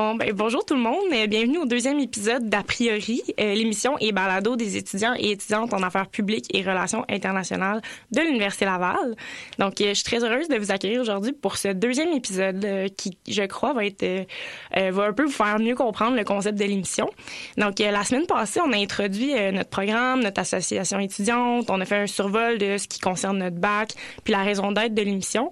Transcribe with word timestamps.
Ben, 0.00 0.32
bonjour 0.32 0.64
tout 0.64 0.74
le 0.74 0.80
monde. 0.80 1.12
Euh, 1.12 1.26
bienvenue 1.26 1.58
au 1.58 1.66
deuxième 1.66 1.98
épisode 2.00 2.48
d'A 2.48 2.62
priori, 2.62 3.22
euh, 3.38 3.52
l'émission 3.52 3.98
et 3.98 4.12
balado 4.12 4.56
des 4.56 4.78
étudiants 4.78 5.12
et 5.18 5.32
étudiantes 5.32 5.74
en 5.74 5.82
affaires 5.82 6.06
publiques 6.06 6.46
et 6.54 6.62
relations 6.62 7.04
internationales 7.10 7.82
de 8.10 8.22
l'Université 8.22 8.64
Laval. 8.64 9.14
Donc, 9.58 9.78
euh, 9.80 9.88
je 9.88 9.94
suis 9.94 10.04
très 10.04 10.24
heureuse 10.24 10.48
de 10.48 10.56
vous 10.56 10.72
accueillir 10.72 11.02
aujourd'hui 11.02 11.32
pour 11.32 11.58
ce 11.58 11.68
deuxième 11.68 12.14
épisode 12.14 12.66
qui, 12.96 13.18
je 13.28 13.42
crois, 13.42 13.74
va 13.74 13.84
être 13.84 14.26
va 14.74 15.04
un 15.04 15.12
peu 15.12 15.24
vous 15.24 15.30
faire 15.30 15.58
mieux 15.58 15.74
comprendre 15.74 16.16
le 16.16 16.24
concept 16.24 16.58
de 16.58 16.64
l'émission. 16.64 17.10
Donc, 17.58 17.78
la 17.78 18.02
semaine 18.02 18.26
passée, 18.26 18.60
on 18.66 18.72
a 18.72 18.76
introduit 18.76 19.34
notre 19.52 19.68
programme, 19.68 20.22
notre 20.22 20.40
association 20.40 20.98
étudiante, 20.98 21.68
on 21.68 21.80
a 21.80 21.84
fait 21.84 21.98
un 21.98 22.06
survol 22.06 22.56
de 22.56 22.78
ce 22.78 22.88
qui 22.88 23.00
concerne 23.00 23.38
notre 23.38 23.56
bac, 23.56 23.92
puis 24.24 24.32
la 24.32 24.42
raison 24.42 24.72
d'être 24.72 24.94
de 24.94 25.02
l'émission. 25.02 25.50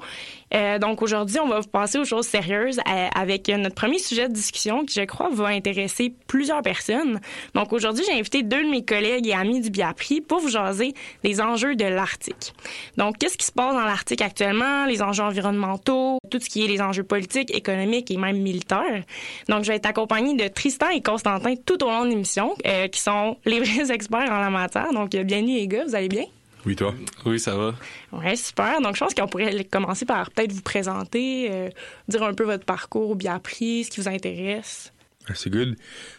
Euh, 0.55 0.79
donc 0.79 1.02
aujourd'hui, 1.02 1.38
on 1.41 1.48
va 1.48 1.61
passer 1.62 1.98
aux 1.98 2.05
choses 2.05 2.27
sérieuses 2.27 2.79
euh, 2.79 3.09
avec 3.15 3.48
notre 3.48 3.75
premier 3.75 3.98
sujet 3.98 4.29
de 4.29 4.33
discussion 4.33 4.84
qui, 4.84 5.01
je 5.01 5.05
crois, 5.05 5.29
va 5.30 5.47
intéresser 5.47 6.15
plusieurs 6.27 6.62
personnes. 6.62 7.20
Donc 7.55 7.73
aujourd'hui, 7.73 8.05
j'ai 8.06 8.19
invité 8.19 8.43
deux 8.43 8.65
de 8.65 8.70
mes 8.70 8.84
collègues 8.84 9.27
et 9.27 9.34
amis 9.34 9.61
du 9.61 9.70
Biapri 9.70 10.20
pour 10.20 10.41
vous 10.41 10.48
jaser 10.48 10.95
des 11.23 11.41
enjeux 11.41 11.77
de 11.77 11.84
l'Arctique. 11.84 12.53
Donc, 12.97 13.19
qu'est-ce 13.19 13.37
qui 13.37 13.47
se 13.47 13.53
passe 13.53 13.75
dans 13.75 13.84
l'Arctique 13.84 14.23
actuellement, 14.23 14.87
les 14.87 15.03
enjeux 15.03 15.23
environnementaux, 15.23 16.19
tout 16.30 16.41
ce 16.41 16.48
qui 16.48 16.65
est 16.65 16.69
les 16.69 16.80
enjeux 16.80 17.05
politiques, 17.05 17.55
économiques 17.55 18.11
et 18.11 18.17
même 18.17 18.39
militaires? 18.39 19.03
Donc, 19.48 19.65
je 19.65 19.69
vais 19.69 19.77
être 19.77 19.87
accompagnée 19.87 20.34
de 20.34 20.48
Tristan 20.48 20.89
et 20.91 21.03
Constantin 21.03 21.55
tout 21.65 21.83
au 21.84 21.89
long 21.89 22.05
de 22.05 22.11
l'émission, 22.11 22.55
euh, 22.67 22.89
qui 22.89 23.00
sont 23.00 23.37
les 23.44 23.61
vrais 23.61 23.91
experts 23.92 24.31
en 24.31 24.41
la 24.41 24.50
matière. 24.50 24.92
Donc, 24.92 25.11
bienvenue 25.11 25.55
les 25.55 25.69
gars, 25.69 25.84
vous 25.84 25.94
allez 25.94 26.09
bien? 26.09 26.25
Oui, 26.69 26.77
toi? 26.77 26.94
Oui, 27.24 27.41
ça 27.41 27.56
va. 27.56 27.74
Oui, 28.12 28.36
super. 28.36 28.83
Donc, 28.83 28.94
je 28.94 29.00
pense 29.00 29.14
qu'on 29.14 29.27
pourrait 29.27 29.64
commencer 29.64 30.05
par 30.05 30.30
peut-être 30.30 30.52
vous 30.52 30.61
présenter, 30.61 31.48
euh, 31.50 31.70
dire 32.08 32.22
un 32.22 32.34
peu 32.34 32.44
votre 32.44 32.66
parcours 32.66 33.16
bien 33.16 33.36
appris, 33.36 33.84
ce 33.84 33.91
qui 33.91 34.02
vous 34.02 34.08
intéresse. 34.08 34.92
Ah, 35.28 35.33
c'est 35.34 35.48
good. 35.48 35.70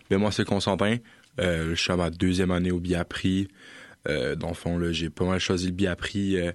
Mais 0.09 0.15
ben, 0.15 0.17
moi, 0.17 0.31
c'est 0.31 0.45
Constantin. 0.45 0.97
Euh, 1.39 1.75
je 1.75 1.79
suis 1.79 1.91
à 1.91 1.97
ma 1.97 2.09
deuxième 2.09 2.49
année 2.49 2.71
au 2.71 2.79
Biapri. 2.79 3.47
Euh, 4.07 4.35
dans 4.35 4.47
le 4.47 4.55
fond, 4.55 4.81
j'ai 4.91 5.11
pas 5.11 5.23
mal 5.23 5.39
choisi 5.39 5.67
le 5.67 5.73
Biapri. 5.73 6.39
Euh, 6.39 6.51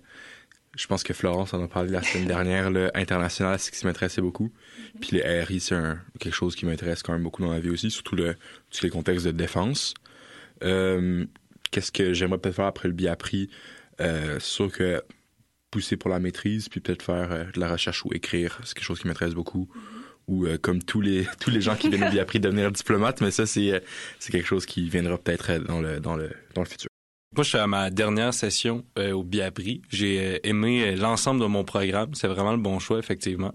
je 0.76 0.88
pense 0.88 1.04
que 1.04 1.14
Florence 1.14 1.54
en 1.54 1.62
a 1.62 1.68
parlé 1.68 1.92
la 1.92 2.02
semaine 2.02 2.26
dernière. 2.26 2.72
Le 2.72 2.90
international, 2.96 3.60
c'est 3.60 3.72
ce 3.72 3.78
qui 3.78 3.86
m'intéressait 3.86 4.22
beaucoup. 4.22 4.50
Puis 5.00 5.18
le 5.18 5.44
RI, 5.44 5.60
c'est 5.60 5.80
quelque 6.18 6.34
chose 6.34 6.56
qui 6.56 6.66
m'intéresse 6.66 7.04
quand 7.04 7.12
même 7.12 7.22
beaucoup 7.22 7.42
dans 7.42 7.52
la 7.52 7.60
vie 7.60 7.70
aussi, 7.70 7.92
surtout 7.92 8.16
le, 8.16 8.34
tous 8.72 8.82
les 8.82 8.90
contextes 8.90 9.24
de 9.24 9.30
défense. 9.30 9.94
Qu'est-ce 10.60 11.90
que 11.90 12.12
j'aimerais 12.12 12.38
peut-être 12.38 12.56
faire 12.56 12.66
après 12.66 12.88
le 12.88 12.94
Biapri? 12.94 13.50
Euh, 14.00 14.38
sûr 14.40 14.72
que 14.72 15.02
pousser 15.74 15.96
pour 15.96 16.08
la 16.08 16.20
maîtrise, 16.20 16.68
puis 16.68 16.78
peut-être 16.78 17.02
faire 17.02 17.32
euh, 17.32 17.44
de 17.52 17.58
la 17.58 17.68
recherche 17.68 18.04
ou 18.04 18.10
écrire, 18.14 18.60
c'est 18.62 18.74
quelque 18.74 18.84
chose 18.84 19.00
qui 19.00 19.08
m'intéresse 19.08 19.34
beaucoup. 19.34 19.68
Ou 20.28 20.46
euh, 20.46 20.56
comme 20.56 20.80
tous 20.82 21.00
les 21.00 21.26
tous 21.40 21.50
les 21.50 21.60
gens 21.60 21.74
qui 21.74 21.88
viennent 21.88 22.04
au 22.04 22.10
Biapri 22.10 22.38
devenir 22.38 22.70
diplomate, 22.70 23.20
mais 23.20 23.32
ça 23.32 23.44
c'est 23.44 23.72
euh, 23.72 23.80
c'est 24.20 24.30
quelque 24.30 24.46
chose 24.46 24.66
qui 24.66 24.88
viendra 24.88 25.18
peut-être 25.18 25.58
dans 25.64 25.80
le 25.80 25.98
dans 25.98 26.14
le 26.14 26.30
dans 26.54 26.62
le 26.62 26.68
futur. 26.68 26.88
Moi, 27.36 27.42
je 27.42 27.48
suis 27.48 27.58
à 27.58 27.66
ma 27.66 27.90
dernière 27.90 28.32
session 28.32 28.84
au 28.96 29.24
Biapri. 29.24 29.82
J'ai 29.90 30.38
aimé 30.48 30.94
l'ensemble 30.94 31.40
de 31.40 31.46
mon 31.46 31.64
programme. 31.64 32.14
C'est 32.14 32.28
vraiment 32.28 32.52
le 32.52 32.62
bon 32.62 32.78
choix, 32.78 33.00
effectivement. 33.00 33.52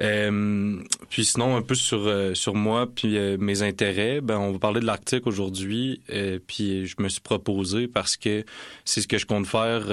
Euh, 0.00 0.82
puis 1.08 1.24
sinon, 1.24 1.56
un 1.56 1.62
peu 1.62 1.74
sur 1.74 2.06
euh, 2.06 2.34
sur 2.34 2.54
moi 2.54 2.88
puis 2.92 3.16
euh, 3.16 3.36
mes 3.38 3.62
intérêts, 3.62 4.20
ben 4.20 4.38
on 4.38 4.52
va 4.52 4.58
parler 4.58 4.80
de 4.80 4.86
l'Arctique 4.86 5.26
aujourd'hui. 5.26 6.00
puis 6.46 6.86
je 6.86 6.96
me 6.98 7.08
suis 7.08 7.20
proposé 7.20 7.86
parce 7.86 8.16
que 8.16 8.44
c'est 8.84 9.00
ce 9.00 9.08
que 9.08 9.18
je 9.18 9.26
compte 9.26 9.46
faire. 9.46 9.86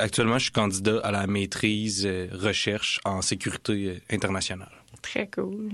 actuellement, 0.00 0.38
je 0.38 0.44
suis 0.44 0.52
candidat 0.52 1.00
à 1.04 1.12
la 1.12 1.26
maîtrise 1.26 2.08
recherche 2.32 3.00
en 3.04 3.22
sécurité 3.22 4.00
internationale. 4.10 4.72
Très 5.02 5.28
cool. 5.28 5.70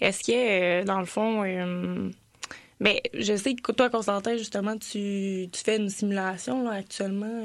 Est-ce 0.00 0.22
que 0.22 0.84
dans 0.84 1.00
le 1.00 1.06
fond 1.06 1.42
mais 2.78 3.00
ben, 3.12 3.22
je 3.22 3.34
sais 3.34 3.54
que 3.54 3.72
toi, 3.72 3.88
Constantin, 3.88 4.36
justement, 4.36 4.76
tu, 4.76 5.48
tu 5.50 5.64
fais 5.64 5.78
une 5.78 5.88
simulation 5.88 6.62
là, 6.62 6.72
actuellement 6.72 7.42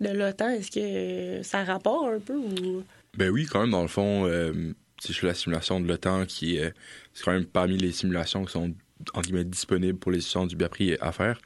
de 0.00 0.08
l'OTAN. 0.08 0.50
Est-ce 0.50 0.70
que 0.70 1.42
ça 1.42 1.64
rapporte 1.64 2.06
un 2.06 2.20
peu 2.20 2.36
ou... 2.36 2.84
Ben 3.18 3.28
oui, 3.30 3.46
quand 3.46 3.60
même, 3.60 3.70
dans 3.70 3.82
le 3.82 3.88
fond, 3.88 4.26
euh, 4.26 4.72
je 5.06 5.12
fais 5.12 5.26
la 5.26 5.34
simulation 5.34 5.80
de 5.80 5.86
l'OTAN 5.86 6.24
qui 6.24 6.56
est, 6.56 6.72
c'est 7.12 7.24
quand 7.24 7.32
même 7.32 7.44
parmi 7.44 7.76
les 7.76 7.92
simulations 7.92 8.44
qui 8.44 8.52
sont 8.52 8.74
en 9.12 9.20
guillemets 9.20 9.44
disponibles 9.44 9.98
pour 9.98 10.12
les 10.12 10.18
étudiants 10.18 10.46
du 10.46 10.56
BAPRI 10.56 10.96
à 11.00 11.12
faire. 11.12 11.38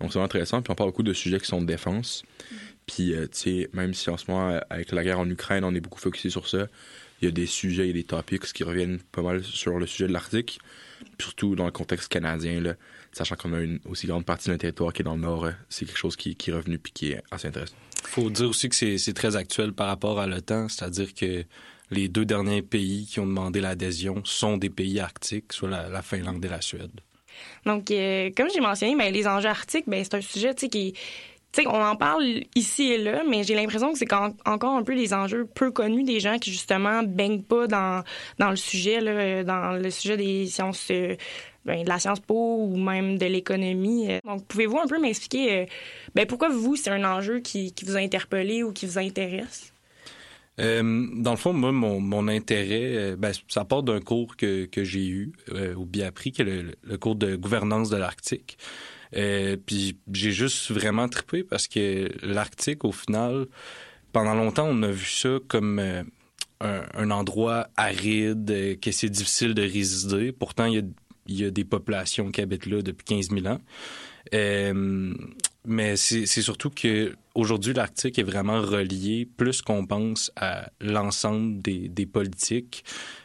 Donc 0.00 0.10
c'est 0.10 0.14
vraiment 0.14 0.24
intéressant. 0.24 0.62
Puis 0.62 0.72
on 0.72 0.74
parle 0.74 0.90
beaucoup 0.90 1.04
de 1.04 1.12
sujets 1.12 1.38
qui 1.38 1.46
sont 1.46 1.60
de 1.60 1.66
défense. 1.66 2.24
Puis, 2.86 3.14
euh, 3.14 3.26
tu 3.26 3.38
sais, 3.38 3.70
même 3.72 3.94
si 3.94 4.10
en 4.10 4.16
ce 4.16 4.28
moment, 4.28 4.60
avec 4.68 4.90
la 4.90 5.04
guerre 5.04 5.20
en 5.20 5.28
Ukraine, 5.28 5.62
on 5.62 5.72
est 5.74 5.80
beaucoup 5.80 6.00
focusé 6.00 6.28
sur 6.30 6.48
ça, 6.48 6.66
il 7.20 7.26
y 7.26 7.28
a 7.28 7.30
des 7.30 7.46
sujets 7.46 7.88
et 7.88 7.92
des 7.92 8.02
topics 8.02 8.42
qui 8.52 8.64
reviennent 8.64 8.98
pas 9.12 9.22
mal 9.22 9.44
sur 9.44 9.78
le 9.78 9.86
sujet 9.86 10.08
de 10.08 10.12
l'Arctique, 10.12 10.58
surtout 11.20 11.54
dans 11.54 11.66
le 11.66 11.70
contexte 11.70 12.08
canadien, 12.08 12.60
là, 12.60 12.74
sachant 13.12 13.36
qu'on 13.36 13.52
a 13.52 13.60
une 13.60 13.78
aussi 13.84 14.08
grande 14.08 14.24
partie 14.24 14.46
de 14.46 14.54
notre 14.54 14.62
territoire 14.62 14.92
qui 14.92 15.02
est 15.02 15.04
dans 15.04 15.14
le 15.14 15.20
nord, 15.20 15.44
euh, 15.44 15.52
c'est 15.68 15.84
quelque 15.84 15.98
chose 15.98 16.16
qui, 16.16 16.34
qui 16.34 16.50
est 16.50 16.54
revenu 16.54 16.80
puis 16.80 16.92
qui 16.92 17.12
est 17.12 17.22
assez 17.30 17.46
intéressant 17.46 17.76
faut 18.02 18.30
dire 18.30 18.48
aussi 18.48 18.68
que 18.68 18.96
c'est 18.96 19.12
très 19.14 19.36
actuel 19.36 19.72
par 19.72 19.86
rapport 19.86 20.20
à 20.20 20.26
l'OTAN, 20.26 20.68
c'est-à-dire 20.68 21.14
que 21.14 21.44
les 21.90 22.08
deux 22.08 22.24
derniers 22.24 22.62
pays 22.62 23.06
qui 23.06 23.20
ont 23.20 23.26
demandé 23.26 23.60
l'adhésion 23.60 24.22
sont 24.24 24.56
des 24.56 24.70
pays 24.70 24.98
arctiques, 25.00 25.52
soit 25.52 25.68
la, 25.68 26.02
Finlande 26.02 26.44
et 26.44 26.48
la 26.48 26.60
Suède. 26.60 27.00
Donc, 27.66 27.90
euh, 27.90 28.30
comme 28.36 28.48
j'ai 28.52 28.60
mentionné, 28.60 28.96
ben, 28.96 29.12
les 29.12 29.26
enjeux 29.26 29.48
arctiques, 29.48 29.84
ben, 29.86 30.02
c'est 30.02 30.14
un 30.14 30.20
sujet 30.20 30.54
qui 30.54 30.94
sais, 31.52 31.66
on 31.66 31.82
en 31.82 31.96
parle 31.96 32.24
ici 32.54 32.92
et 32.92 32.98
là, 32.98 33.22
mais 33.28 33.44
j'ai 33.44 33.54
l'impression 33.54 33.92
que 33.92 33.98
c'est 33.98 34.12
encore 34.12 34.76
un 34.76 34.82
peu 34.82 34.94
des 34.94 35.12
enjeux 35.12 35.46
peu 35.46 35.70
connus 35.70 36.04
des 36.04 36.20
gens 36.20 36.38
qui, 36.38 36.50
justement, 36.50 37.02
baignent 37.02 37.42
pas 37.42 37.66
dans, 37.66 38.02
dans 38.38 38.50
le 38.50 38.56
sujet, 38.56 39.00
là, 39.00 39.44
dans 39.44 39.72
le 39.72 39.90
sujet 39.90 40.16
des 40.16 40.46
sciences, 40.46 40.88
euh, 40.90 41.16
ben, 41.64 41.82
de 41.84 41.88
la 41.88 41.98
science 41.98 42.20
po 42.20 42.56
ou 42.60 42.76
même 42.76 43.18
de 43.18 43.26
l'économie. 43.26 44.08
Donc, 44.24 44.46
pouvez-vous 44.46 44.78
un 44.78 44.86
peu 44.86 45.00
m'expliquer 45.00 45.52
euh, 45.52 45.66
ben, 46.14 46.26
pourquoi 46.26 46.48
vous, 46.48 46.76
c'est 46.76 46.90
un 46.90 47.04
enjeu 47.04 47.40
qui, 47.40 47.72
vous 47.84 47.96
a 47.96 48.00
interpellé 48.00 48.62
ou 48.62 48.72
qui 48.72 48.86
vous 48.86 48.98
intéresse? 48.98 49.72
Euh, 50.60 51.06
dans 51.14 51.30
le 51.30 51.36
fond, 51.38 51.52
moi, 51.52 51.72
mon, 51.72 52.28
intérêt, 52.28 53.16
ben, 53.16 53.32
ça 53.48 53.64
part 53.64 53.82
d'un 53.82 54.00
cours 54.00 54.36
que, 54.36 54.66
que 54.66 54.84
j'ai 54.84 55.06
eu 55.06 55.32
au 55.76 55.84
BIAPRI, 55.84 56.32
qui 56.32 56.42
est 56.42 56.44
le, 56.44 56.98
cours 56.98 57.16
de 57.16 57.36
gouvernance 57.36 57.88
de 57.90 57.96
l'Arctique. 57.96 58.58
Euh, 59.16 59.56
puis 59.64 59.98
j'ai 60.12 60.32
juste 60.32 60.70
vraiment 60.70 61.08
trippé 61.08 61.44
parce 61.44 61.68
que 61.68 62.10
l'Arctique, 62.22 62.84
au 62.84 62.92
final, 62.92 63.46
pendant 64.12 64.34
longtemps, 64.34 64.66
on 64.68 64.82
a 64.82 64.90
vu 64.90 65.06
ça 65.06 65.38
comme 65.48 65.78
euh, 65.78 66.02
un, 66.60 67.10
endroit 67.10 67.68
aride, 67.76 68.50
euh, 68.50 68.76
que 68.76 68.90
c'est 68.90 69.10
difficile 69.10 69.54
de 69.54 69.62
résider. 69.62 70.32
Pourtant, 70.32 70.66
il 70.66 70.74
y 70.74 70.78
a, 70.78 70.82
y 71.28 71.44
a, 71.44 71.50
des 71.50 71.64
populations 71.64 72.30
qui 72.30 72.40
habitent 72.40 72.66
là 72.66 72.82
depuis 72.82 73.04
15 73.04 73.30
000 73.30 73.46
ans. 73.46 73.60
mais 75.64 75.96
c'est 75.96 76.26
surtout 76.26 76.70
que 76.70 77.14
aujourd'hui 77.34 77.72
l'Arctique 77.72 78.18
est 78.18 78.24
vraiment 78.24 78.60
relié 78.60 79.28
plus 79.36 79.62
qu'on 79.62 79.86
pense 79.86 80.32
à 80.36 80.70
l'ensemble 80.80 81.60
des, 81.62 81.88
des 81.88 82.06
politiques 82.06 82.84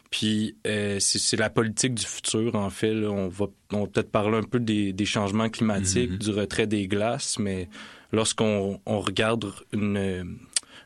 puis 0.09 0.55
euh, 0.65 0.97
c'est 0.99 1.37
la 1.37 1.49
politique 1.49 1.95
du 1.95 2.05
futur, 2.05 2.55
en 2.55 2.69
fait. 2.69 2.93
On 3.05 3.27
va, 3.27 3.47
peut-être 3.69 4.11
parler 4.11 4.37
un 4.37 4.43
peu 4.43 4.59
des, 4.59 5.05
changements 5.05 5.49
climatiques, 5.49 6.11
mm-hmm. 6.11 6.17
du 6.17 6.31
retrait 6.31 6.67
des 6.67 6.87
glaces, 6.87 7.39
mais 7.39 7.67
lorsqu'on 8.11 8.79
regarde 8.85 9.51
une, 9.73 10.37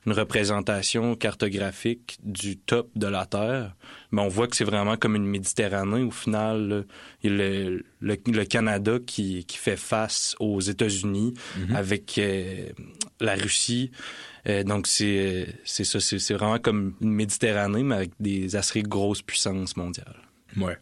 représentation 0.07 1.15
cartographique 1.15 2.17
du 2.23 2.57
top 2.57 2.89
de 2.95 3.07
la 3.07 3.25
Terre, 3.25 3.75
ben 4.11 4.23
on 4.23 4.27
voit 4.27 4.47
que 4.47 4.55
c'est 4.55 4.63
vraiment 4.63 4.97
comme 4.97 5.15
une 5.15 5.25
Méditerranée. 5.25 6.01
Au 6.01 6.11
final, 6.11 6.85
le, 7.23 7.83
le, 7.99 8.43
Canada 8.45 8.97
qui, 9.05 9.45
fait 9.47 9.77
face 9.77 10.35
aux 10.39 10.59
États-Unis 10.59 11.33
mm-hmm. 11.35 11.75
avec 11.75 12.17
euh, 12.17 12.69
la 13.19 13.35
Russie. 13.35 13.91
Euh, 14.47 14.63
donc, 14.63 14.87
c'est 14.87 15.45
ça. 15.65 15.99
C'est 15.99 16.33
vraiment 16.33 16.57
comme 16.57 16.95
une 17.01 17.11
Méditerranée, 17.11 17.83
mais 17.83 17.95
avec 17.95 18.11
des 18.19 18.55
assez 18.55 18.81
grosses 18.81 19.21
puissances 19.21 19.77
mondiales. 19.77 20.17
Ouais. 20.57 20.77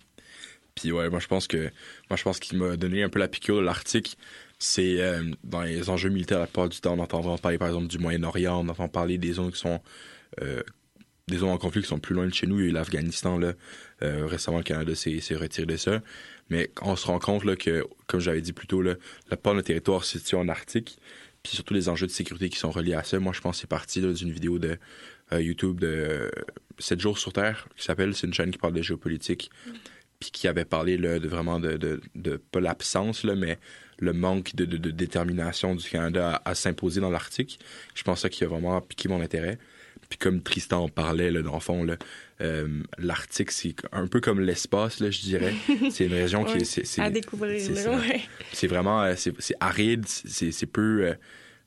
Puis, 0.76 0.94
ouais, 0.94 1.10
moi, 1.10 1.20
je 1.20 1.28
pense 1.28 1.48
que. 1.48 1.72
Moi, 2.10 2.18
je 2.18 2.24
pense 2.24 2.40
qu'il 2.40 2.58
m'a 2.58 2.78
donné 2.78 3.04
un 3.04 3.10
peu 3.10 3.20
la 3.20 3.28
piqûre 3.28 3.58
de 3.58 3.66
l'Arctique. 3.66 4.18
C'est 4.60 5.02
euh, 5.02 5.24
dans 5.44 5.62
les 5.62 5.90
enjeux 5.90 6.10
militaires, 6.10 6.40
la 6.40 6.46
plupart 6.46 6.70
du 6.70 6.80
temps, 6.80 6.96
on 6.98 7.00
entend 7.00 7.38
parler, 7.38 7.58
par 7.58 7.70
exemple, 7.70 7.88
du 7.88 7.98
Moyen-Orient, 7.98 8.60
on 8.60 8.70
entend 8.70 8.88
parler 8.90 9.18
des 9.18 9.34
zones 9.34 9.52
qui 9.52 9.60
sont. 9.60 9.82
Euh, 10.42 10.62
des 11.28 11.38
zones 11.38 11.50
en 11.50 11.60
conflit 11.60 11.84
qui 11.84 11.88
sont 11.88 12.00
plus 12.00 12.16
loin 12.16 12.26
de 12.26 12.34
chez 12.34 12.48
nous. 12.48 12.58
Il 12.58 12.64
y 12.64 12.66
a 12.66 12.70
eu 12.70 12.72
l'Afghanistan, 12.72 13.38
là. 13.38 13.54
récemment, 14.02 14.58
le 14.58 14.64
Canada 14.64 14.96
s'est 14.96 15.22
retiré 15.36 15.68
de 15.68 15.78
ça. 15.78 16.02
Mais 16.50 16.72
on 16.82 16.96
se 16.96 17.06
rend 17.06 17.20
compte 17.20 17.46
là, 17.46 17.56
que, 17.56 17.86
comme 18.08 18.20
j'avais 18.20 18.42
dit 18.42 18.52
plus 18.52 18.66
tôt, 18.66 18.82
là, 18.82 18.96
la 19.30 19.38
part 19.38 19.54
de 19.54 19.58
notre 19.58 19.68
territoire 19.68 20.04
se 20.04 20.18
situe 20.18 20.34
en 20.34 20.50
Arctique 20.50 20.98
puis 21.44 21.56
surtout 21.56 21.74
les 21.74 21.90
enjeux 21.90 22.08
de 22.08 22.12
sécurité 22.12 22.50
qui 22.50 22.58
sont 22.58 22.72
reliés 22.72 22.94
à 22.94 23.04
ça. 23.04 23.20
Moi, 23.20 23.34
je 23.34 23.42
pense 23.42 23.58
que 23.58 23.62
c'est 23.62 23.68
parti 23.68 24.02
d'une 24.02 24.32
vidéo 24.32 24.60
de 24.60 24.78
euh, 25.32 25.42
YouTube 25.42 25.80
de 25.80 26.32
7 26.80 27.00
jours 27.00 27.18
sur 27.18 27.34
Terre 27.34 27.68
qui 27.76 27.84
s'appelle, 27.84 28.16
c'est 28.16 28.28
une 28.28 28.34
chaîne 28.34 28.52
qui 28.52 28.58
parle 28.58 28.74
de 28.74 28.82
géopolitique, 28.82 29.50
puis 30.20 30.32
qui 30.32 30.48
avait 30.48 30.66
parlé 30.66 30.98
là, 30.98 31.20
de 31.20 31.28
vraiment 31.28 31.60
de, 31.60 31.78
de, 31.78 32.02
de 32.16 32.38
pas 32.38 32.60
l'absence, 32.60 33.24
là, 33.24 33.36
mais 33.36 33.58
le 34.00 34.14
manque 34.14 34.56
de, 34.56 34.66
de, 34.66 34.92
détermination 34.92 35.76
du 35.76 35.88
Canada 35.88 36.42
à, 36.46 36.56
s'imposer 36.56 37.02
dans 37.02 37.10
l'Arctique. 37.10 37.60
Je 37.96 38.04
pense 38.04 38.22
ça 38.22 38.30
qui 38.30 38.44
a 38.44 38.48
vraiment 38.48 38.80
piqué 38.82 39.10
mon 39.10 39.22
intérêt. 39.22 39.58
Puis 40.10 40.18
comme 40.18 40.42
Tristan 40.42 40.86
en 40.86 40.90
parlait, 40.90 41.30
là, 41.30 41.42
dans 41.42 41.54
le 41.54 41.60
fond, 41.60 41.86
euh, 42.42 42.68
l'Arctique, 42.98 43.52
c'est 43.52 43.76
un 43.92 44.08
peu 44.08 44.22
comme 44.22 44.40
l'espace, 44.40 44.98
je 45.00 45.22
dirais. 45.22 45.54
C'est 45.92 46.06
une 46.06 46.14
région 46.14 46.44
qui 46.46 46.58
est... 46.58 47.00
à 47.00 47.10
découvrir. 47.12 47.62
c'est 47.62 47.88
ouais. 47.88 48.68
Vraiment... 48.68 49.04
euh, 49.04 49.14
C'est 49.16 49.56
aride, 49.60 50.06
c'est 50.08 50.66
peu... 50.66 51.06
euh, 51.06 51.14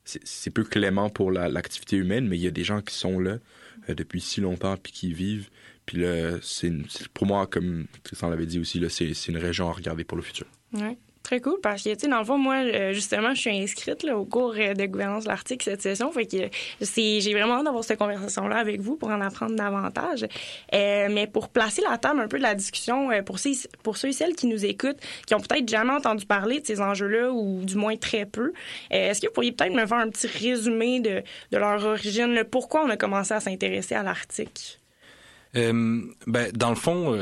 c'est 0.03 0.49
peu 0.49 0.65
clément 0.65 1.09
pour 1.09 1.31
la- 1.31 1.47
l'activité 1.47 1.95
humaine, 1.95 2.27
mais 2.27 2.37
il 2.37 2.41
y 2.41 2.47
a 2.47 2.51
des 2.51 2.65
gens 2.65 2.81
qui 2.81 2.93
sont 2.95 3.19
là 3.19 3.37
euh, 3.89 3.93
depuis 3.95 4.19
si 4.19 4.41
longtemps 4.41 4.75
puis 4.75 4.91
qui 4.91 5.09
y 5.09 5.13
vivent. 5.13 5.49
Puis 5.85 5.99
là, 5.99 6.37
c'est 6.41 6.73
pour 7.13 7.27
moi, 7.27 7.47
comme 7.47 7.85
Tristan 8.03 8.29
l'avait 8.29 8.45
dit 8.45 8.59
aussi, 8.59 8.83
c'est 8.89 9.27
une 9.27 9.37
région 9.37 9.69
à 9.69 9.73
regarder 9.73 10.03
pour 10.03 10.17
le 10.17 10.23
futur. 10.23 10.47
Ouais. 10.73 10.97
Très 11.23 11.39
cool 11.39 11.57
parce 11.63 11.83
que, 11.83 11.89
tu 11.93 12.01
sais, 12.01 12.07
dans 12.09 12.19
le 12.19 12.25
fond, 12.25 12.37
moi, 12.37 12.55
euh, 12.55 12.91
justement, 12.91 13.33
je 13.33 13.39
suis 13.39 13.57
inscrite 13.57 14.03
là, 14.03 14.17
au 14.17 14.25
cours 14.25 14.55
euh, 14.57 14.73
de 14.73 14.85
gouvernance 14.85 15.23
de 15.23 15.29
l'Arctique 15.29 15.63
cette 15.63 15.81
session. 15.81 16.11
Fait 16.11 16.25
que 16.25 16.49
j'ai 16.81 17.33
vraiment 17.33 17.59
hâte 17.59 17.63
d'avoir 17.63 17.85
cette 17.85 17.97
conversation-là 17.97 18.57
avec 18.57 18.81
vous 18.81 18.97
pour 18.97 19.07
en 19.07 19.21
apprendre 19.21 19.55
davantage. 19.55 20.23
Euh, 20.73 21.07
mais 21.09 21.27
pour 21.27 21.47
placer 21.47 21.81
la 21.89 21.97
table 21.97 22.19
un 22.19 22.27
peu 22.27 22.39
de 22.39 22.43
la 22.43 22.55
discussion, 22.55 23.07
pour, 23.25 23.39
ceux, 23.39 23.51
pour 23.83 23.95
ceux 23.95 24.09
et 24.09 24.11
celles 24.11 24.35
qui 24.35 24.47
nous 24.47 24.65
écoutent, 24.65 24.99
qui 25.25 25.33
ont 25.33 25.39
peut-être 25.39 25.67
jamais 25.69 25.93
entendu 25.93 26.25
parler 26.25 26.59
de 26.59 26.67
ces 26.67 26.81
enjeux-là 26.81 27.31
ou 27.31 27.63
du 27.63 27.77
moins 27.77 27.95
très 27.95 28.25
peu, 28.25 28.51
est-ce 28.91 29.21
que 29.21 29.27
vous 29.27 29.33
pourriez 29.33 29.53
peut-être 29.53 29.73
me 29.73 29.85
faire 29.85 29.99
un 29.99 30.09
petit 30.09 30.27
résumé 30.27 30.99
de, 30.99 31.23
de 31.53 31.57
leur 31.57 31.85
origine, 31.85 32.33
là, 32.33 32.43
pourquoi 32.43 32.83
on 32.83 32.89
a 32.89 32.97
commencé 32.97 33.33
à 33.33 33.39
s'intéresser 33.39 33.95
à 33.95 34.03
l'Arctique? 34.03 34.81
Ben, 35.53 36.51
dans 36.53 36.69
le 36.69 36.75
fond, 36.75 37.17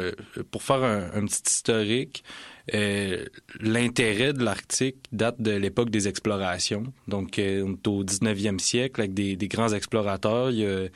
pour 0.50 0.64
faire 0.64 0.84
un 0.84 1.26
petit 1.26 1.44
historique, 1.46 2.24
euh, 2.74 3.26
l'intérêt 3.60 4.32
de 4.32 4.44
l'Arctique 4.44 4.98
date 5.12 5.42
de 5.42 5.52
l'époque 5.52 5.90
des 5.90 6.08
explorations. 6.08 6.84
Donc, 7.08 7.38
euh, 7.38 7.64
on 7.66 7.74
est 7.74 7.88
au 7.88 8.04
19e 8.04 8.60
siècle 8.60 9.02
avec 9.02 9.14
des, 9.14 9.36
grands 9.48 9.74
explorateurs. 9.74 10.52
Il 10.52 10.60
y 10.60 10.66
a 10.66 10.88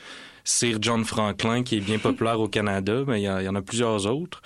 Sir 0.46 0.78
John 0.80 1.04
Franklin 1.04 1.64
qui 1.64 1.78
est 1.78 1.82
bien 1.82 2.00
populaire 2.00 2.40
au 2.40 2.48
Canada, 2.48 3.04
mais 3.06 3.22
il 3.22 3.26
y, 3.26 3.30
en- 3.30 3.56
a 3.56 3.62
plusieurs 3.62 4.08
autres. 4.08 4.42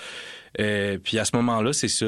Euh, 0.59 0.97
puis 0.97 1.19
à 1.19 1.25
ce 1.25 1.35
moment-là, 1.35 1.71
c'est 1.71 1.87
ça, 1.87 2.07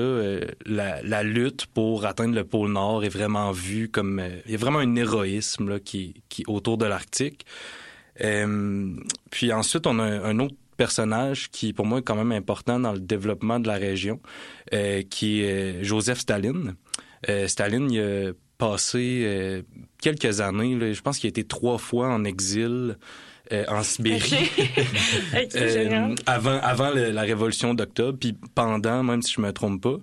la, 0.66 1.24
lutte 1.24 1.68
pour 1.68 2.06
atteindre 2.06 2.34
le 2.34 2.44
pôle 2.44 2.72
Nord 2.72 3.04
est 3.04 3.10
vraiment 3.10 3.52
vue 3.52 3.90
comme... 3.90 4.22
il 4.46 4.52
y 4.52 4.56
a 4.56 4.58
vraiment 4.58 4.80
un 4.80 4.96
héroïsme 4.96 5.70
là, 5.70 5.80
qui, 5.80 6.16
autour 6.48 6.80
de 6.80 6.86
l'Arctique. 6.86 7.46
Puis 8.16 9.54
ensuite, 9.54 9.86
on 9.86 10.00
a 10.00 10.06
un 10.06 10.40
autre 10.40 10.56
personnage 10.86 11.50
qui, 11.52 11.74
pour 11.74 11.86
moi, 11.86 12.00
est 12.00 12.02
quand 12.02 12.16
même 12.24 12.32
important 12.32 12.80
dans 12.80 12.94
le 12.94 13.00
développement 13.00 13.60
de 13.60 13.68
la 13.68 13.76
région, 13.90 14.20
euh, 14.74 15.04
qui 15.14 15.42
est 15.42 15.52
euh, 15.52 15.84
Joseph 15.84 16.20
Staline. 16.20 16.74
Euh, 17.30 17.48
Staline, 17.48 17.92
il 17.92 18.00
a 18.02 18.32
passé 18.58 19.24
euh, 19.26 19.62
quelques 20.02 20.42
années, 20.42 20.76
là, 20.76 20.92
je 20.94 21.02
pense 21.02 21.18
qu'il 21.20 21.28
a 21.28 21.34
été 21.36 21.44
trois 21.44 21.78
fois 21.78 22.08
en 22.08 22.24
exil 22.24 22.98
en 23.68 23.84
Sibérie. 23.84 24.50
Ok, 25.36 25.52
génial. 25.78 26.16
avant 26.26 26.58
avant 26.74 26.90
le- 26.92 27.12
la 27.12 27.22
révolution 27.22 27.74
d'octobre, 27.74 28.18
puis 28.18 28.34
pendant, 28.56 29.04
même 29.04 29.22
si 29.22 29.34
je 29.34 29.42
me 29.42 29.52
trompe 29.52 29.82
pas. 29.82 29.98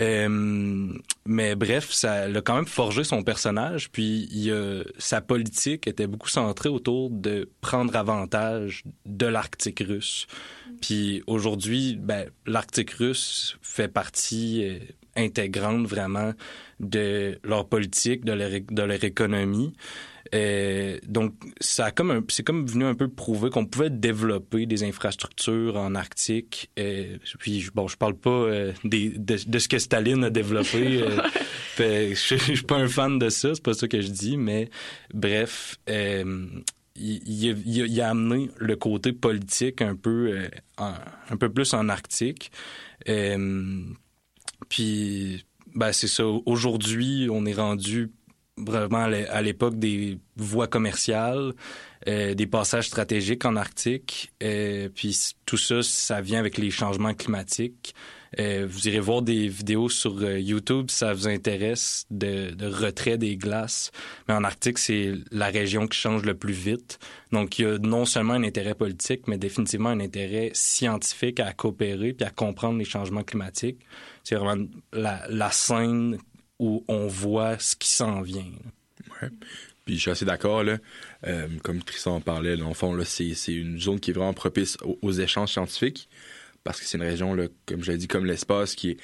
Euh, 0.00 0.92
mais 1.26 1.56
bref, 1.56 1.90
ça 1.90 2.28
l'a 2.28 2.40
quand 2.40 2.54
même 2.54 2.66
forgé 2.66 3.02
son 3.04 3.22
personnage. 3.22 3.90
Puis 3.90 4.28
il 4.30 4.52
a- 4.52 4.84
sa 4.98 5.20
politique 5.20 5.86
était 5.88 6.06
beaucoup 6.06 6.28
centrée 6.28 6.68
autour 6.68 7.10
de 7.10 7.48
prendre 7.60 7.94
avantage 7.96 8.84
de 9.06 9.26
l'Arctique 9.26 9.82
russe. 9.86 10.26
Puis 10.80 11.22
aujourd'hui, 11.26 11.96
ben, 11.96 12.28
l'Arctique 12.46 12.92
russe 12.92 13.58
fait 13.62 13.88
partie 13.88 14.64
euh, 14.64 14.78
intégrante 15.16 15.86
vraiment 15.86 16.32
de 16.78 17.38
leur 17.42 17.68
politique, 17.68 18.24
de 18.24 18.32
leur 18.82 19.04
économie. 19.04 19.72
Euh, 20.34 20.98
donc, 21.06 21.34
ça 21.60 21.86
a 21.86 21.90
comme 21.90 22.10
un- 22.10 22.24
c'est 22.28 22.42
comme 22.42 22.66
venu 22.66 22.84
un 22.84 22.94
peu 22.94 23.08
prouver 23.08 23.50
qu'on 23.50 23.64
pouvait 23.66 23.90
développer 23.90 24.66
des 24.66 24.84
infrastructures 24.84 25.76
en 25.76 25.94
Arctique. 25.94 26.70
Euh, 26.78 27.16
puis, 27.38 27.66
bon, 27.74 27.88
je 27.88 27.96
parle 27.96 28.14
pas 28.16 28.30
euh, 28.30 28.72
des, 28.84 29.10
de, 29.10 29.36
de 29.46 29.58
ce 29.58 29.68
que 29.68 29.78
Staline 29.78 30.24
a 30.24 30.30
développé. 30.30 31.02
euh, 31.02 31.20
fait, 31.32 32.10
je, 32.14 32.36
je 32.36 32.54
suis 32.54 32.62
pas 32.62 32.76
un 32.76 32.88
fan 32.88 33.18
de 33.18 33.28
ça, 33.30 33.54
c'est 33.54 33.62
pas 33.62 33.74
ça 33.74 33.88
que 33.88 34.00
je 34.00 34.08
dis, 34.08 34.36
mais 34.36 34.68
bref, 35.14 35.76
il, 35.88 36.42
il 36.96 37.50
a- 37.82 37.86
il 37.86 38.00
amené 38.02 38.50
le 38.58 38.76
côté 38.76 39.12
politique 39.12 39.82
un 39.82 39.94
peu, 39.96 40.30
euh, 40.32 40.48
en- 40.78 40.94
un 41.30 41.36
peu 41.36 41.48
plus 41.48 41.72
en 41.74 41.88
Arctique. 41.88 42.50
Euh, 43.08 43.82
puis, 44.68 45.44
ben, 45.74 45.92
c'est 45.92 46.08
ça. 46.08 46.24
Aujourd'hui, 46.46 47.28
on 47.30 47.46
est 47.46 47.54
rendu 47.54 48.10
vraiment 48.66 49.04
à 49.04 49.08
l'é- 49.08 49.28
à 49.28 49.42
l'époque 49.42 49.78
des 49.78 50.18
voies 50.36 50.66
commerciales, 50.68 51.52
euh, 52.06 52.34
des 52.34 52.46
passages 52.46 52.86
stratégiques 52.88 53.44
en 53.44 53.56
Arctique. 53.56 54.30
Euh, 54.42 54.88
puis 54.94 55.16
tout 55.46 55.56
ça, 55.56 55.82
ça 55.82 56.20
vient 56.20 56.38
avec 56.38 56.56
les 56.58 56.70
changements 56.70 57.14
climatiques. 57.14 57.94
Euh, 58.38 58.66
vous 58.68 58.86
irez 58.86 59.00
voir 59.00 59.22
des 59.22 59.48
vidéos 59.48 59.88
sur 59.88 60.22
YouTube 60.22 60.90
si 60.90 60.98
ça 60.98 61.14
vous 61.14 61.28
intéresse 61.28 62.04
de, 62.10 62.54
retrait 62.62 63.16
des 63.16 63.36
glaces. 63.36 63.90
Mais 64.28 64.34
en 64.34 64.44
Arctique, 64.44 64.78
c'est 64.78 65.14
la 65.32 65.46
région 65.46 65.86
qui 65.86 65.98
change 65.98 66.24
le 66.24 66.34
plus 66.34 66.52
vite. 66.52 66.98
Donc, 67.32 67.58
il 67.58 67.62
y 67.62 67.64
a 67.64 67.78
non 67.78 68.04
seulement 68.04 68.34
un 68.34 68.44
intérêt 68.44 68.74
politique, 68.74 69.26
mais 69.28 69.38
définitivement 69.38 69.88
un 69.88 70.00
intérêt 70.00 70.50
scientifique 70.52 71.40
à 71.40 71.52
coopérer 71.52 72.12
puis 72.12 72.26
à 72.26 72.30
comprendre 72.30 72.78
les 72.78 72.84
changements 72.84 73.22
climatiques. 73.24 73.80
C'est 74.24 74.34
vraiment 74.34 74.66
la 74.92 75.50
scène 75.50 76.18
où 76.58 76.84
on 76.88 77.06
voit 77.06 77.58
ce 77.58 77.76
qui 77.76 77.88
s'en 77.88 78.20
vient. 78.22 78.50
Puis 79.84 79.96
je 79.96 80.00
suis 80.00 80.10
assez 80.10 80.24
d'accord, 80.24 80.64
là. 80.64 80.78
Euh, 81.26 81.48
comme 81.62 81.82
Tristan 81.82 82.16
en 82.16 82.20
parlait, 82.20 82.56
dans 82.56 82.68
le 82.68 82.74
fond, 82.74 82.94
là, 82.94 83.04
c'est, 83.04 83.32
une 83.48 83.78
zone 83.80 84.00
qui 84.00 84.10
est 84.10 84.14
vraiment 84.14 84.34
propice 84.34 84.76
aux, 85.02 85.12
échanges 85.12 85.52
scientifiques. 85.52 86.08
Parce 86.64 86.80
que 86.80 86.86
c'est 86.86 86.98
une 86.98 87.04
région, 87.04 87.32
là, 87.34 87.46
comme 87.66 87.82
je 87.82 87.92
l'ai 87.92 87.98
dit, 87.98 88.08
comme 88.08 88.26
l'espace, 88.26 88.74
qui 88.74 88.90
est 88.90 88.96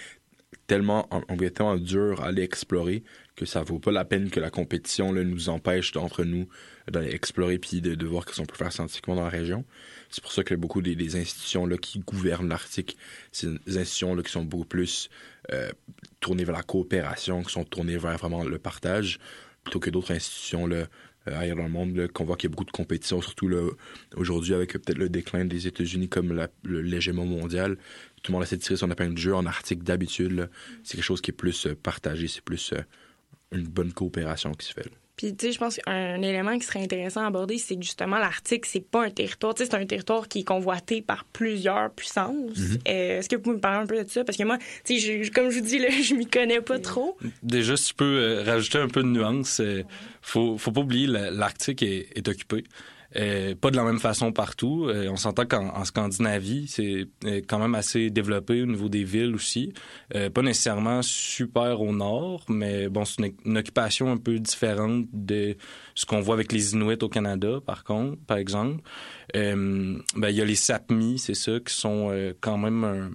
tellement, 0.67 1.09
on 1.11 1.37
est 1.39 1.51
tellement 1.51 1.77
dur 1.77 2.21
à 2.21 2.27
aller 2.27 2.43
explorer 2.43 3.03
que 3.37 3.47
ça 3.47 3.62
vaut 3.62 3.79
pas 3.79 3.93
la 3.93 4.05
peine 4.05 4.31
que 4.31 4.41
la 4.41 4.50
compétition 4.50 5.12
là, 5.12 5.25
nous 5.25 5.49
empêche 5.49 5.93
d'entre 5.93 6.25
nous 6.25 6.49
d'aller 6.91 7.15
explorer 7.15 7.59
puis 7.59 7.81
de, 7.81 7.95
de 7.95 8.07
voir 8.07 8.29
ce 8.29 8.37
qu'on 8.37 8.47
peut 8.47 8.57
faire 8.57 8.73
scientifiquement 8.73 9.17
dans 9.17 9.25
la 9.25 9.31
région. 9.31 9.65
C'est 10.14 10.22
pour 10.22 10.31
ça 10.31 10.44
que 10.44 10.55
beaucoup 10.55 10.80
des, 10.80 10.94
des 10.94 11.16
institutions 11.16 11.66
là, 11.66 11.76
qui 11.76 11.99
gouvernent 11.99 12.49
l'Arctique, 12.49 12.97
c'est 13.33 13.49
des 13.66 13.78
institutions 13.78 14.14
là, 14.14 14.23
qui 14.23 14.30
sont 14.30 14.44
beaucoup 14.44 14.64
plus 14.64 15.11
euh, 15.52 15.73
tournées 16.21 16.44
vers 16.44 16.54
la 16.54 16.62
coopération, 16.62 17.42
qui 17.42 17.52
sont 17.52 17.64
tournées 17.64 17.97
vers 17.97 18.16
vraiment 18.16 18.44
le 18.44 18.59
partage, 18.61 19.18
plutôt 19.64 19.80
que 19.80 19.90
d'autres 19.90 20.12
institutions 20.12 20.68
là, 20.68 20.87
euh, 21.26 21.37
ailleurs 21.40 21.56
dans 21.56 21.64
le 21.64 21.68
monde, 21.68 22.06
qu'on 22.12 22.25
voit 22.25 22.37
qu'il 22.37 22.49
y 22.49 22.52
a 22.52 22.54
beaucoup 22.54 22.64
de 22.64 22.71
compétition, 22.71 23.21
surtout 23.21 23.50
aujourd'hui 24.14 24.54
avec 24.54 24.75
peut-être 24.75 24.99
le 24.99 25.09
déclin 25.09 25.44
des 25.47 25.66
États-Unis 25.66 26.09
comme 26.09 26.33
le- 26.62 26.80
l'hégémon 26.80 27.26
mondial. 27.26 27.76
Tout 28.23 28.30
le 28.30 28.35
monde 28.35 28.44
essaie 28.44 28.56
de 28.56 28.62
tirer 28.62 28.76
son 28.76 28.92
épingle 28.92 29.14
du 29.16 29.23
jeu 29.23 29.35
en 29.35 29.47
Arctique 29.47 29.83
d'habitude. 29.83 30.49
C'est 30.85 30.97
quelque 30.97 31.04
chose 31.04 31.23
qui 31.23 31.33
est 31.33 31.35
plus 31.35 31.66
euh, 31.66 31.75
partagé, 31.75 32.28
c'est 32.28 32.40
plus 32.44 32.73
une 33.50 33.66
bonne 33.66 33.92
coopération 33.92 34.52
qui 34.52 34.66
se 34.68 34.75
fait. 34.75 34.85
là. 34.85 34.97
Puis, 35.16 35.35
tu 35.37 35.47
sais, 35.47 35.52
je 35.52 35.59
pense 35.59 35.76
qu'un 35.76 36.21
élément 36.23 36.59
qui 36.59 36.66
serait 36.66 36.83
intéressant 36.83 37.23
à 37.23 37.26
aborder, 37.28 37.56
c'est 37.59 37.76
que 37.76 37.83
justement, 37.83 38.18
l'Arctique, 38.18 38.66
c'est 38.66 38.80
pas 38.85 39.04
un 39.04 39.11
territoire. 39.11 39.54
Tu 39.54 39.62
sais, 39.64 39.71
c'est 39.71 39.76
un 39.76 39.87
territoire 39.87 40.26
qui 40.26 40.40
est 40.40 40.44
convoité 40.44 41.02
par 41.02 41.25
plusieurs 41.25 41.90
puissances. 41.92 42.59
Euh, 42.88 43.18
Est-ce 43.21 43.28
que 43.28 43.37
vous 43.37 43.42
pouvez 43.42 43.56
me 43.56 43.61
parler 43.61 43.85
un 43.85 43.87
peu 43.87 44.02
de 44.02 44.11
ça? 44.11 44.25
Parce 44.25 44.37
que 44.37 44.42
moi, 44.42 44.59
tu 44.85 44.99
sais, 44.99 45.30
comme 45.33 45.50
je 45.50 45.61
vous 45.61 45.64
dis, 45.64 45.78
là, 45.78 45.88
je 46.02 46.14
m'y 46.14 46.26
connais 46.26 46.61
pas 46.61 46.80
trop. 46.80 47.16
Déjà, 47.44 47.76
si 47.76 47.87
tu 47.87 47.94
peux 47.94 48.04
euh, 48.04 48.42
rajouter 48.42 48.78
un 48.78 48.88
peu 48.88 49.02
de 49.02 49.09
nuance, 49.09 49.61
euh, 49.61 49.85
faut, 50.21 50.59
faut 50.59 50.73
pas 50.73 50.80
oublier 50.80 51.06
la- 51.06 51.30
l'Arctique 51.30 51.83
est, 51.85 52.09
est 52.16 52.26
occupé. 52.28 52.64
Euh, 53.16 53.54
pas 53.54 53.71
de 53.71 53.76
la 53.76 53.85
même 53.85 54.00
façon 54.00 54.33
partout. 54.33 54.87
Euh, 54.88 55.09
on 55.09 55.16
s'entend 55.16 55.47
qu'en 55.47 55.68
en 55.68 55.85
Scandinavie, 55.85 56.66
c'est 56.68 57.06
euh, 57.25 57.40
quand 57.49 57.59
même 57.59 57.75
assez 57.75 58.11
développé 58.11 58.62
au 58.62 58.66
niveau 58.66 58.88
des 58.88 59.04
villes 59.04 59.35
aussi. 59.35 59.73
Euh, 60.14 60.30
pas 60.30 60.42
nécessairement 60.42 61.00
super 61.02 61.80
au 61.80 61.92
nord, 61.92 62.44
mais 62.49 62.88
bon, 62.88 63.04
c'est 63.04 63.23
une, 63.23 63.33
une 63.44 63.59
occupation 63.59 64.11
un 64.11 64.16
peu 64.16 64.38
différente 64.38 65.06
de 65.12 65.56
ce 65.94 66.06
qu'on 66.06 66.21
voit 66.21 66.35
avec 66.35 66.50
les 66.52 66.73
Inuits 66.75 66.99
au 67.02 67.09
Canada, 67.09 67.61
par 67.64 67.85
contre, 67.85 68.18
par 68.26 68.37
exemple. 68.38 68.83
Euh, 69.37 69.97
ben, 70.16 70.28
il 70.30 70.37
y 70.37 70.40
a 70.40 70.44
les 70.44 70.54
Sapmis, 70.56 71.18
c'est 71.18 71.35
ça, 71.35 71.61
qui 71.61 71.73
sont 71.75 72.09
euh, 72.11 72.33
quand 72.40 72.59
même 72.59 72.83
un- 72.85 73.11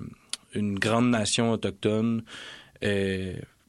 une 0.55 0.79
grande 0.79 1.09
nation 1.09 1.51
autochtone. 1.51 2.23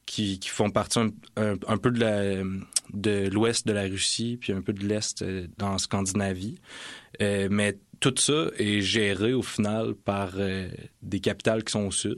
Qui, 0.05 0.39
qui 0.39 0.49
font 0.49 0.69
partie 0.69 0.99
un, 0.99 1.09
un- 1.37 1.55
un 1.67 1.77
peu 1.77 1.91
de 1.91 3.29
l'ouest 3.29 3.67
de 3.67 3.73
la 3.73 3.83
Russie 3.83 4.37
puis 4.39 4.53
un 4.53 4.61
peu 4.61 4.73
de 4.73 4.85
l'est 4.85 5.21
euh, 5.21 5.47
dans 5.57 5.77
Scandinavie. 5.77 6.55
Euh, 7.21 7.47
mais 7.51 7.77
tout 7.99 8.13
ça 8.17 8.47
est 8.57 8.81
géré 8.81 9.33
au 9.33 9.43
final 9.43 9.93
par 9.93 10.31
euh, 10.35 10.67
des 11.03 11.19
capitales 11.19 11.63
qui 11.63 11.71
sont 11.71 11.85
au 11.87 11.91
sud. 11.91 12.17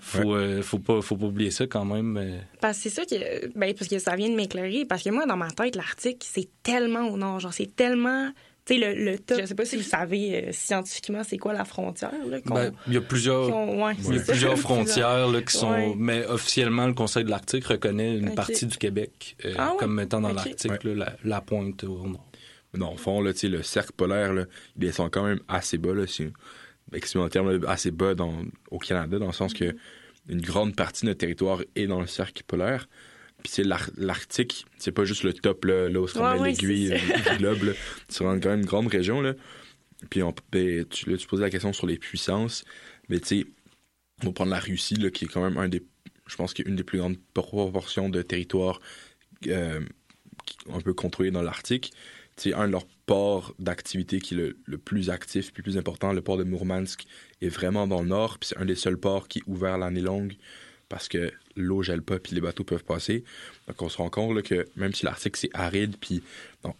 Faut 0.00 0.34
euh, 0.34 0.60
faut 0.62 0.78
pas 0.80 1.00
faut 1.00 1.16
pas 1.16 1.26
oublier 1.26 1.50
ça 1.50 1.66
quand 1.66 1.84
même. 1.86 2.40
Parce 2.60 2.76
que 2.76 2.82
c'est 2.82 2.90
ça 2.90 3.04
que. 3.06 3.46
Ben, 3.58 3.72
parce 3.72 3.88
que 3.88 3.98
ça 3.98 4.14
vient 4.16 4.28
de 4.28 4.34
m'éclairer. 4.34 4.84
Parce 4.84 5.02
que 5.02 5.08
moi, 5.08 5.24
dans 5.24 5.38
ma 5.38 5.50
tête, 5.50 5.76
l'Arctique, 5.76 6.26
c'est 6.30 6.48
tellement 6.62 7.08
au 7.08 7.16
nord. 7.16 7.40
Genre, 7.40 7.54
c'est 7.54 7.74
tellement. 7.74 8.30
Tu 8.66 8.74
sais, 8.74 8.94
le, 8.94 9.04
le 9.12 9.18
top. 9.18 9.38
Je 9.40 9.46
sais 9.46 9.54
pas 9.54 9.64
si 9.64 9.76
vous 9.76 9.82
savez 9.82 10.48
euh, 10.48 10.52
scientifiquement 10.52 11.22
c'est 11.22 11.38
quoi 11.38 11.52
la 11.52 11.64
frontière. 11.64 12.10
Là, 12.28 12.38
Ben, 12.44 12.72
il 12.88 12.94
y 12.94 12.96
a 12.96 13.00
plusieurs 13.00 13.48
ouais, 13.48 13.94
y 14.10 14.18
a 14.18 14.20
plusieurs 14.20 14.58
frontières 14.58 15.28
là, 15.28 15.40
qui 15.42 15.56
sont 15.56 15.70
Ouais. 15.70 15.94
mais 15.96 16.26
officiellement 16.26 16.86
le 16.86 16.94
Conseil 16.94 17.24
de 17.24 17.30
l'Arctique 17.30 17.64
reconnaît 17.66 18.16
une 18.16 18.34
partie 18.34 18.66
du 18.66 18.76
Québec 18.76 19.36
euh, 19.44 19.54
Ah 19.56 19.74
comme 19.78 19.98
étant 20.00 20.20
dans 20.20 20.32
l'Arctique 20.32 20.82
la, 20.84 21.16
la 21.24 21.40
pointe 21.40 21.84
au 21.84 22.08
nord. 22.08 22.26
dans 22.74 22.90
le 22.90 22.96
fond, 22.96 23.20
là, 23.20 23.32
le 23.42 23.62
cercle 23.62 23.92
polaire, 23.96 24.32
là, 24.34 24.44
il 24.76 24.80
descend 24.80 25.10
quand 25.12 25.24
même 25.24 25.40
assez 25.48 25.78
bas. 25.78 25.94
Là, 25.94 26.04
en 27.20 27.28
termes 27.28 27.60
assez 27.68 27.90
bas 27.90 28.14
dans, 28.14 28.34
au 28.70 28.78
Canada, 28.78 29.18
dans 29.18 29.26
le 29.26 29.32
sens 29.32 29.54
que 29.54 29.76
une 30.28 30.40
grande 30.40 30.74
partie 30.74 31.02
de 31.04 31.10
notre 31.10 31.20
territoire 31.20 31.60
est 31.76 31.86
dans 31.86 32.00
le 32.00 32.06
cercle 32.08 32.42
polaire. 32.46 32.88
Puis 33.46 33.52
c'est 33.54 33.92
l'Arctique, 33.96 34.66
c'est 34.76 34.90
pas 34.90 35.04
juste 35.04 35.22
le 35.22 35.32
top 35.32 35.66
là, 35.66 35.88
là 35.88 36.00
où 36.00 36.08
se 36.08 36.18
met 36.18 36.48
l'aiguille 36.48 36.88
du 36.90 37.38
globe. 37.38 37.76
C'est 38.08 38.24
quand 38.24 38.44
même 38.44 38.58
une 38.58 38.66
grande 38.66 38.88
région. 38.88 39.20
Là. 39.20 39.34
Puis 40.10 40.20
on, 40.24 40.34
ben, 40.50 40.84
tu, 40.86 41.08
là, 41.08 41.16
tu 41.16 41.28
posais 41.28 41.44
la 41.44 41.50
question 41.50 41.72
sur 41.72 41.86
les 41.86 41.96
puissances. 41.96 42.64
Mais 43.08 43.20
tu 43.20 43.42
sais, 43.42 43.46
on 44.24 44.26
va 44.26 44.32
prendre 44.32 44.50
la 44.50 44.58
Russie, 44.58 44.96
là, 44.96 45.10
qui 45.10 45.26
est 45.26 45.28
quand 45.28 45.44
même 45.44 45.58
un 45.58 45.68
des. 45.68 45.80
Je 46.26 46.34
pense 46.34 46.54
qu'il 46.54 46.66
une 46.66 46.74
des 46.74 46.82
plus 46.82 46.98
grandes 46.98 47.18
proportions 47.34 48.08
de 48.08 48.20
territoire 48.20 48.80
euh, 49.46 49.80
un 50.72 50.80
peu 50.80 50.92
contrôlé 50.92 51.30
dans 51.30 51.42
l'Arctique. 51.42 51.92
C'est 52.36 52.52
un 52.52 52.66
de 52.66 52.72
leurs 52.72 52.88
ports 53.06 53.54
d'activité 53.60 54.18
qui 54.18 54.34
est 54.34 54.54
le, 54.66 54.78
plus 54.78 55.08
actif 55.08 55.52
puis 55.52 55.62
le 55.62 55.70
plus 55.70 55.78
important. 55.78 56.12
Le 56.12 56.20
port 56.20 56.36
de 56.36 56.42
Murmansk 56.42 57.04
est 57.40 57.48
vraiment 57.48 57.86
dans 57.86 58.02
le 58.02 58.08
nord, 58.08 58.40
puis 58.40 58.48
c'est 58.48 58.58
un 58.58 58.64
des 58.64 58.74
seuls 58.74 58.98
ports 58.98 59.28
qui 59.28 59.38
est 59.38 59.44
ouvert 59.46 59.78
l'année 59.78 60.00
longue 60.00 60.34
parce 60.88 61.08
que 61.08 61.32
l'eau 61.56 61.82
gèle 61.82 62.02
pas 62.02 62.18
puis 62.18 62.34
les 62.34 62.40
bateaux 62.40 62.64
peuvent 62.64 62.84
passer. 62.84 63.24
Donc 63.66 63.82
on 63.82 63.88
se 63.88 63.98
rend 63.98 64.10
compte 64.10 64.42
que 64.42 64.66
même 64.76 64.92
si 64.92 65.04
l'Arctique 65.04 65.36
c'est 65.36 65.50
aride 65.54 65.96
puis 66.00 66.22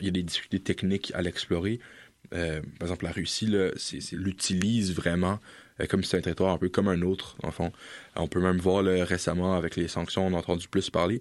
il 0.00 0.06
y 0.06 0.08
a 0.08 0.12
des 0.12 0.22
difficultés 0.22 0.60
techniques 0.60 1.12
à 1.14 1.22
l'explorer, 1.22 1.80
euh, 2.34 2.60
par 2.78 2.88
exemple 2.88 3.04
la 3.04 3.12
Russie 3.12 3.46
l'utilise 4.12 4.94
vraiment 4.94 5.40
euh, 5.80 5.86
comme 5.86 6.02
si 6.02 6.10
c'était 6.10 6.18
un 6.18 6.22
territoire 6.22 6.54
un 6.54 6.58
peu 6.58 6.68
comme 6.68 6.88
un 6.88 7.02
autre 7.02 7.36
en 7.42 7.50
fond. 7.50 7.72
On 8.14 8.28
peut 8.28 8.40
même 8.40 8.58
voir 8.58 8.84
récemment 8.84 9.56
avec 9.56 9.76
les 9.76 9.88
sanctions 9.88 10.26
on 10.26 10.34
a 10.34 10.38
entendu 10.38 10.68
plus 10.68 10.90
parler. 10.90 11.20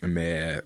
Mais 0.00 0.60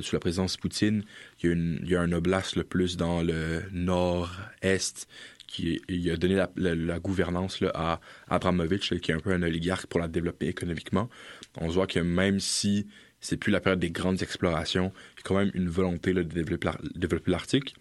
sous 0.00 0.14
la 0.14 0.20
présidence 0.20 0.56
Poutine, 0.56 1.02
il 1.42 1.50
y 1.50 1.82
il 1.82 1.88
y 1.88 1.96
a 1.96 2.00
un 2.00 2.12
oblast 2.12 2.54
le 2.54 2.62
plus 2.62 2.96
dans 2.96 3.20
le 3.20 3.64
nord-est 3.72 5.08
qui 5.46 5.80
il 5.88 6.10
a 6.10 6.16
donné 6.16 6.44
la, 6.56 6.98
gouvernance 6.98 7.60
là, 7.60 7.70
à 7.74 8.00
Abramovich, 8.28 8.98
qui 9.00 9.10
est 9.10 9.14
un 9.14 9.20
peu 9.20 9.32
un 9.32 9.42
oligarque 9.42 9.86
pour 9.86 10.00
la 10.00 10.08
développer 10.08 10.48
économiquement. 10.48 11.08
On 11.56 11.68
voit 11.68 11.86
que 11.86 12.00
même 12.00 12.40
si 12.40 12.86
c'est 13.20 13.36
plus 13.36 13.50
la 13.50 13.60
période 13.60 13.80
des 13.80 13.90
grandes 13.90 14.22
explorations, 14.22 14.92
il 15.14 15.18
y 15.18 15.20
a 15.20 15.22
quand 15.24 15.38
même 15.38 15.50
une 15.54 15.68
volonté 15.68 16.12
là, 16.12 16.22
de 16.22 16.42
développer 16.94 17.30
l'Arctique. 17.30 17.74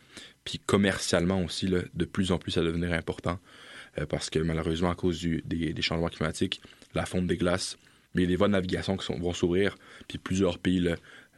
Puis 0.44 0.60
commercialement 0.60 1.42
aussi, 1.42 1.68
là, 1.68 1.80
de 1.94 2.06
plus 2.06 2.32
en 2.32 2.38
plus, 2.38 2.52
ça 2.52 2.62
devenir 2.62 2.94
important. 2.94 3.40
Euh, 3.98 4.06
parce 4.06 4.30
que 4.30 4.40
malheureusement, 4.40 4.92
à 4.92 4.96
cause 4.96 5.22
des, 5.22 5.82
changements 5.82 6.10
climatiques, 6.10 6.62
la 6.94 7.06
fonte 7.06 7.28
des 7.28 7.38
glaces, 7.38 7.78
mais 8.14 8.26
des 8.26 8.36
voies 8.36 8.48
de 8.48 8.54
navigation 8.54 8.98
qui 8.98 9.12
vont 9.12 9.34
s'ouvrir, 9.34 9.78
puis 10.08 10.18
plusieurs 10.18 10.60
pays 10.60 10.88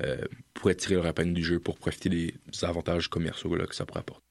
euh, 0.01 0.17
pourraient 0.53 0.75
tirer 0.75 0.95
leur 0.95 1.07
épingle 1.07 1.33
du 1.33 1.43
jeu 1.43 1.59
pour 1.59 1.77
profiter 1.77 2.09
des 2.09 2.33
avantages 2.61 3.07
commerciaux 3.09 3.55
là, 3.55 3.65
que 3.65 3.75
ça 3.75 3.85
pourrait 3.85 4.01
apporter. 4.01 4.26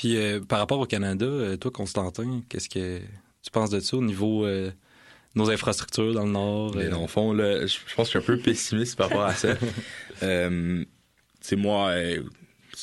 Puis 0.00 0.16
euh, 0.16 0.40
par 0.40 0.60
rapport 0.60 0.80
au 0.80 0.86
Canada, 0.86 1.26
euh, 1.26 1.58
toi, 1.58 1.70
Constantin, 1.70 2.40
qu'est-ce 2.48 2.70
que 2.70 3.00
tu 3.42 3.50
penses 3.52 3.68
de 3.68 3.80
ça 3.80 3.98
au 3.98 4.02
niveau 4.02 4.46
de 4.46 4.72
nos 5.34 5.50
infrastructures 5.50 6.14
dans 6.14 6.24
le 6.24 6.30
Nord? 6.30 6.74
Mais 6.74 6.88
dans 6.88 7.02
le 7.02 7.06
fond, 7.06 7.34
là, 7.34 7.66
je 7.66 7.76
pense 7.94 8.08
que 8.08 8.18
je 8.18 8.24
suis 8.24 8.32
un 8.32 8.36
peu 8.36 8.38
pessimiste 8.38 8.96
par 8.96 9.10
rapport 9.10 9.26
à 9.26 9.34
ça. 9.34 9.56
c'est 10.22 11.56
moi, 11.56 11.92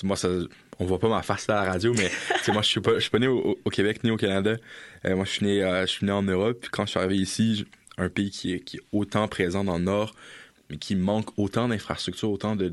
moi 0.04 0.16
ça, 0.16 0.30
on 0.78 0.86
voit 0.86 1.00
pas 1.00 1.10
ma 1.10 1.24
face 1.24 1.50
à 1.50 1.56
la 1.56 1.72
radio, 1.72 1.92
mais 1.96 2.12
moi, 2.50 2.62
je 2.62 2.68
suis 2.68 2.82
pas, 2.82 2.94
je 2.94 3.00
suis 3.00 3.10
pas 3.10 3.18
né 3.18 3.26
au, 3.26 3.56
Québec 3.72 4.04
ni 4.04 4.12
au 4.12 4.18
Canada. 4.18 4.56
moi, 5.04 5.26
je 5.26 5.32
suis 5.32 5.46
né, 5.48 5.62
je 5.62 5.88
suis 5.88 6.06
né 6.06 6.12
en 6.12 6.22
Europe. 6.22 6.60
Puis 6.62 6.70
quand 6.70 6.86
je 6.86 6.92
suis 6.92 7.00
arrivé 7.00 7.16
ici, 7.16 7.66
un 7.98 8.10
pays 8.10 8.30
qui 8.30 8.54
est, 8.54 8.60
qui 8.60 8.78
est 8.78 8.84
autant 8.92 9.28
présent 9.28 9.64
dans 9.64 9.80
le 9.80 9.86
Nord, 9.86 10.14
mais 10.70 10.78
qui 10.78 10.96
manque 10.96 11.30
autant 11.40 11.68
d'infrastructures, 11.68 12.30
autant 12.30 12.56
de, 12.56 12.70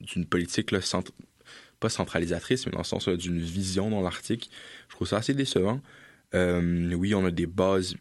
d'une 0.00 0.26
politique 0.26 0.72
là, 0.72 0.80
centralisatrice, 1.88 2.66
mais 2.66 2.72
dans 2.72 2.78
le 2.78 2.84
sens 2.84 3.08
d'une 3.08 3.38
vision 3.38 3.90
dans 3.90 4.02
l'Arctique. 4.02 4.50
Je 4.88 4.94
trouve 4.96 5.08
ça 5.08 5.18
assez 5.18 5.34
décevant. 5.34 5.80
Euh, 6.34 6.92
oui, 6.94 7.14
on 7.14 7.24
a 7.24 7.30
des 7.30 7.46
bases. 7.46 7.94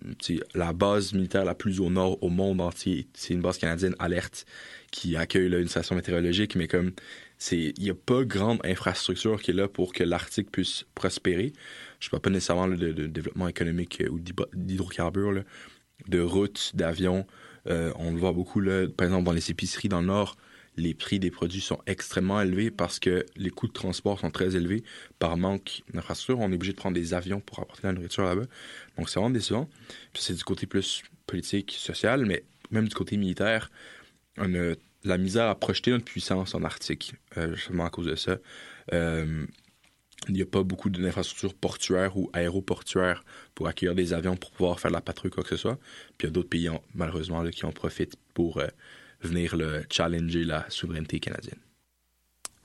La 0.56 0.74
base 0.74 1.13
militaire 1.13 1.46
la 1.46 1.54
plus 1.54 1.80
au 1.80 1.90
nord 1.90 2.22
au 2.24 2.30
monde 2.30 2.62
entier, 2.62 3.08
c'est 3.13 3.34
une 3.34 3.42
base 3.42 3.58
canadienne 3.58 3.96
alerte 4.00 4.46
qui 4.92 5.16
accueille 5.16 5.54
une 5.54 5.68
station 5.68 5.96
météorologique, 5.96 6.56
mais 6.56 6.68
comme 6.68 6.94
il 7.52 7.74
n'y 7.78 7.90
a 7.90 7.96
pas 7.96 8.24
grande 8.24 8.60
infrastructure 8.63 9.42
qui 9.42 9.52
est 9.52 9.54
là 9.54 9.68
pour 9.68 9.94
que 9.94 10.04
l'Arctique 10.04 10.52
puisse 10.52 10.86
prospérer. 10.96 11.54
Je 12.00 12.08
ne 12.08 12.12
parle 12.12 12.22
pas 12.22 12.30
nécessairement 12.30 12.68
de, 12.68 12.75
de, 12.75 13.08
développement 13.08 13.48
économique 13.48 14.02
euh, 14.02 14.10
ou 14.10 14.20
d'hydrocarbures, 14.54 15.44
de 16.08 16.20
routes, 16.20 16.72
d'avions. 16.74 17.25
Euh, 17.68 17.92
on 17.98 18.12
le 18.12 18.18
voit 18.18 18.32
beaucoup, 18.32 18.60
là, 18.60 18.88
par 18.88 19.08
exemple, 19.08 19.25
dans 19.25 19.32
les 19.32 19.52
épiceries 19.52 19.90
dans 19.90 20.02
le 20.02 20.08
Nord, 20.08 20.38
les 20.75 20.94
prix 20.94 21.20
des 21.20 21.32
produits 21.32 21.62
sont 21.62 21.80
extrêmement 21.86 22.42
élevés 22.42 22.72
parce 22.72 23.00
que 23.00 23.25
les 23.36 23.50
coûts 23.50 23.68
de 23.68 23.74
transport 23.74 24.20
sont 24.20 24.32
très 24.32 24.56
élevés. 24.56 24.84
Par 25.20 25.38
manque 25.38 25.84
d'infrastructure, 25.94 26.39
on 26.39 26.51
est 26.51 26.56
obligé 26.56 26.74
de 26.74 26.77
prendre 26.77 26.96
des 26.96 27.13
avions 27.13 27.39
pour 27.39 27.60
apporter 27.60 27.88
la 27.88 27.94
nourriture 27.94 28.24
là-bas. 28.24 28.46
Donc, 28.98 29.10
c'est 29.10 29.20
vraiment 29.20 29.34
décevant. 29.34 29.70
Puis, 30.13 30.24
c'est 30.24 30.34
du 30.34 30.44
côté 30.44 30.65
plus 30.65 31.03
politique, 31.27 31.75
social, 31.77 32.25
mais 32.25 32.44
même 32.72 32.88
du 32.88 32.96
côté 32.96 33.18
militaire, 33.18 33.70
on 34.38 34.53
a 34.56 34.74
la 35.03 35.18
misère 35.18 35.50
à 35.50 35.56
projeter 35.56 35.92
notre 35.92 36.06
puissance 36.06 36.56
en 36.56 36.63
Arctique, 36.63 37.13
euh, 37.38 37.56
justement 37.56 37.86
à 37.86 37.89
cause 37.89 38.08
de 38.08 38.15
ça. 38.15 38.38
Euh, 38.94 39.46
il 40.30 40.36
n'y 40.36 40.42
a 40.42 40.46
pas 40.46 40.63
beaucoup 40.63 40.89
d'infrastructures 40.89 41.53
portuaires 41.53 42.18
ou 42.18 42.30
aéroportuaires 42.34 43.24
pour 43.56 43.68
accueillir 43.68 43.94
des 43.94 44.13
avions 44.13 44.38
pour 44.38 44.51
pouvoir 44.51 44.80
faire 44.80 44.92
de 44.92 44.96
la 44.96 45.01
patrouille, 45.01 45.32
quoi 45.32 45.44
que 45.44 45.50
ce 45.50 45.58
soit. 45.58 45.77
Puis 46.18 46.25
il 46.25 46.25
y 46.25 46.27
a 46.30 46.32
d'autres 46.32 46.50
pays, 46.50 46.70
malheureusement, 46.96 47.46
qui 47.50 47.65
en 47.65 47.72
profitent 47.72 48.15
pour 48.34 48.60
euh, 48.60 48.68
venir 49.24 49.56
le 49.56 49.84
challenger 49.89 50.44
la 50.44 50.65
souveraineté 50.70 51.20
canadienne. 51.20 51.60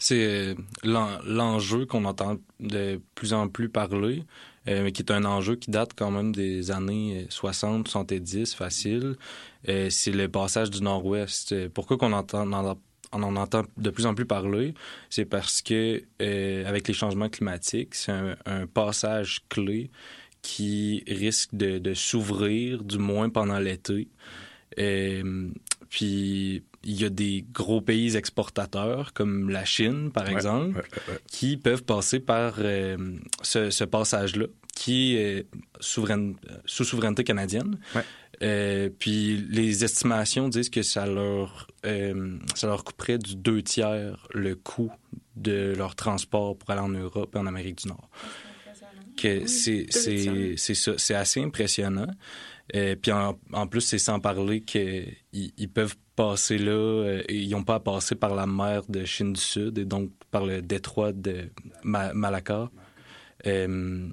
C'est 0.00 0.24
euh, 0.24 0.54
l'enjeu 0.84 1.84
qu'on 1.84 2.04
entend 2.04 2.38
de 2.60 3.00
plus 3.16 3.32
en 3.32 3.48
plus 3.48 3.68
parler, 3.68 4.24
euh, 4.68 4.84
mais 4.84 4.92
qui 4.92 5.02
est 5.02 5.10
un 5.10 5.24
enjeu 5.24 5.56
qui 5.56 5.72
date 5.72 5.90
quand 5.96 6.12
même 6.12 6.32
des 6.32 6.70
années 6.70 7.26
60, 7.30 7.88
70, 7.88 8.54
facile. 8.54 9.16
c'est 9.64 10.12
le 10.12 10.28
passage 10.28 10.70
du 10.70 10.82
Nord-Ouest. 10.82 11.68
Pourquoi 11.70 11.98
qu'on 11.98 12.12
on 13.12 13.22
en 13.22 13.36
entend 13.36 13.62
de 13.76 13.90
plus 13.90 14.06
en 14.06 14.14
plus 14.14 14.26
parler, 14.26 14.74
c'est 15.10 15.24
parce 15.24 15.62
que 15.62 16.02
euh, 16.20 16.66
avec 16.66 16.88
les 16.88 16.94
changements 16.94 17.28
climatiques, 17.28 17.94
c'est 17.94 18.12
un, 18.12 18.66
passage 18.66 19.42
clé 19.48 19.90
qui 20.42 21.02
risque 21.06 21.54
de, 21.54 21.94
s'ouvrir, 21.94 22.84
du 22.84 22.98
moins 22.98 23.28
pendant 23.28 23.58
l'été. 23.58 24.08
Euh, 24.78 25.50
puis 25.88 26.64
il 26.84 27.00
y 27.00 27.04
a 27.04 27.10
des 27.10 27.44
gros 27.52 27.80
pays 27.80 28.16
exportateurs 28.16 29.12
comme 29.12 29.50
la 29.50 29.64
Chine, 29.64 30.10
par 30.12 30.28
exemple, 30.28 30.86
qui 31.30 31.56
peuvent 31.56 31.84
passer 31.84 32.20
par 32.20 32.54
euh, 32.58 32.96
ce, 33.42 33.84
passage-là, 33.84 34.46
qui 34.74 35.16
est 35.16 35.46
souveraine, 35.80 36.36
sous 36.64 36.84
souveraineté 36.84 37.24
canadienne. 37.24 37.78
Euh, 38.42 38.88
puis 38.96 39.36
les 39.50 39.84
estimations 39.84 40.48
disent 40.48 40.70
que 40.70 40.82
ça 40.82 41.06
leur, 41.06 41.66
euh, 41.84 42.38
ça 42.54 42.68
leur 42.68 42.84
couperait 42.84 43.18
du 43.18 43.34
deux 43.34 43.62
tiers 43.62 44.28
le 44.32 44.54
coût 44.54 44.92
de 45.34 45.74
leur 45.76 45.96
transport 45.96 46.56
pour 46.56 46.70
aller 46.70 46.80
en 46.80 46.88
Europe 46.88 47.34
et 47.34 47.38
en 47.38 47.46
Amérique 47.46 47.82
du 47.82 47.88
Nord. 47.88 48.08
Que 49.16 49.48
c'est, 49.48 49.86
c'est, 49.90 50.54
c'est 50.56 50.74
ça, 50.74 50.92
c'est 50.96 51.14
assez 51.14 51.42
impressionnant. 51.42 52.06
Euh, 52.74 52.96
puis 53.00 53.12
en, 53.12 53.38
en, 53.52 53.66
plus, 53.66 53.80
c'est 53.80 53.98
sans 53.98 54.20
parler 54.20 54.60
qu'ils 54.60 55.16
ils 55.32 55.70
peuvent 55.70 55.96
passer 56.16 56.58
là, 56.58 56.72
euh, 56.72 57.22
ils 57.28 57.50
n'ont 57.50 57.64
pas 57.64 57.76
à 57.76 57.80
passer 57.80 58.14
par 58.14 58.34
la 58.34 58.46
mer 58.46 58.82
de 58.88 59.04
Chine 59.04 59.32
du 59.32 59.40
Sud 59.40 59.78
et 59.78 59.84
donc 59.84 60.10
par 60.30 60.44
le 60.44 60.60
détroit 60.60 61.12
de 61.12 61.50
Malacca. 61.82 62.70
Euh, 63.46 64.08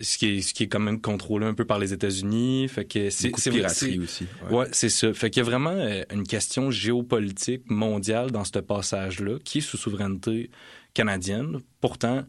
ce 0.00 0.16
qui 0.16 0.26
est 0.28 0.40
ce 0.42 0.54
qui 0.54 0.62
est 0.62 0.68
quand 0.68 0.80
même 0.80 1.00
contrôlé 1.00 1.44
un 1.44 1.52
peu 1.52 1.64
par 1.64 1.80
les 1.80 1.92
États-Unis 1.92 2.68
fait 2.68 2.84
que 2.84 3.10
c'est 3.10 3.32
piraterie 3.50 3.98
aussi 3.98 4.24
ouais, 4.48 4.68
c'est 4.70 4.88
ça. 4.88 5.12
Fait 5.12 5.28
qu'il 5.28 5.40
y 5.40 5.44
a 5.44 5.44
vraiment 5.44 5.76
une 6.12 6.22
question 6.22 6.70
géopolitique 6.70 7.68
mondiale 7.68 8.30
dans 8.30 8.44
ce 8.44 8.60
passage 8.60 9.20
là 9.20 9.38
qui 9.44 9.58
est 9.58 9.62
sous 9.62 9.76
souveraineté 9.76 10.50
canadienne. 10.94 11.58
Pourtant 11.80 12.24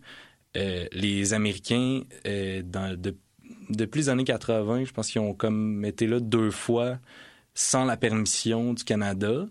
euh, 0.58 0.88
les 0.92 1.34
Américains 1.34 2.02
euh, 2.26 2.64
dans 2.64 3.00
de, 3.00 3.16
depuis 3.70 4.02
les 4.02 4.10
années 4.10 4.24
80 4.24 4.86
je 4.86 4.92
pense 4.92 5.10
qu'ils 5.10 5.22
ont 5.22 5.34
comme 5.34 5.86
été 5.86 6.08
là 6.08 6.20
deux 6.20 6.52
fois 6.52 6.98
sans 7.54 7.86
la 7.86 7.98
permission 7.98 8.74
du 8.74 8.84
Canada 8.84 9.48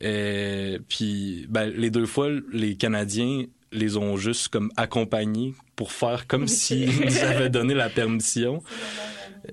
puis 0.00 1.46
ben, 1.48 1.66
les 1.66 1.90
deux 1.90 2.06
fois 2.06 2.28
les 2.52 2.76
Canadiens 2.76 3.46
les 3.72 3.96
ont 3.96 4.16
juste 4.16 4.48
comme 4.48 4.70
accompagnés 4.76 5.54
pour 5.76 5.92
faire 5.92 6.26
comme 6.26 6.46
s'ils 6.46 7.18
avaient 7.22 7.50
donné 7.50 7.74
la 7.74 7.88
permission. 7.88 8.62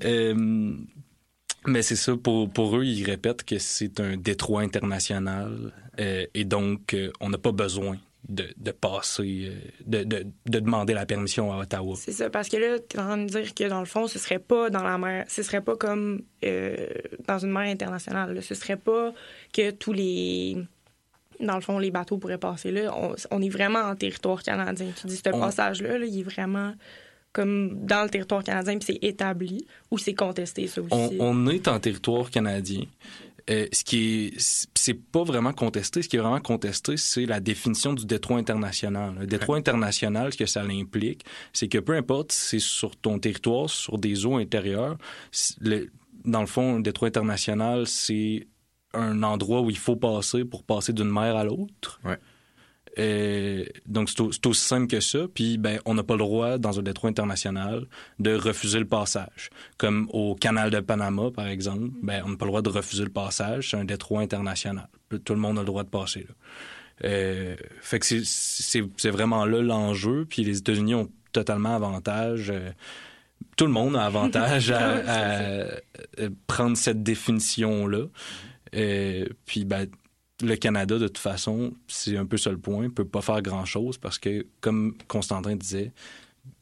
Euh, 0.03 0.73
mais 1.65 1.81
c'est 1.81 1.95
ça, 1.95 2.15
pour, 2.15 2.49
pour 2.49 2.77
eux, 2.77 2.85
ils 2.85 3.03
répètent 3.03 3.43
que 3.43 3.57
c'est 3.57 3.99
un 3.99 4.17
détroit 4.17 4.61
international 4.61 5.73
euh, 5.99 6.25
et 6.33 6.45
donc 6.45 6.93
euh, 6.93 7.11
on 7.19 7.29
n'a 7.29 7.37
pas 7.37 7.51
besoin 7.51 7.97
de, 8.27 8.47
de 8.57 8.71
passer, 8.71 9.51
de, 9.85 10.03
de, 10.03 10.25
de, 10.45 10.59
demander 10.59 10.93
la 10.93 11.05
permission 11.05 11.53
à 11.53 11.57
Ottawa. 11.57 11.95
C'est 11.97 12.11
ça, 12.11 12.29
parce 12.29 12.49
que 12.49 12.57
là, 12.57 12.77
tu 12.79 12.97
es 12.97 12.99
en 12.99 13.05
train 13.05 13.17
de 13.17 13.25
dire 13.27 13.53
que 13.53 13.63
dans 13.69 13.79
le 13.79 13.85
fond, 13.85 14.07
ce 14.07 14.19
serait 14.19 14.39
pas 14.39 14.69
dans 14.69 14.83
la 14.83 14.97
mer, 14.97 15.25
ce 15.27 15.41
serait 15.41 15.61
pas 15.61 15.75
comme 15.75 16.23
dans 16.41 17.39
une 17.39 17.51
mer 17.51 17.63
internationale. 17.63 18.41
Ce 18.43 18.55
serait 18.55 18.77
pas 18.77 19.13
que 19.53 19.71
tous 19.71 19.93
les 19.93 20.57
dans 21.39 21.55
le 21.55 21.61
fond, 21.61 21.79
les 21.79 21.91
bateaux 21.91 22.17
pourraient 22.17 22.37
passer 22.37 22.71
là. 22.71 22.93
On, 23.31 23.41
est 23.41 23.49
vraiment 23.49 23.79
en 23.79 23.95
territoire 23.95 24.43
canadien. 24.43 24.87
Tu 24.99 25.07
dis, 25.07 25.15
ce 25.15 25.29
passage-là, 25.29 25.97
là, 25.97 26.05
il 26.05 26.19
est 26.19 26.23
vraiment 26.23 26.73
comme 27.31 27.85
dans 27.85 28.03
le 28.03 28.09
territoire 28.09 28.43
canadien, 28.43 28.77
puis 28.77 28.93
c'est 28.93 29.07
établi, 29.07 29.65
ou 29.91 29.97
c'est 29.97 30.15
contesté, 30.15 30.67
ça 30.67 30.81
aussi? 30.81 31.17
On, 31.19 31.47
est 31.47 31.67
en 31.67 31.79
territoire 31.79 32.29
canadien. 32.31 32.81
Euh, 33.49 33.67
ce 33.71 33.83
qui 33.83 34.25
est, 34.35 34.67
c'est 34.75 34.93
pas 34.93 35.23
vraiment 35.23 35.53
contesté. 35.53 36.01
Ce 36.01 36.09
qui 36.09 36.17
est 36.17 36.19
vraiment 36.19 36.39
contesté, 36.39 36.97
c'est 36.97 37.25
la 37.25 37.39
définition 37.39 37.93
du 37.93 38.05
détroit 38.05 38.37
international. 38.37 39.15
Le 39.19 39.27
détroit 39.27 39.57
international, 39.57 40.33
ce 40.33 40.37
que 40.37 40.45
ça 40.45 40.61
implique, 40.61 41.25
c'est 41.51 41.67
que 41.67 41.79
peu 41.79 41.93
importe 41.95 42.31
si 42.31 42.59
c'est 42.59 42.59
sur 42.59 42.95
ton 42.95 43.17
territoire, 43.17 43.69
sur 43.69 43.97
des 43.97 44.25
eaux 44.25 44.37
intérieures, 44.37 44.97
dans 46.25 46.41
le 46.41 46.47
fond, 46.47 46.77
le 46.77 46.83
détroit 46.83 47.07
international, 47.07 47.87
c'est 47.87 48.47
un 48.93 49.23
endroit 49.23 49.61
où 49.61 49.69
il 49.69 49.77
faut 49.77 49.95
passer 49.95 50.45
pour 50.45 50.63
passer 50.63 50.93
d'une 50.93 51.11
mer 51.11 51.35
à 51.35 51.43
l'autre. 51.43 51.99
Ouais. 52.03 52.17
Euh, 52.97 53.65
donc, 53.85 54.09
c'est 54.09 54.45
aussi 54.45 54.61
simple 54.61 54.87
que 54.87 54.99
ça. 54.99 55.19
Puis, 55.33 55.57
ben, 55.57 55.79
on 55.85 55.93
n'a 55.93 56.03
pas 56.03 56.15
le 56.15 56.19
droit, 56.19 56.57
dans 56.57 56.79
un 56.79 56.81
détroit 56.81 57.09
international, 57.09 57.85
de 58.19 58.33
refuser 58.33 58.79
le 58.79 58.85
passage. 58.85 59.49
Comme 59.77 60.09
au 60.11 60.35
canal 60.35 60.71
de 60.71 60.79
Panama, 60.79 61.31
par 61.31 61.47
exemple, 61.47 61.89
ben, 62.01 62.23
on 62.25 62.29
n'a 62.29 62.37
pas 62.37 62.45
le 62.45 62.51
droit 62.51 62.61
de 62.61 62.69
refuser 62.69 63.03
le 63.03 63.11
passage. 63.11 63.71
C'est 63.71 63.77
un 63.77 63.85
détroit 63.85 64.21
international. 64.21 64.87
Tout 65.23 65.33
le 65.33 65.39
monde 65.39 65.57
a 65.57 65.61
le 65.61 65.67
droit 65.67 65.83
de 65.83 65.89
passer. 65.89 66.21
Là. 66.21 66.35
Euh, 67.05 67.55
fait 67.81 67.99
que 67.99 68.05
c'est 68.05 69.09
vraiment 69.09 69.45
là 69.45 69.61
l'enjeu. 69.61 70.25
Puis 70.29 70.43
les 70.43 70.57
États-Unis 70.57 70.95
ont 70.95 71.09
totalement 71.31 71.75
avantage. 71.75 72.49
Euh, 72.49 72.71
tout 73.55 73.65
le 73.65 73.71
monde 73.71 73.95
a 73.95 74.05
avantage 74.05 74.71
à, 74.75 75.65
prendre 76.47 76.75
cette 76.75 77.03
définition-là. 77.03 78.05
puis, 79.45 79.65
ben, 79.65 79.87
le 80.41 80.55
Canada, 80.55 80.97
de 80.97 81.07
toute 81.07 81.17
façon, 81.17 81.73
c'est 81.87 82.17
un 82.17 82.25
peu 82.25 82.37
ça 82.37 82.51
le 82.51 82.57
point, 82.57 82.89
peut 82.89 83.05
pas 83.05 83.21
faire 83.21 83.41
grand-chose 83.41 83.97
parce 83.97 84.17
que, 84.17 84.45
comme 84.61 84.95
Constantin 85.07 85.55
disait, 85.55 85.91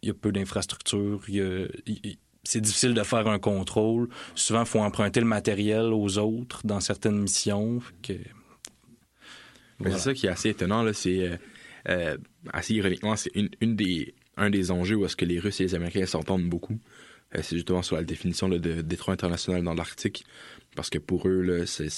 il 0.01 0.07
y 0.07 0.11
a 0.11 0.13
peu 0.13 0.31
d'infrastructures, 0.31 1.21
c'est 2.43 2.61
difficile 2.61 2.93
de 2.93 3.03
faire 3.03 3.27
un 3.27 3.39
contrôle. 3.39 4.09
Souvent, 4.35 4.61
il 4.61 4.67
faut 4.67 4.79
emprunter 4.79 5.19
le 5.19 5.25
matériel 5.25 5.93
aux 5.93 6.17
autres 6.17 6.65
dans 6.65 6.79
certaines 6.79 7.19
missions. 7.19 7.81
C'est 9.83 9.97
ça 9.97 10.13
qui 10.13 10.25
est 10.25 10.29
assez 10.29 10.49
étonnant. 10.49 10.81
Là, 10.81 10.93
c'est 10.93 11.27
euh, 11.27 11.37
euh, 11.89 12.17
assez 12.51 12.73
ironiquement, 12.73 13.15
c'est 13.15 13.31
une, 13.35 13.75
des, 13.75 14.15
un 14.37 14.49
des 14.49 14.71
enjeux 14.71 14.95
où 14.95 15.05
est-ce 15.05 15.15
que 15.15 15.25
les 15.25 15.39
Russes 15.39 15.59
et 15.61 15.63
les 15.63 15.75
Américains 15.75 16.05
s'entendent 16.05 16.49
beaucoup. 16.49 16.79
Euh, 17.35 17.41
c'est 17.43 17.55
justement 17.55 17.83
sur 17.83 17.95
la 17.95 18.03
définition 18.03 18.49
de 18.49 18.57
détroit 18.57 19.13
international 19.13 19.63
dans 19.63 19.73
l'Arctique. 19.73 20.25
Parce 20.75 20.89
que 20.89 20.97
pour 20.97 21.27
eux, 21.27 21.41
là, 21.41 21.65
c'est, 21.65 21.89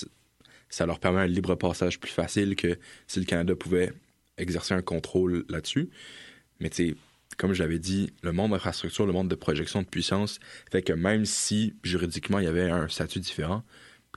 ça 0.70 0.86
leur 0.86 1.00
permet 1.00 1.22
un 1.22 1.28
libre 1.28 1.56
passage 1.56 2.00
plus 2.00 2.12
facile 2.12 2.56
que 2.56 2.78
si 3.08 3.20
le 3.20 3.26
Canada 3.26 3.56
pouvait 3.56 3.92
exercer 4.38 4.74
un 4.74 4.82
contrôle 4.82 5.46
là-dessus. 5.50 5.90
Mais 6.60 6.70
tu 6.70 6.90
sais, 6.90 6.96
comme 7.38 7.54
je 7.54 7.62
l'avais 7.62 7.80
dit, 7.80 8.12
le 8.22 8.32
monde 8.32 8.52
d'infrastructure, 8.52 9.06
le 9.06 9.14
monde 9.14 9.30
de 9.30 9.36
projection 9.36 9.82
de 9.82 9.88
puissance 9.88 10.40
fait 10.72 10.82
que 10.82 10.94
même 10.94 11.26
si 11.26 11.74
juridiquement 11.84 12.40
il 12.40 12.46
y 12.46 12.48
avait 12.48 12.70
un 12.70 12.88
statut 12.88 13.20
différent, 13.20 13.64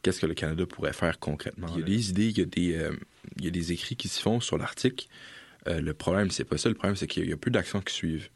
qu'est-ce 0.02 0.20
que 0.20 0.26
le 0.26 0.34
Canada 0.34 0.66
pourrait 0.66 0.92
faire 0.92 1.18
concrètement? 1.18 1.68
Il 1.74 1.80
y 1.80 1.82
a 1.82 1.86
des 1.86 2.10
idées, 2.10 2.28
il 2.28 2.38
y 2.38 2.42
a 2.42 2.44
des, 2.44 2.76
euh, 2.76 2.92
il 3.38 3.44
y 3.44 3.48
a 3.48 3.50
des 3.50 3.72
écrits 3.72 3.96
qui 3.96 4.08
se 4.08 4.20
font 4.20 4.40
sur 4.40 4.58
l'Arctique. 4.58 5.08
Euh, 5.68 5.80
le 5.80 5.94
problème, 5.94 6.30
c'est 6.30 6.44
pas 6.44 6.58
ça. 6.58 6.68
Le 6.68 6.74
problème, 6.74 6.96
c'est 6.96 7.06
qu'il 7.06 7.28
y 7.28 7.32
a 7.32 7.36
plus 7.36 7.52
d'actions 7.52 7.80
qui 7.80 7.94
suivent. 7.94 8.28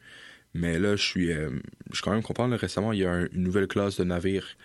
Mais 0.54 0.78
là, 0.78 0.96
je 0.96 1.02
suis, 1.02 1.32
euh, 1.32 1.50
je 1.90 1.96
suis 1.96 2.02
quand 2.04 2.12
même 2.12 2.22
content. 2.22 2.48
récemment, 2.56 2.92
il 2.92 3.00
y 3.00 3.04
a 3.04 3.26
une 3.32 3.42
nouvelle 3.42 3.66
classe 3.66 3.96
de 3.98 4.04
navires 4.04 4.56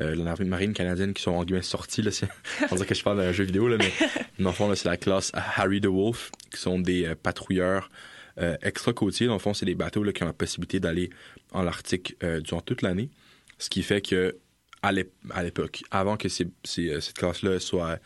euh, 0.00 0.14
la 0.14 0.34
marine 0.44 0.72
canadienne 0.72 1.12
qui 1.12 1.22
sont 1.22 1.32
en 1.32 1.44
guillemets 1.44 1.62
sortis. 1.62 2.02
Là, 2.02 2.10
on 2.70 2.74
dirait 2.74 2.86
que 2.86 2.94
je 2.94 3.02
parle 3.02 3.18
d'un 3.18 3.32
jeu 3.32 3.44
vidéo, 3.44 3.68
là, 3.68 3.76
mais 3.78 3.92
dans 4.38 4.50
le 4.50 4.54
fond, 4.54 4.74
c'est 4.74 4.88
la 4.88 4.96
classe 4.96 5.30
Harry 5.34 5.80
the 5.80 5.86
Wolf, 5.86 6.30
qui 6.52 6.60
sont 6.60 6.78
des 6.78 7.06
euh, 7.06 7.14
patrouilleurs 7.14 7.90
euh, 8.38 8.56
extra-côtiers. 8.62 9.26
Dans 9.26 9.34
le 9.34 9.38
fond, 9.38 9.54
c'est 9.54 9.66
des 9.66 9.74
bateaux 9.74 10.02
là, 10.02 10.12
qui 10.12 10.22
ont 10.22 10.26
la 10.26 10.32
possibilité 10.32 10.80
d'aller 10.80 11.10
en 11.52 11.66
Arctique 11.66 12.16
durant 12.44 12.60
toute 12.60 12.82
l'année. 12.82 13.10
Ce 13.58 13.68
qui 13.68 13.82
fait 13.82 14.00
que 14.00 14.36
à 14.82 14.92
l'époque, 14.92 15.82
avant 15.90 16.16
que 16.16 16.28
cette 16.28 17.12
classe-là 17.14 17.60
soit 17.60 17.98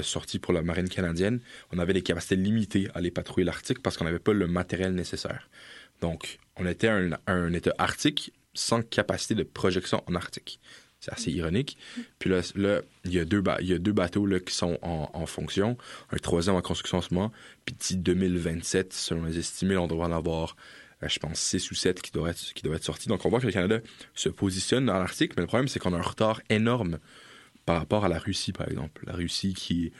sortie 0.00 0.38
pour 0.38 0.52
la 0.52 0.62
marine 0.62 0.88
canadienne, 0.88 1.38
on 1.70 1.78
avait 1.78 1.92
des 1.92 2.02
capacités 2.02 2.34
limitées 2.34 2.88
à 2.94 2.98
aller 2.98 3.10
patrouiller 3.10 3.44
l'Arctique 3.44 3.82
parce 3.82 3.96
qu'on 3.96 4.04
n'avait 4.04 4.18
pas 4.18 4.32
le 4.32 4.48
matériel 4.48 4.94
nécessaire. 4.94 5.48
Donc, 6.00 6.38
on 6.56 6.66
était 6.66 6.88
un, 6.88 7.10
un 7.26 7.52
État 7.52 7.74
arctique 7.78 8.32
sans 8.54 8.82
capacité 8.82 9.34
de 9.34 9.44
projection 9.44 10.02
en 10.06 10.14
Arctique. 10.14 10.60
C'est 11.00 11.12
assez 11.12 11.30
ironique. 11.30 11.78
Puis 12.18 12.28
là, 12.28 12.40
il, 13.04 13.12
y 13.12 13.20
a 13.20 13.24
deux 13.24 13.92
bateaux 13.92 14.26
là, 14.26 14.40
qui 14.40 14.54
sont 14.54 14.78
en, 14.82 15.26
fonction. 15.26 15.76
Un 16.10 16.16
troisième 16.16 16.56
en 16.56 16.62
construction 16.62 16.98
en 16.98 17.02
ce 17.02 17.14
moment. 17.14 17.32
Puis 17.64 17.74
d'ici 17.78 17.96
2027, 17.96 18.92
selon 18.92 19.24
les 19.24 19.38
estimés, 19.38 19.76
on 19.76 19.86
devrait 19.86 20.06
en 20.06 20.12
avoir, 20.12 20.56
euh, 21.02 21.08
je 21.08 21.18
pense, 21.20 21.38
six 21.38 21.70
ou 21.70 21.74
sept 21.74 22.02
qui 22.02 22.10
qui 22.10 22.62
doivent 22.62 22.76
être 22.76 22.84
sortis. 22.84 23.08
Donc 23.08 23.24
on 23.24 23.28
voit 23.28 23.40
que 23.40 23.46
le 23.46 23.52
Canada 23.52 23.78
se 24.14 24.28
positionne 24.28 24.86
dans 24.86 24.98
l'Arctique, 24.98 25.36
mais 25.36 25.42
le 25.42 25.46
problème, 25.46 25.68
c'est 25.68 25.78
qu'on 25.78 25.92
a 25.92 25.98
un 25.98 26.02
retard 26.02 26.40
énorme 26.50 26.98
par 27.64 27.76
rapport 27.76 28.04
à 28.04 28.08
la 28.08 28.18
Russie, 28.18 28.52
par 28.52 28.66
exemple. 28.66 29.04
La 29.06 29.12
Russie 29.12 29.54
qui 29.54 29.92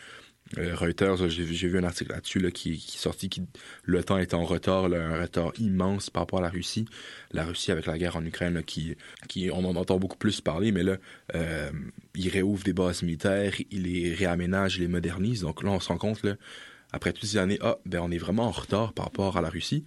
euh, 0.57 0.75
Reuters, 0.75 1.29
j'ai 1.29 1.69
vu 1.69 1.79
un 1.79 1.85
article 1.85 2.13
là-dessus 2.13 2.39
là, 2.39 2.51
qui, 2.51 2.73
est 2.73 2.99
sorti, 2.99 3.29
qui 3.29 3.43
le 3.85 4.03
temps 4.03 4.17
est 4.17 4.33
en 4.33 4.45
retard, 4.45 4.87
un 4.87 5.21
retard 5.21 5.53
immense 5.59 6.09
par 6.09 6.23
rapport 6.23 6.39
à 6.39 6.43
la 6.43 6.49
Russie. 6.49 6.87
La 7.33 7.45
Russie 7.45 7.71
avec 7.71 7.87
la 7.87 7.99
guerre 7.99 8.17
en 8.17 8.25
Ukraine, 8.25 8.63
qui, 8.63 8.97
qui, 9.29 9.51
on 9.53 9.65
en 9.65 9.77
entend 9.77 9.99
beaucoup 9.99 10.17
plus 10.17 10.41
parler, 10.41 10.73
mais 10.73 10.83
là, 10.83 10.97
euh, 11.35 11.71
il 12.15 12.29
réouvre 12.31 12.65
des 12.65 12.73
bases 12.73 13.03
militaires, 13.03 13.53
il 13.71 13.83
les 13.83 14.15
réaménage, 14.15 14.77
il 14.77 14.83
les 14.83 14.89
modernise. 14.89 15.43
Donc 15.43 15.63
là, 15.63 15.71
on 15.71 15.81
se 15.81 15.89
rend 15.89 15.99
compte, 15.99 16.23
là, 16.23 16.37
après 16.93 17.13
toutes 17.13 17.27
ces 17.27 17.37
années, 17.37 17.59
ah, 17.61 17.77
ben 17.85 18.01
on 18.01 18.11
est 18.11 18.19
vraiment 18.19 18.45
en 18.45 18.51
retard 18.51 18.95
par 18.95 19.07
rapport 19.07 19.37
à 19.37 19.43
la 19.43 19.51
Russie. 19.51 19.85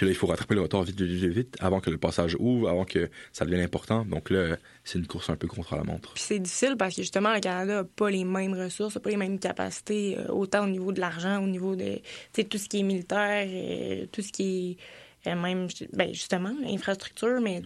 Puis 0.00 0.06
là, 0.06 0.12
il 0.12 0.16
faut 0.16 0.28
rattraper 0.28 0.54
le 0.54 0.62
retard 0.62 0.82
vite, 0.82 0.98
vite, 0.98 1.24
vite, 1.26 1.56
avant 1.60 1.80
que 1.80 1.90
le 1.90 1.98
passage 1.98 2.34
ouvre, 2.40 2.70
avant 2.70 2.86
que 2.86 3.10
ça 3.32 3.44
devienne 3.44 3.60
important. 3.60 4.06
Donc 4.06 4.30
là, 4.30 4.56
c'est 4.82 4.98
une 4.98 5.06
course 5.06 5.28
un 5.28 5.36
peu 5.36 5.46
contre 5.46 5.76
la 5.76 5.84
montre. 5.84 6.14
Puis 6.14 6.22
c'est 6.26 6.38
difficile 6.38 6.76
parce 6.78 6.96
que 6.96 7.02
justement, 7.02 7.34
le 7.34 7.40
Canada 7.40 7.74
n'a 7.74 7.84
pas 7.84 8.08
les 8.08 8.24
mêmes 8.24 8.54
ressources, 8.54 8.94
n'a 8.94 9.02
pas 9.02 9.10
les 9.10 9.18
mêmes 9.18 9.38
capacités, 9.38 10.16
euh, 10.16 10.32
autant 10.32 10.64
au 10.64 10.68
niveau 10.68 10.92
de 10.92 11.00
l'argent, 11.00 11.42
au 11.42 11.46
niveau 11.46 11.76
de 11.76 12.00
tout 12.44 12.56
ce 12.56 12.66
qui 12.66 12.80
est 12.80 12.82
militaire, 12.82 13.46
et 13.46 14.08
tout 14.10 14.22
ce 14.22 14.32
qui 14.32 14.78
est 15.26 15.30
euh, 15.30 15.34
même 15.34 15.68
ben 15.92 16.14
justement 16.14 16.54
infrastructure 16.66 17.38
mais 17.42 17.60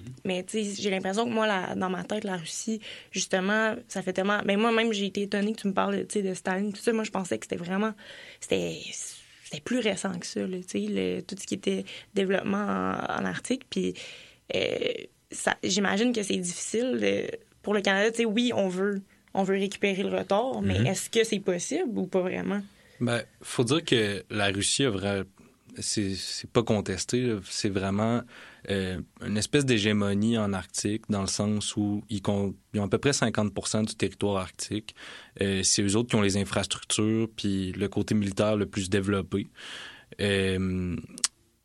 sais 0.48 0.64
j'ai 0.76 0.90
l'impression 0.90 1.26
que 1.26 1.30
moi 1.30 1.46
dans 1.76 1.88
ma 1.88 2.02
tête 2.02 2.24
la 2.24 2.36
Russie 2.36 2.80
justement 3.12 3.76
ça 3.86 4.02
fait 4.02 4.12
tellement 4.12 4.40
ben 4.44 4.58
moi 4.58 4.72
même 4.72 4.92
j'ai 4.92 5.06
été 5.06 5.22
étonnée 5.22 5.52
que 5.52 5.60
tu 5.60 5.68
me 5.68 5.72
parles 5.72 6.04
de 6.04 6.34
Staline 6.34 6.72
tout 6.72 6.80
ça 6.80 6.92
moi 6.92 7.04
je 7.04 7.12
pensais 7.12 7.38
que 7.38 7.44
c'était 7.44 7.64
vraiment 7.64 7.92
c'était 8.40 8.80
plus 9.60 9.78
récent 9.78 10.18
que 10.18 10.26
ça, 10.26 10.40
le, 10.40 11.20
tout 11.20 11.36
ce 11.38 11.46
qui 11.46 11.54
était 11.54 11.84
développement 12.14 12.94
en, 13.08 13.24
Arctique. 13.24 13.64
Puis 13.68 13.94
euh, 14.54 14.68
j'imagine 15.62 16.12
que 16.12 16.22
c'est 16.22 16.36
difficile 16.36 17.30
pour 17.62 17.74
le 17.74 17.80
Canada. 17.80 18.10
Oui, 18.26 18.52
on 18.54 18.68
veut, 18.68 19.02
on 19.34 19.42
veut 19.42 19.58
récupérer 19.58 20.02
le 20.02 20.16
retard, 20.16 20.62
mais 20.62 20.78
mm-hmm. 20.78 20.86
est-ce 20.90 21.10
que 21.10 21.24
c'est 21.24 21.40
possible 21.40 21.98
ou 21.98 22.06
pas 22.06 22.20
vraiment? 22.20 22.62
Ben, 23.00 23.22
faut 23.42 23.64
dire 23.64 23.84
que 23.84 24.24
la 24.30 24.46
Russie 24.48 24.84
a 24.84 24.90
vraiment 24.90 25.24
c'est 25.80 26.50
pas 26.52 26.62
contesté. 26.62 27.36
C'est 27.48 27.68
vraiment 27.68 28.22
euh, 28.70 29.00
une 29.24 29.36
espèce 29.36 29.64
d'hégémonie 29.64 30.38
en 30.38 30.52
Arctique, 30.52 31.02
dans 31.08 31.20
le 31.20 31.26
sens 31.26 31.76
où 31.76 32.02
ils, 32.08 32.22
ont 32.28 32.54
à 32.76 32.88
peu 32.88 32.98
près 32.98 33.12
50 33.12 33.86
du 33.86 33.94
territoire 33.94 34.36
arctique. 34.36 34.94
Euh, 35.40 35.62
c'est 35.62 35.82
eux 35.82 35.96
autres 35.96 36.10
qui 36.10 36.16
ont 36.16 36.22
les 36.22 36.36
infrastructures, 36.36 37.28
puis 37.36 37.72
le 37.72 37.88
côté 37.88 38.14
militaire 38.14 38.56
le 38.56 38.66
plus 38.66 38.88
développé. 38.88 39.48
Euh, 40.20 40.96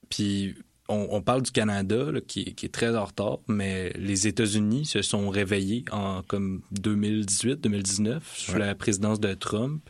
puis 0.09 0.55
on, 0.89 1.21
parle 1.21 1.43
du 1.43 1.51
Canada, 1.51 2.07
qui, 2.27 2.55
est 2.61 2.73
très 2.73 2.95
en 2.95 3.05
retard, 3.05 3.39
mais 3.47 3.91
les 3.95 4.27
États-Unis 4.27 4.85
se 4.85 5.03
sont 5.03 5.29
réveillés 5.29 5.85
en 5.91 6.23
comme 6.23 6.61
2018-2019 6.73 8.21
sous 8.33 8.57
la 8.57 8.73
présidence 8.73 9.19
de 9.19 9.33
Trump. 9.35 9.87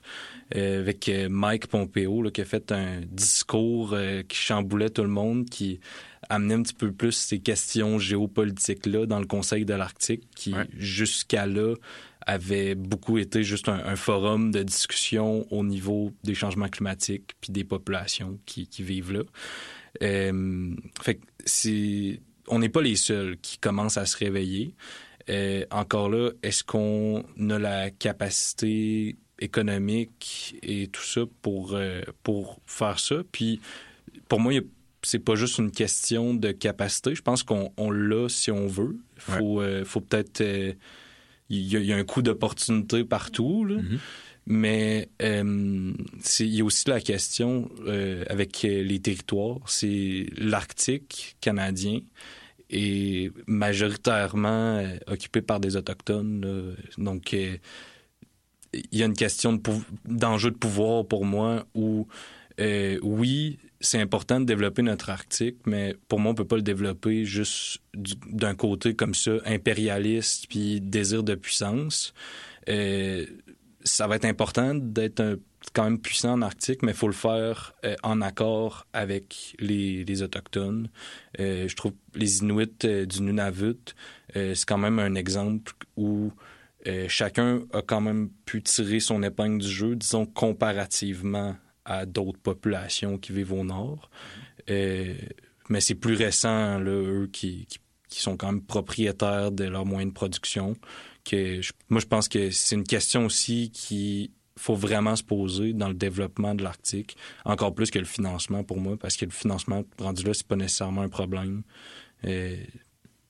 Euh, 0.56 0.80
avec 0.80 1.08
euh, 1.10 1.30
Mike 1.30 1.68
Pompeo 1.68 2.24
qui 2.32 2.42
a 2.42 2.46
fait 2.46 2.72
un 2.72 3.02
discours 3.02 3.94
euh, 3.94 4.24
qui 4.24 4.36
chamboulait 4.36 4.90
tout 4.90 5.04
le 5.04 5.10
monde, 5.10 5.48
qui 5.48 5.80
amenait 6.28 6.56
un 6.56 6.64
petit 6.64 6.74
peu 6.74 6.92
plus 6.92 7.12
ces 7.12 7.40
questions 7.40 8.00
géopolitiques-là 8.00 9.06
dans 9.06 9.20
le 9.20 9.28
Conseil 9.28 9.64
de 9.64 9.76
l'Arctique, 9.76 10.24
qui 10.36 10.56
jusqu'à 10.76 11.46
là 11.46 11.76
avait 12.26 12.76
beaucoup 12.76 13.18
été 13.18 13.44
juste 13.44 13.70
un, 13.70 13.96
forum 13.96 14.52
de 14.52 14.62
discussion 14.62 15.46
au 15.52 15.64
niveau 15.64 16.12
des 16.24 16.36
changements 16.36 16.68
climatiques 16.68 17.32
puis 17.42 17.52
des 17.52 17.64
populations 17.64 18.40
qui, 18.46 18.68
vivent 18.80 19.14
là. 19.14 19.24
fait 20.02 21.20
c'est, 21.46 22.22
on 22.48 22.60
n'est 22.60 22.70
pas 22.70 22.82
les 22.82 22.96
seuls 22.96 23.38
qui 23.42 23.58
commencent 23.58 23.98
à 23.98 24.06
se 24.06 24.18
réveiller. 24.18 24.76
encore 25.72 26.10
là, 26.10 26.32
est-ce 26.44 26.64
qu'on 26.64 27.24
a 27.50 27.58
la 27.58 27.90
capacité 27.90 29.16
économique 29.40 30.58
et 30.64 30.88
tout 30.88 31.04
ça 31.04 31.22
pour, 31.42 31.74
euh, 31.74 32.02
pour 32.24 32.60
faire 32.66 33.00
ça. 33.00 33.16
Puis 33.32 33.60
pour 34.28 34.40
moi, 34.40 34.54
c'est 35.02 35.20
pas 35.20 35.36
juste 35.36 35.58
une 35.58 35.72
question 35.72 36.34
de 36.34 36.52
capacité. 36.52 37.16
Je 37.16 37.22
pense 37.22 37.44
qu'on 37.44 37.92
l'a 37.92 38.30
si 38.30 38.52
on 38.52 38.68
veut. 38.68 38.98
Faut, 39.18 39.62
euh, 39.62 39.86
faut 39.86 40.02
peut-être. 40.02 40.42
Euh, 40.42 40.74
il 41.50 41.66
y, 41.66 41.92
a 41.92 41.96
un 41.96 42.04
coup 42.04 42.22
d'opportunité 42.22 43.04
partout. 43.04 43.66
Mm-hmm. 43.68 43.98
Mais 44.46 45.10
euh, 45.22 45.94
il 46.40 46.56
y 46.56 46.62
a 46.62 46.64
aussi 46.64 46.88
la 46.88 47.02
question 47.02 47.72
euh, 47.88 48.24
avec 48.30 48.62
les 48.62 49.00
territoires. 49.00 49.58
C'est 49.66 50.28
l'Arctique 50.38 51.38
canadien 51.42 52.02
est 52.70 53.32
majoritairement 53.48 54.84
occupé 55.08 55.42
par 55.42 55.60
des 55.60 55.76
autochtones. 55.76 56.76
Donc, 57.00 57.36
il 58.74 59.00
y 59.00 59.04
a 59.04 59.06
une 59.06 59.16
question 59.16 59.60
d'enjeu 60.06 60.52
de, 60.52 60.56
pouvoir 60.56 61.06
pour 61.06 61.26
moi 61.26 61.66
où, 61.76 62.08
oui, 63.02 63.60
c'est 63.82 64.02
important 64.02 64.40
de 64.40 64.46
développer 64.46 64.82
notre 64.82 65.10
Arctique, 65.10 65.58
mais 65.66 65.96
pour 66.08 66.20
moi, 66.20 66.32
on 66.32 66.36
peut 66.36 66.46
pas 66.46 66.58
le 66.58 66.62
développer 66.62 67.26
juste 67.26 67.82
d'un 67.94 68.56
côté 68.56 68.94
comme 68.94 69.14
ça, 69.14 69.32
impérialiste 69.46 70.48
puis 70.50 70.82
désir 70.82 71.24
de 71.24 71.36
puissance. 71.36 72.14
Euh, 72.68 73.26
ça 73.84 74.08
va 74.08 74.18
être 74.18 74.26
important 74.26 74.76
d'être 74.76 75.40
quand 75.74 75.86
même 75.86 76.00
puissant 76.00 76.34
en 76.34 76.42
Arctique, 76.42 76.84
mais 76.84 76.92
il 76.92 76.98
faut 76.98 77.08
le 77.08 77.14
faire 77.14 77.74
euh, 77.86 77.96
en 78.04 78.22
accord 78.22 78.86
avec 78.92 79.56
les, 79.60 80.04
les 80.04 80.22
Autochtones. 80.22 80.90
Euh, 81.40 81.68
je 81.68 81.76
trouve 81.76 81.94
les 82.16 82.40
Inuits 82.40 83.06
du 83.08 83.22
Nunavut, 83.22 83.96
c'est 84.34 84.66
quand 84.66 84.78
même 84.78 85.00
un 85.00 85.16
exemple 85.16 85.74
où 85.96 86.32
chacun 87.08 87.62
a 87.74 87.82
quand 87.82 88.02
même 88.02 88.30
pu 88.46 88.62
tirer 88.64 89.00
son 89.00 89.22
épingle 89.24 89.62
du 89.62 89.70
jeu, 89.70 89.96
disons, 89.96 90.26
comparativement 90.26 91.56
à 91.90 92.06
d'autres 92.06 92.40
populations 92.40 93.18
qui 93.18 93.34
vivent 93.34 93.54
au 93.54 93.64
nord. 93.64 94.10
Euh, 94.70 95.16
mais 95.70 95.82
c'est 95.82 95.96
plus 95.96 96.16
récent, 96.16 96.80
là, 96.80 96.92
eux, 96.92 97.30
qui, 97.32 97.68
qui, 98.10 98.22
sont 98.22 98.38
quand 98.38 98.52
même 98.52 98.62
propriétaires 98.62 99.52
de 99.52 99.66
leurs 99.66 99.86
moyens 99.86 100.12
de 100.12 100.16
production. 100.16 100.76
Que 101.26 101.62
moi, 101.90 102.00
je 102.00 102.06
pense 102.06 102.28
que 102.28 102.52
c'est 102.52 102.76
une 102.76 102.84
question 102.84 103.26
aussi 103.26 103.72
qui 103.72 104.32
faut 104.58 104.76
vraiment 104.76 105.16
se 105.16 105.24
poser 105.24 105.74
dans 105.74 105.88
le 105.88 105.94
développement 105.94 106.54
de 106.54 106.64
l'Arctique, 106.64 107.16
encore 107.46 107.74
plus 107.74 107.90
que 107.92 108.00
le 108.00 108.06
financement 108.06 108.64
pour 108.64 108.78
moi, 108.78 108.98
parce 108.98 109.16
que 109.16 109.26
le 109.26 109.32
financement 109.32 109.84
rendu 110.00 110.24
là, 110.24 110.34
c'est 110.34 110.48
pas 110.48 110.58
nécessairement 110.58 111.02
un 111.02 111.10
problème. 111.10 111.64
Euh, 112.26 112.58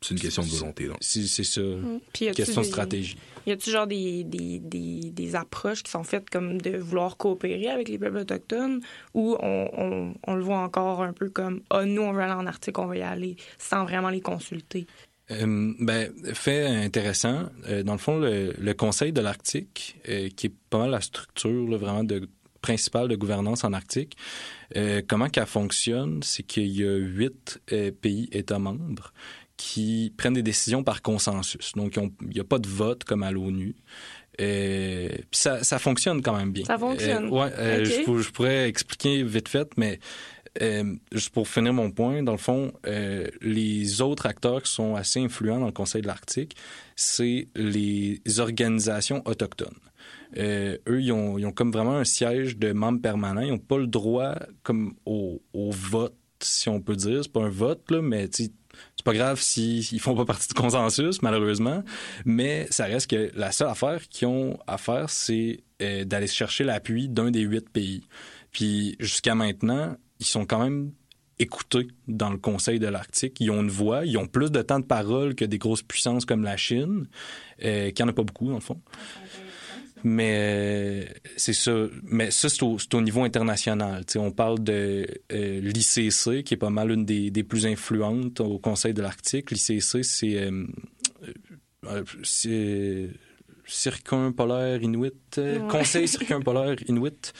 c'est 0.02 0.14
une 0.14 0.22
question 0.22 0.44
de 0.44 0.48
volonté, 0.48 0.88
donc. 0.88 0.98
C'est 1.02 1.26
ça. 1.44 1.62
Mmh. 1.62 2.32
question 2.34 2.62
de 2.62 2.66
stratégie. 2.66 3.18
Y 3.46 3.52
a-tu 3.52 3.70
genre 3.70 3.88
des, 3.88 4.24
des, 4.24 4.60
des, 4.60 5.12
des, 5.12 5.36
approches 5.36 5.84
qui 5.84 5.92
sont 5.92 6.04
faites 6.04 6.30
comme 6.30 6.62
de 6.62 6.78
vouloir 6.78 7.18
coopérer 7.18 7.68
avec 7.68 7.90
les 7.90 7.98
peuples 7.98 8.18
autochtones 8.18 8.82
ou 9.14 9.36
on, 9.42 9.70
on, 9.74 10.14
on 10.26 10.36
le 10.36 10.44
voit 10.44 10.60
encore 10.60 11.02
un 11.02 11.14
peu 11.14 11.30
comme 11.30 11.62
ah, 11.70 11.86
nous, 11.86 12.02
on 12.02 12.14
veut 12.14 12.22
aller 12.22 12.34
en 12.34 12.46
Arctique, 12.46 12.80
on 12.80 12.86
va 12.86 12.98
y 12.98 13.02
aller 13.02 13.36
sans 13.58 13.84
vraiment 13.84 14.10
les 14.10 14.22
consulter? 14.22 14.88
Euh, 15.32 15.74
ben, 15.80 16.12
fait 16.34 16.66
intéressant. 16.66 17.50
Euh, 17.68 17.84
dans 17.84 17.94
le 17.94 18.00
fond, 18.00 18.20
le, 18.20 18.54
le 18.58 18.74
Conseil 18.74 19.12
de 19.12 19.22
l'Arctique, 19.22 20.00
euh, 20.08 20.30
qui 20.30 20.48
est 20.48 20.54
pas 20.70 20.80
mal 20.80 20.92
la 20.92 21.02
structure 21.02 21.78
vraiment 21.78 22.04
de, 22.04 22.28
principale 22.62 23.08
de 23.08 23.16
gouvernance 23.16 23.64
en 23.64 23.74
Arctique, 23.74 24.18
euh, 24.76 25.02
comment 25.08 25.28
qu'elle 25.30 25.46
fonctionne, 25.46 26.22
c'est 26.24 26.44
qu'il 26.44 26.68
y 26.68 26.84
a 26.84 26.96
huit 26.96 27.60
pays 28.02 28.30
États 28.32 28.60
membres 28.60 29.14
qui 29.60 30.14
prennent 30.16 30.36
des 30.36 30.42
décisions 30.42 30.86
par 30.86 31.02
consensus. 31.02 31.74
Donc, 31.76 31.98
il 31.98 32.30
n'y 32.30 32.40
a 32.40 32.46
pas 32.46 32.60
de 32.60 32.70
vote 32.70 33.04
comme 33.04 33.24
à 33.24 33.32
l'ONU. 33.32 33.76
Euh, 34.40 35.10
puis 35.10 35.38
ça, 35.38 35.66
ça, 35.66 35.80
fonctionne 35.80 36.22
quand 36.22 36.36
même 36.36 36.54
bien. 36.54 36.64
Ça 36.64 36.78
fonctionne. 36.78 37.26
Euh, 37.26 37.30
ouais, 37.30 37.52
euh, 37.58 37.84
je, 37.84 38.22
je, 38.22 38.32
pourrais 38.32 38.70
expliquer 38.70 39.22
vite 39.22 39.50
fait, 39.50 39.70
mais 39.76 40.00
juste 41.12 41.32
pour 41.32 41.50
finir 41.50 41.74
mon 41.74 41.92
point, 41.92 42.24
dans 42.24 42.32
le 42.32 42.38
fond, 42.38 42.72
les 43.42 44.02
autres 44.02 44.28
acteurs 44.28 44.64
qui 44.64 44.72
sont 44.72 44.96
assez 44.96 45.20
influents 45.20 45.60
dans 45.60 45.66
le 45.66 45.74
Conseil 45.74 46.02
de 46.02 46.08
l'Arctique, 46.08 46.56
c'est 46.96 47.50
les 47.54 48.22
organisations 48.38 49.22
autochtones. 49.26 49.78
eux, 50.38 50.80
ils 50.88 51.12
ont, 51.12 51.38
ils 51.38 51.46
ont, 51.46 51.52
comme 51.52 51.74
vraiment 51.74 51.98
un 51.98 52.06
siège 52.06 52.58
de 52.58 52.72
membres 52.72 53.02
permanents. 53.02 53.42
Ils 53.42 53.52
n'ont 53.52 53.58
pas 53.58 53.78
le 53.78 53.88
droit 53.88 54.36
comme 54.64 54.96
au, 55.06 55.42
au 55.52 55.70
vote, 55.72 56.16
si 56.42 56.70
on 56.70 56.80
peut 56.80 56.96
dire. 56.96 57.24
C'est 57.24 57.34
pas 57.34 57.44
un 57.44 57.50
vote, 57.50 57.92
là, 57.92 58.02
mais 58.02 58.30
pas 59.10 59.18
grave 59.18 59.42
s'ils 59.42 59.84
si, 59.84 60.00
font 60.00 60.16
pas 60.16 60.26
partie 60.26 60.48
du 60.48 60.54
consensus, 60.54 61.22
malheureusement. 61.22 61.84
Mais 62.26 62.68
ça 62.70 62.86
reste 62.86 63.10
que 63.10 63.32
la 63.36 63.52
seule 63.52 63.70
affaire 63.70 64.08
qu'ils 64.10 64.28
ont 64.28 64.60
à 64.68 64.78
faire, 64.78 65.10
c'est 65.10 65.64
euh, 65.82 66.04
d'aller 66.06 66.28
chercher 66.28 66.64
l'appui 66.64 67.10
d'un 67.10 67.32
des 67.32 67.42
huit 67.42 67.68
pays. 67.70 68.08
Puis 68.52 68.96
jusqu'à 69.00 69.36
maintenant, 69.36 69.96
ils 70.20 70.26
sont 70.26 70.46
quand 70.46 70.60
même 70.60 70.92
écoutés 71.40 71.88
dans 72.08 72.30
le 72.30 72.38
Conseil 72.38 72.80
de 72.80 72.88
l'Arctique. 72.88 73.40
Ils 73.40 73.50
ont 73.50 73.62
une 73.62 73.70
voix, 73.70 74.06
ils 74.06 74.18
ont 74.18 74.28
plus 74.28 74.52
de 74.52 74.62
temps 74.62 74.80
de 74.80 74.86
parole 74.86 75.36
que 75.36 75.46
des 75.46 75.58
grosses 75.58 75.84
puissances 75.84 76.26
comme 76.26 76.44
la 76.44 76.58
Chine, 76.58 77.08
euh, 77.64 77.92
qui 77.92 78.04
en 78.04 78.08
a 78.10 78.14
pas 78.14 78.24
beaucoup, 78.24 78.50
le 78.50 78.60
fond. 78.60 78.80
Mais 80.04 80.36
euh, 80.38 81.06
c'est 81.38 81.54
ça. 81.54 81.74
Mais 82.04 82.32
ça, 82.32 82.50
c'est 82.50 82.64
au, 82.64 82.78
au, 82.94 83.02
niveau 83.02 83.24
international. 83.24 84.04
on 84.16 84.32
parle 84.32 84.64
de 84.64 85.06
euh, 85.32 85.62
l'ICC, 85.62 86.44
qui 86.44 86.54
est 86.54 86.58
pas 86.58 86.70
mal 86.70 86.92
une 86.92 87.06
des, 87.06 87.32
des, 87.32 87.44
plus 87.44 87.66
influentes 87.66 88.40
au 88.40 88.60
Conseil 88.60 88.94
de 88.94 89.02
l'Arctique. 89.02 89.52
L'ICC, 89.52 90.04
c'est 90.04 90.38
euh, 90.38 90.66
euh 91.86 93.08
circumpolaire 93.66 94.82
inuit, 94.82 95.40
Conseil 95.70 96.08
circumpolaire 96.08 96.76
inuit. 96.88 97.34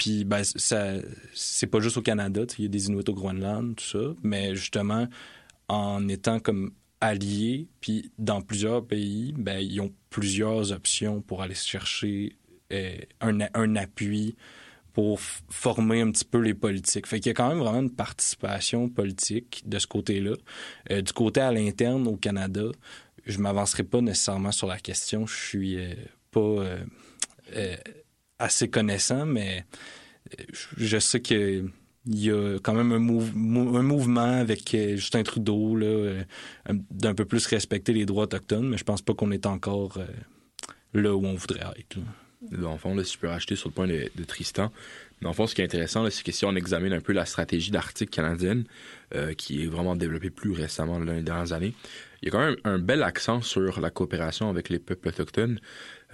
Puis 0.00 0.24
ben, 0.24 0.44
ça, 0.44 0.94
c'est 1.34 1.66
pas 1.66 1.80
juste 1.80 1.96
au 1.96 2.02
Canada, 2.02 2.42
il 2.56 2.62
y 2.62 2.66
a 2.66 2.68
des 2.68 2.86
Inuits 2.86 3.04
au 3.08 3.12
Groenland, 3.12 3.74
tout 3.74 3.84
ça, 3.84 4.14
mais 4.22 4.54
justement, 4.54 5.08
en 5.68 6.08
étant 6.08 6.38
comme 6.38 6.70
alliés, 7.00 7.68
puis 7.80 8.12
dans 8.18 8.42
plusieurs 8.42 8.86
pays, 8.86 9.34
ben, 9.36 9.58
ils 9.58 9.80
ont 9.80 9.92
plusieurs 10.10 10.72
options 10.72 11.22
pour 11.22 11.42
aller 11.42 11.54
chercher 11.54 12.36
euh, 12.72 12.98
un, 13.20 13.40
un, 13.54 13.76
appui 13.76 14.36
pour 14.92 15.20
former 15.20 16.02
un 16.02 16.10
petit 16.10 16.24
peu 16.24 16.38
les 16.38 16.54
politiques. 16.54 17.06
Fait 17.06 17.20
qu'il 17.20 17.30
y 17.30 17.30
a 17.30 17.34
quand 17.34 17.48
même 17.48 17.58
vraiment 17.58 17.80
une 17.80 17.94
participation 17.94 18.88
politique 18.88 19.62
de 19.66 19.78
ce 19.78 19.86
côté-là. 19.86 20.34
Euh, 20.90 21.00
du 21.00 21.12
côté 21.12 21.40
à 21.40 21.52
l'interne 21.52 22.06
au 22.06 22.16
Canada, 22.16 22.66
je 23.24 23.38
m'avancerai 23.38 23.84
pas 23.84 24.00
nécessairement 24.00 24.52
sur 24.52 24.66
la 24.66 24.78
question. 24.78 25.26
Je 25.26 25.36
suis 25.36 25.76
euh, 25.78 25.94
pas 26.30 26.64
assez 28.38 28.68
connaissant, 28.68 29.26
mais 29.26 29.64
je 30.76 30.98
sais 30.98 31.20
que 31.20 31.64
il 32.12 32.24
y 32.24 32.30
a 32.30 32.58
quand 32.60 32.74
même 32.74 32.92
un, 32.92 32.98
mouvement 32.98 34.40
avec 34.40 34.74
euh, 34.74 34.96
Justin 34.96 35.22
Trudeau 35.22 35.76
là, 35.76 35.86
euh, 35.86 36.22
d'un 36.90 37.14
peu 37.14 37.24
plus 37.24 37.46
respecter 37.46 37.92
les 37.92 38.04
droits 38.04 38.24
autochtones, 38.24 38.68
mais 38.68 38.78
je 38.78 38.84
pense 38.84 39.00
pas 39.00 39.14
qu'on 39.14 39.30
est 39.30 39.46
encore 39.46 39.96
euh, 39.96 40.06
là 40.92 41.14
où 41.14 41.24
on 41.24 41.34
voudrait 41.34 41.60
être. 41.78 41.98
Le 42.50 42.66
fond, 42.78 42.96
là, 42.96 43.04
si 43.04 43.14
je 43.14 43.18
peux 43.18 43.28
rajouter 43.28 43.54
sur 43.54 43.68
le 43.68 43.74
point 43.74 43.86
de, 43.86 44.24
Tristan, 44.26 44.72
dans 45.22 45.28
le 45.28 45.34
fond, 45.34 45.46
ce 45.46 45.54
qui 45.54 45.60
est 45.60 45.64
intéressant, 45.64 46.08
c'est 46.10 46.24
que 46.24 46.32
si 46.32 46.44
on 46.44 46.56
examine 46.56 46.92
un 46.94 47.00
peu 47.00 47.12
la 47.12 47.26
stratégie 47.26 47.70
d'Arctique 47.70 48.10
canadienne, 48.10 48.64
qui 49.36 49.62
est 49.62 49.66
vraiment 49.66 49.94
développée 49.94 50.30
plus 50.30 50.50
récemment 50.50 50.98
dans 50.98 51.12
les 51.12 51.20
dernières 51.20 51.52
années, 51.52 51.74
il 52.22 52.26
y 52.26 52.28
a 52.28 52.30
quand 52.32 52.40
même 52.40 52.56
un 52.64 52.78
bel 52.78 53.02
accent 53.02 53.42
sur 53.42 53.78
la 53.80 53.90
coopération 53.90 54.48
avec 54.48 54.70
les 54.70 54.78
peuples 54.78 55.08
autochtones, 55.08 55.60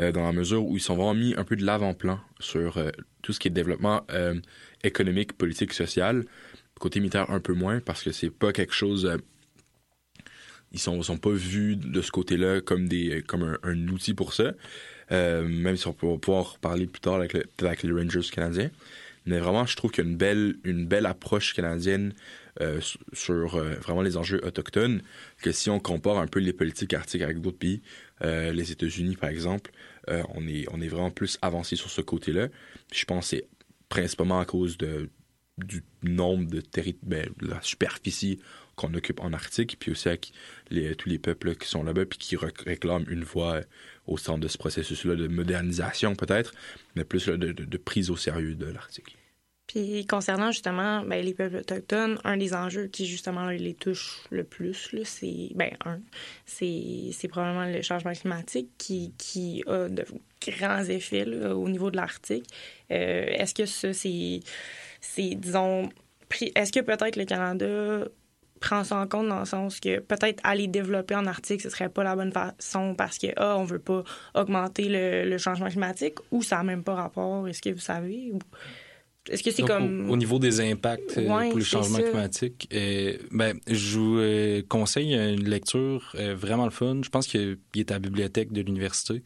dans 0.00 0.24
la 0.24 0.32
mesure 0.32 0.64
où 0.64 0.76
ils 0.76 0.80
sont 0.80 0.96
vraiment 0.96 1.14
mis 1.14 1.32
un 1.36 1.44
peu 1.44 1.54
de 1.54 1.64
l'avant-plan 1.64 2.18
sur 2.40 2.82
tout 3.22 3.32
ce 3.32 3.38
qui 3.38 3.46
est 3.46 3.52
développement 3.52 4.04
économique, 4.86 5.32
politique, 5.34 5.72
social. 5.72 6.24
Côté 6.78 7.00
militaire, 7.00 7.30
un 7.30 7.40
peu 7.40 7.54
moins, 7.54 7.80
parce 7.80 8.02
que 8.02 8.12
c'est 8.12 8.30
pas 8.30 8.52
quelque 8.52 8.74
chose. 8.74 9.06
Euh, 9.06 9.16
ils 10.72 10.78
sont, 10.78 11.00
sont 11.02 11.16
pas 11.16 11.30
vus 11.30 11.76
de 11.76 12.02
ce 12.02 12.10
côté-là 12.10 12.60
comme, 12.60 12.88
des, 12.88 13.22
comme 13.26 13.58
un, 13.62 13.88
outil 13.88 14.14
pour 14.14 14.34
ça. 14.34 14.52
Euh, 15.12 15.46
même 15.46 15.76
si 15.76 15.86
on 15.86 15.92
peut 15.92 16.18
pouvoir 16.18 16.58
parler 16.58 16.86
plus 16.86 17.00
tard 17.00 17.14
avec, 17.14 17.82
les 17.82 17.92
Rangers 17.92 18.28
canadiens. 18.30 18.70
Mais 19.24 19.38
vraiment, 19.38 19.64
je 19.64 19.74
trouve 19.76 19.90
qu'il 19.90 20.04
y 20.04 20.06
a 20.06 20.10
une 20.10 20.16
belle, 20.16 20.56
une 20.64 20.86
belle 20.86 21.06
approche 21.06 21.54
canadienne 21.54 22.12
euh, 22.60 22.80
sur 23.12 23.58
vraiment 23.58 24.02
les 24.02 24.16
enjeux 24.16 24.40
autochtones, 24.44 25.02
que 25.42 25.52
si 25.52 25.70
on 25.70 25.80
compare 25.80 26.18
un 26.18 26.26
peu 26.26 26.40
les 26.40 26.52
politiques 26.52 26.94
arctiques 26.94 27.22
avec 27.22 27.40
d'autres 27.40 27.58
pays, 27.58 27.80
les 28.22 28.72
États-Unis 28.72 29.16
par 29.16 29.30
exemple, 29.30 29.72
on, 30.08 30.46
est, 30.46 30.66
on 30.72 30.80
est 30.80 30.88
vraiment 30.88 31.10
plus 31.10 31.38
avancé 31.42 31.76
sur 31.76 31.90
ce 31.90 32.00
côté-là. 32.00 32.48
Je 32.92 33.04
pense 33.04 33.30
que 33.30 33.36
c'est 33.36 33.48
principalement 33.88 34.40
à 34.40 34.44
cause 34.44 34.76
de, 34.78 35.10
du 35.58 35.82
nombre 36.02 36.50
de 36.50 36.60
territoires, 36.60 37.08
ben, 37.08 37.30
la 37.40 37.60
superficie 37.62 38.40
qu'on 38.74 38.92
occupe 38.94 39.20
en 39.20 39.32
Arctique, 39.32 39.78
puis 39.78 39.90
aussi 39.90 40.08
avec 40.08 40.32
tous 40.98 41.08
les 41.08 41.18
peuples 41.18 41.56
qui 41.56 41.66
sont 41.66 41.82
là-bas, 41.82 42.04
puis 42.04 42.18
qui 42.18 42.36
réclament 42.36 43.06
une 43.08 43.24
voie 43.24 43.62
au 44.06 44.18
centre 44.18 44.40
de 44.40 44.48
ce 44.48 44.58
processus-là 44.58 45.16
de 45.16 45.28
modernisation 45.28 46.14
peut-être, 46.14 46.52
mais 46.94 47.04
plus 47.04 47.26
de, 47.26 47.52
de, 47.52 47.76
prise 47.78 48.10
au 48.10 48.16
sérieux 48.16 48.54
de 48.54 48.66
l'Arctique. 48.66 49.16
Puis 49.66 50.06
concernant 50.06 50.52
justement 50.52 51.02
ben, 51.02 51.24
les 51.24 51.34
peuples 51.34 51.56
autochtones, 51.56 52.18
un 52.24 52.36
des 52.36 52.54
enjeux 52.54 52.86
qui 52.86 53.06
justement 53.06 53.48
les 53.48 53.74
touche 53.74 54.22
le 54.30 54.44
plus, 54.44 54.90
c'est 55.04 55.50
ben 55.54 55.70
un, 55.84 55.98
c'est 56.44 57.28
probablement 57.28 57.66
le 57.66 57.82
changement 57.82 58.12
climatique 58.12 58.70
qui, 58.78 59.12
qui 59.18 59.64
a 59.66 59.88
de 59.88 60.04
grands 60.46 60.84
effets 60.84 61.26
au 61.26 61.68
niveau 61.68 61.90
de 61.90 61.96
l'Arctique. 61.96 62.46
Euh, 62.92 63.26
est-ce 63.26 63.54
que 63.54 63.66
ça 63.66 63.92
c'est 63.92 64.40
disons 65.34 65.88
est-ce 66.54 66.72
que 66.72 66.80
peut-être 66.80 67.16
le 67.16 67.24
Canada 67.24 68.06
prends 68.60 68.84
ça 68.84 68.96
en 68.96 69.06
compte 69.06 69.28
dans 69.28 69.40
le 69.40 69.44
sens 69.44 69.80
que 69.80 70.00
peut-être 70.00 70.40
aller 70.44 70.66
développer 70.66 71.14
en 71.14 71.26
Arctique, 71.26 71.60
ce 71.60 71.70
serait 71.70 71.88
pas 71.88 72.04
la 72.04 72.16
bonne 72.16 72.32
façon 72.32 72.94
parce 72.94 73.18
que, 73.18 73.28
ah, 73.36 73.56
on 73.58 73.64
veut 73.64 73.78
pas 73.78 74.02
augmenter 74.34 74.86
le, 74.88 75.38
changement 75.38 75.68
climatique 75.68 76.18
ou 76.30 76.42
ça 76.42 76.56
n'a 76.56 76.62
même 76.64 76.82
pas 76.82 76.94
rapport? 76.94 77.46
Est-ce 77.48 77.62
que 77.62 77.70
vous 77.70 77.78
savez? 77.78 78.32
Est-ce 79.30 79.42
que 79.42 79.50
c'est 79.50 79.62
comme. 79.62 80.10
Au, 80.10 80.16
niveau 80.16 80.38
des 80.38 80.60
impacts 80.60 81.18
euh, 81.18 81.48
pour 81.48 81.58
le 81.58 81.64
changement 81.64 81.98
climatique, 81.98 82.68
euh, 82.72 83.16
ben, 83.30 83.58
je 83.66 83.98
vous 83.98 84.18
euh, 84.18 84.62
conseille 84.68 85.14
une 85.14 85.48
lecture 85.48 86.14
vraiment 86.34 86.64
le 86.64 86.70
fun. 86.70 87.00
Je 87.02 87.08
pense 87.08 87.26
qu'il 87.26 87.58
est 87.74 87.90
à 87.90 87.94
la 87.94 88.00
bibliothèque 88.00 88.52
de 88.52 88.62
l'université. 88.62 89.22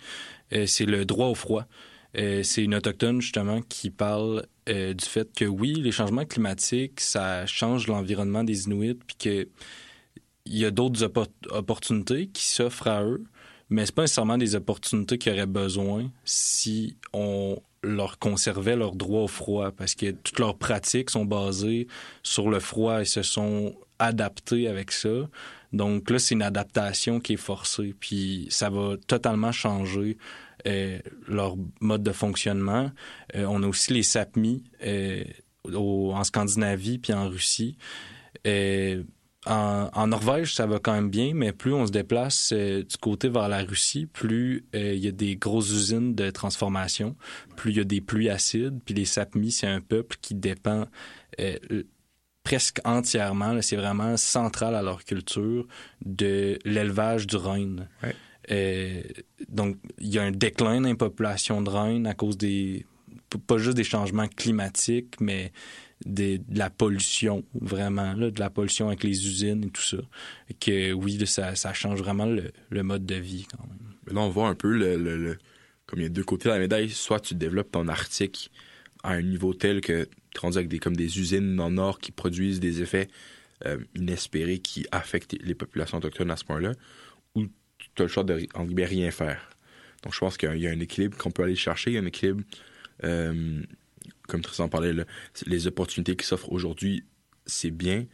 c'est 0.66 0.86
Le 0.86 1.04
droit 1.04 1.26
au 1.26 1.34
froid. 1.34 1.66
c'est 2.14 2.62
une 2.62 2.74
autochtone, 2.74 3.20
justement, 3.20 3.60
qui 3.62 3.90
parle 3.90 4.46
du 4.66 5.04
fait 5.04 5.28
que 5.34 5.44
oui, 5.44 5.74
les 5.74 5.92
changements 5.92 6.24
climatiques, 6.24 7.00
ça 7.00 7.44
change 7.46 7.86
l'environnement 7.86 8.44
des 8.44 8.64
Inuits, 8.64 8.98
puis 9.06 9.16
qu'il 9.18 9.48
y 10.46 10.64
a 10.64 10.70
d'autres 10.70 11.10
opportunités 11.50 12.28
qui 12.28 12.46
s'offrent 12.46 12.88
à 12.88 13.04
eux, 13.04 13.24
mais 13.68 13.86
c'est 13.86 13.94
pas 13.94 14.02
nécessairement 14.02 14.38
des 14.38 14.54
opportunités 14.54 15.18
qu'ils 15.18 15.32
auraient 15.32 15.46
besoin 15.46 16.10
si 16.24 16.96
on 17.12 17.60
leur 17.82 18.18
conservait 18.18 18.76
leur 18.76 18.94
droit 18.94 19.22
au 19.22 19.28
froid 19.28 19.70
parce 19.70 19.94
que 19.94 20.10
toutes 20.10 20.38
leurs 20.38 20.56
pratiques 20.56 21.10
sont 21.10 21.24
basées 21.24 21.86
sur 22.22 22.50
le 22.50 22.60
froid 22.60 23.00
et 23.00 23.04
se 23.04 23.22
sont 23.22 23.74
adaptés 23.98 24.68
avec 24.68 24.92
ça. 24.92 25.28
Donc 25.72 26.10
là, 26.10 26.18
c'est 26.18 26.34
une 26.34 26.42
adaptation 26.42 27.20
qui 27.20 27.34
est 27.34 27.36
forcée, 27.36 27.94
puis 27.98 28.46
ça 28.50 28.70
va 28.70 28.96
totalement 29.06 29.52
changer 29.52 30.18
euh, 30.66 30.98
leur 31.28 31.56
mode 31.80 32.02
de 32.02 32.12
fonctionnement. 32.12 32.90
Euh, 33.34 33.44
on 33.44 33.62
a 33.62 33.66
aussi 33.66 33.92
les 33.92 34.02
SAPMI 34.02 34.64
euh, 34.84 35.24
en 35.72 36.24
Scandinavie 36.24 36.98
puis 36.98 37.12
en 37.12 37.28
Russie. 37.28 37.76
En, 39.46 40.06
Norvège, 40.06 40.54
ça 40.54 40.66
va 40.66 40.78
quand 40.78 40.92
même 40.92 41.08
bien, 41.08 41.32
mais 41.34 41.52
plus 41.52 41.72
on 41.72 41.86
se 41.86 41.92
déplace 41.92 42.52
euh, 42.52 42.82
du 42.82 42.96
côté 42.98 43.30
vers 43.30 43.48
la 43.48 43.62
Russie, 43.62 44.04
plus 44.04 44.66
euh, 44.74 44.92
il 44.92 45.02
y 45.02 45.08
a 45.08 45.12
des 45.12 45.36
grosses 45.36 45.70
usines 45.70 46.14
de 46.14 46.28
transformation, 46.30 47.16
plus 47.56 47.70
il 47.70 47.76
y 47.78 47.80
a 47.80 47.84
des 47.84 48.02
pluies 48.02 48.28
acides. 48.28 48.80
Puis 48.84 48.94
les 48.94 49.06
Sapmis, 49.06 49.50
c'est 49.50 49.66
un 49.66 49.80
peuple 49.80 50.18
qui 50.20 50.34
dépend 50.34 50.86
euh, 51.40 51.56
presque 52.44 52.80
entièrement, 52.84 53.62
c'est 53.62 53.76
vraiment 53.76 54.18
central 54.18 54.74
à 54.74 54.82
leur 54.82 55.04
culture, 55.04 55.66
de 56.04 56.58
l'élevage 56.66 57.26
du 57.26 57.36
Rhône. 57.36 57.88
donc, 59.48 59.78
il 59.98 60.08
y 60.08 60.18
a 60.18 60.22
un 60.22 60.32
déclin 60.32 60.82
dans 60.82 60.88
les 60.88 60.94
populations 60.94 61.62
de 61.62 61.70
Rhône 61.70 62.06
à 62.06 62.12
cause 62.12 62.36
des, 62.36 62.84
pas 63.46 63.56
juste 63.56 63.76
des 63.76 63.84
changements 63.84 64.28
climatiques, 64.28 65.18
mais 65.20 65.52
de, 66.06 66.40
la 66.50 66.70
pollution, 66.70 67.44
vraiment, 67.60 68.14
là, 68.14 68.30
de 68.30 68.40
la 68.40 68.50
pollution 68.50 68.88
avec 68.88 69.04
les 69.04 69.26
usines 69.26 69.64
et 69.64 69.70
tout 69.70 69.82
ça. 69.82 69.98
Que 70.60 70.92
oui, 70.92 71.24
ça, 71.26 71.54
ça, 71.54 71.72
change 71.72 71.98
vraiment 72.00 72.26
le, 72.26 72.82
mode 72.82 73.06
de 73.06 73.16
vie 73.16 73.46
quand 73.50 73.66
même. 73.66 73.94
Mais 74.06 74.14
là, 74.14 74.20
on 74.20 74.30
voit 74.30 74.48
un 74.48 74.54
peu 74.54 74.72
le, 74.72 75.38
comme 75.86 76.00
il 76.00 76.04
y 76.04 76.06
a 76.06 76.10
deux 76.10 76.24
côtés 76.24 76.48
de 76.48 76.54
la 76.54 76.60
médaille. 76.60 76.90
Soit 76.90 77.20
tu 77.20 77.34
développes 77.34 77.72
ton 77.72 77.88
Arctique 77.88 78.50
à 79.02 79.12
un 79.12 79.22
niveau 79.22 79.54
tel 79.54 79.80
que 79.80 80.08
tu 80.34 80.40
rendu 80.40 80.58
avec 80.58 80.68
des, 80.68 80.78
comme 80.78 80.96
des 80.96 81.18
usines 81.18 81.56
le 81.56 81.68
nord 81.70 81.98
qui 81.98 82.12
produisent 82.12 82.60
des 82.60 82.82
effets 82.82 83.08
euh, 83.66 83.78
inespérés 83.94 84.58
qui 84.58 84.86
affectent 84.90 85.36
les 85.42 85.54
populations 85.54 85.98
autochtones 85.98 86.30
à 86.30 86.36
ce 86.36 86.44
point-là, 86.44 86.72
ou 87.34 87.44
tu 87.94 88.02
as 88.02 88.02
le 88.02 88.08
choix 88.08 88.24
de 88.24 88.46
en 88.54 88.64
rien 88.64 89.10
faire. 89.10 89.50
Donc 90.02 90.14
je 90.14 90.18
pense 90.18 90.38
qu'il 90.38 90.56
y 90.56 90.66
a 90.66 90.70
un 90.70 90.80
équilibre 90.80 91.18
qu'on 91.18 91.30
peut 91.30 91.42
aller 91.42 91.56
chercher, 91.56 91.98
un 91.98 92.06
équilibre 92.06 92.42
euh, 93.04 93.62
comme 94.30 94.42
Tristan 94.42 94.68
parlait, 94.68 94.94
les 95.46 95.66
opportunités 95.66 96.16
qui 96.16 96.26
s'offrent 96.26 96.52
aujourd'hui, 96.52 97.04
c'est 97.46 97.70
bien, 97.70 98.06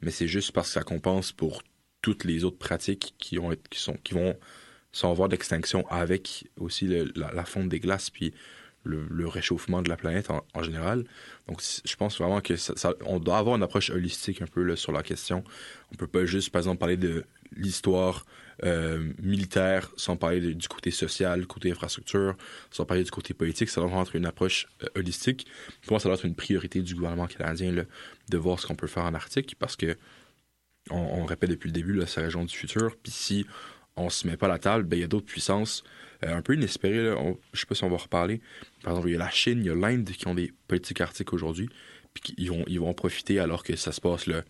mais 0.00 0.10
c'est 0.10 0.28
juste 0.28 0.52
parce 0.52 0.68
que 0.68 0.74
ça 0.74 0.82
compense 0.82 1.32
pour 1.32 1.62
toutes 2.02 2.24
les 2.24 2.44
autres 2.44 2.58
pratiques 2.58 3.14
qui, 3.18 3.36
vont 3.36 4.36
s'en 4.92 5.12
voir 5.14 5.28
d'extinction 5.28 5.86
avec 5.88 6.48
aussi 6.58 6.88
la, 7.14 7.44
fonte 7.44 7.68
des 7.68 7.80
glaces 7.80 8.10
puis 8.10 8.34
le, 8.84 9.26
réchauffement 9.26 9.82
de 9.82 9.88
la 9.88 9.96
planète 9.96 10.28
en, 10.30 10.62
général. 10.62 11.04
Donc, 11.48 11.62
je 11.84 11.96
pense 11.96 12.18
vraiment 12.18 12.40
que 12.40 12.54
on 13.06 13.18
doit 13.20 13.38
avoir 13.38 13.56
une 13.56 13.62
approche 13.62 13.90
holistique 13.90 14.42
un 14.42 14.46
peu 14.46 14.76
sur 14.76 14.92
la 14.92 15.02
question. 15.02 15.44
On 15.92 15.96
peut 15.96 16.06
pas 16.06 16.24
juste, 16.24 16.50
par 16.50 16.60
exemple, 16.60 16.78
parler 16.78 16.96
de 16.96 17.24
l'histoire 17.56 18.24
euh, 18.64 19.12
militaire, 19.20 19.90
sans 19.96 20.16
parler 20.16 20.54
du 20.54 20.68
côté 20.68 20.90
social, 20.90 21.46
côté 21.46 21.70
infrastructure, 21.70 22.36
sans 22.70 22.84
parler 22.84 23.04
du 23.04 23.10
côté 23.10 23.34
politique. 23.34 23.68
Ça 23.68 23.80
doit 23.80 24.02
être 24.02 24.16
une 24.16 24.26
approche 24.26 24.68
euh, 24.82 24.86
holistique. 24.96 25.46
Pour 25.82 25.92
moi, 25.92 26.00
ça 26.00 26.08
doit 26.08 26.16
être 26.16 26.26
une 26.26 26.34
priorité 26.34 26.80
du 26.80 26.94
gouvernement 26.94 27.26
canadien 27.26 27.72
de 28.28 28.38
voir 28.38 28.60
ce 28.60 28.66
qu'on 28.66 28.74
peut 28.74 28.86
faire 28.86 29.04
en 29.04 29.14
Arctique 29.14 29.56
parce 29.58 29.76
que, 29.76 29.96
on, 30.90 31.24
répète 31.24 31.50
depuis 31.50 31.68
le 31.68 31.72
début, 31.72 32.00
c'est 32.06 32.20
la 32.20 32.26
région 32.26 32.44
du 32.44 32.54
futur. 32.54 32.96
Puis 33.02 33.12
si 33.12 33.46
on 33.96 34.10
se 34.10 34.26
met 34.26 34.36
pas 34.36 34.46
à 34.46 34.50
la 34.50 34.58
table, 34.58 34.84
ben, 34.84 34.96
il 34.96 35.02
y 35.02 35.04
a 35.04 35.08
d'autres 35.08 35.26
puissances 35.26 35.84
euh, 36.24 36.36
un 36.36 36.42
peu 36.42 36.54
inespérées. 36.54 37.02
Là. 37.02 37.16
je 37.52 37.60
sais 37.60 37.66
pas 37.66 37.74
si 37.74 37.84
on 37.84 37.90
va 37.90 37.96
reparler. 37.96 38.40
Par 38.82 38.92
exemple, 38.92 39.08
il 39.08 39.12
y 39.12 39.16
a 39.16 39.18
la 39.18 39.30
Chine, 39.30 39.58
il 39.60 39.66
y 39.66 39.70
a 39.70 39.74
l'Inde 39.74 40.10
qui 40.10 40.26
ont 40.26 40.34
des 40.34 40.52
politiques 40.68 41.00
arctiques 41.00 41.32
aujourd'hui. 41.32 41.68
Puis 42.14 42.34
ils 42.36 42.50
vont, 42.50 42.64
ils 42.66 42.80
vont 42.80 42.92
profiter 42.94 43.38
alors 43.38 43.64
que 43.64 43.74
ça 43.76 43.92
se 43.92 44.00
passe 44.00 44.26
là, 44.26 44.42